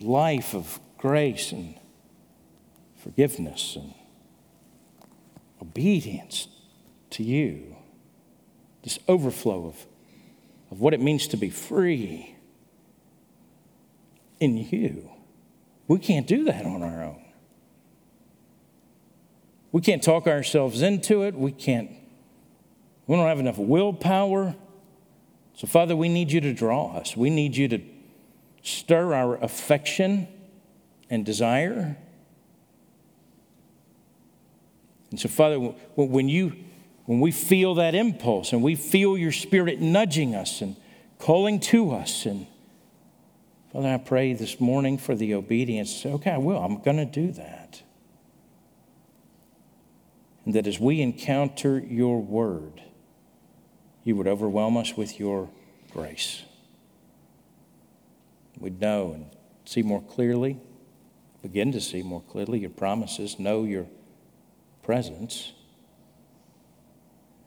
life 0.00 0.54
of 0.54 0.78
grace 0.96 1.50
and 1.50 1.74
forgiveness 3.04 3.76
and 3.76 3.92
obedience 5.60 6.48
to 7.10 7.22
you, 7.22 7.76
this 8.82 8.98
overflow 9.06 9.66
of, 9.66 9.86
of 10.70 10.80
what 10.80 10.94
it 10.94 11.02
means 11.02 11.28
to 11.28 11.36
be 11.36 11.50
free 11.50 12.34
in 14.40 14.56
you. 14.56 15.10
We 15.86 15.98
can't 15.98 16.26
do 16.26 16.44
that 16.44 16.64
on 16.64 16.82
our 16.82 17.04
own. 17.04 17.22
We 19.70 19.82
can't 19.82 20.02
talk 20.02 20.26
ourselves 20.26 20.80
into 20.80 21.24
it. 21.24 21.34
We 21.34 21.52
can't 21.52 21.90
we 23.06 23.16
don't 23.16 23.26
have 23.26 23.38
enough 23.38 23.58
willpower. 23.58 24.54
So, 25.56 25.66
Father, 25.66 25.94
we 25.94 26.08
need 26.08 26.32
you 26.32 26.40
to 26.40 26.54
draw 26.54 26.96
us. 26.96 27.14
We 27.14 27.28
need 27.28 27.54
you 27.54 27.68
to 27.68 27.80
stir 28.62 29.12
our 29.12 29.36
affection 29.36 30.26
and 31.10 31.26
desire. 31.26 31.98
And 35.14 35.20
so, 35.20 35.28
Father, 35.28 35.60
when, 35.60 36.28
you, 36.28 36.56
when 37.04 37.20
we 37.20 37.30
feel 37.30 37.76
that 37.76 37.94
impulse 37.94 38.52
and 38.52 38.64
we 38.64 38.74
feel 38.74 39.16
your 39.16 39.30
spirit 39.30 39.80
nudging 39.80 40.34
us 40.34 40.60
and 40.60 40.74
calling 41.20 41.60
to 41.60 41.92
us, 41.92 42.26
and 42.26 42.48
Father, 43.72 43.90
I 43.90 43.98
pray 43.98 44.32
this 44.32 44.58
morning 44.58 44.98
for 44.98 45.14
the 45.14 45.34
obedience. 45.34 46.04
Okay, 46.04 46.32
I 46.32 46.38
will. 46.38 46.58
I'm 46.58 46.82
going 46.82 46.96
to 46.96 47.04
do 47.04 47.30
that. 47.30 47.80
And 50.44 50.52
that 50.56 50.66
as 50.66 50.80
we 50.80 51.00
encounter 51.00 51.78
your 51.78 52.20
word, 52.20 52.82
you 54.02 54.16
would 54.16 54.26
overwhelm 54.26 54.76
us 54.76 54.96
with 54.96 55.20
your 55.20 55.48
grace. 55.92 56.42
We'd 58.58 58.80
know 58.80 59.12
and 59.12 59.26
see 59.64 59.82
more 59.82 60.02
clearly, 60.02 60.58
begin 61.40 61.70
to 61.70 61.80
see 61.80 62.02
more 62.02 62.22
clearly 62.22 62.58
your 62.58 62.70
promises, 62.70 63.38
know 63.38 63.62
your 63.62 63.86
presence. 64.84 65.52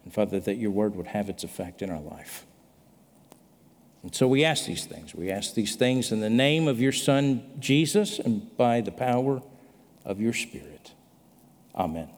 And 0.04 0.12
Father, 0.12 0.40
that 0.40 0.56
your 0.56 0.70
word 0.70 0.96
would 0.96 1.08
have 1.08 1.28
its 1.28 1.44
effect 1.44 1.82
in 1.82 1.90
our 1.90 2.00
life. 2.00 2.44
And 4.02 4.14
so 4.14 4.28
we 4.28 4.44
ask 4.44 4.66
these 4.66 4.84
things. 4.84 5.14
We 5.14 5.30
ask 5.30 5.54
these 5.54 5.76
things 5.76 6.12
in 6.12 6.20
the 6.20 6.30
name 6.30 6.68
of 6.68 6.80
your 6.80 6.92
Son, 6.92 7.42
Jesus, 7.58 8.18
and 8.18 8.56
by 8.56 8.80
the 8.80 8.92
power 8.92 9.42
of 10.04 10.20
your 10.20 10.32
Spirit. 10.32 10.92
Amen. 11.74 12.08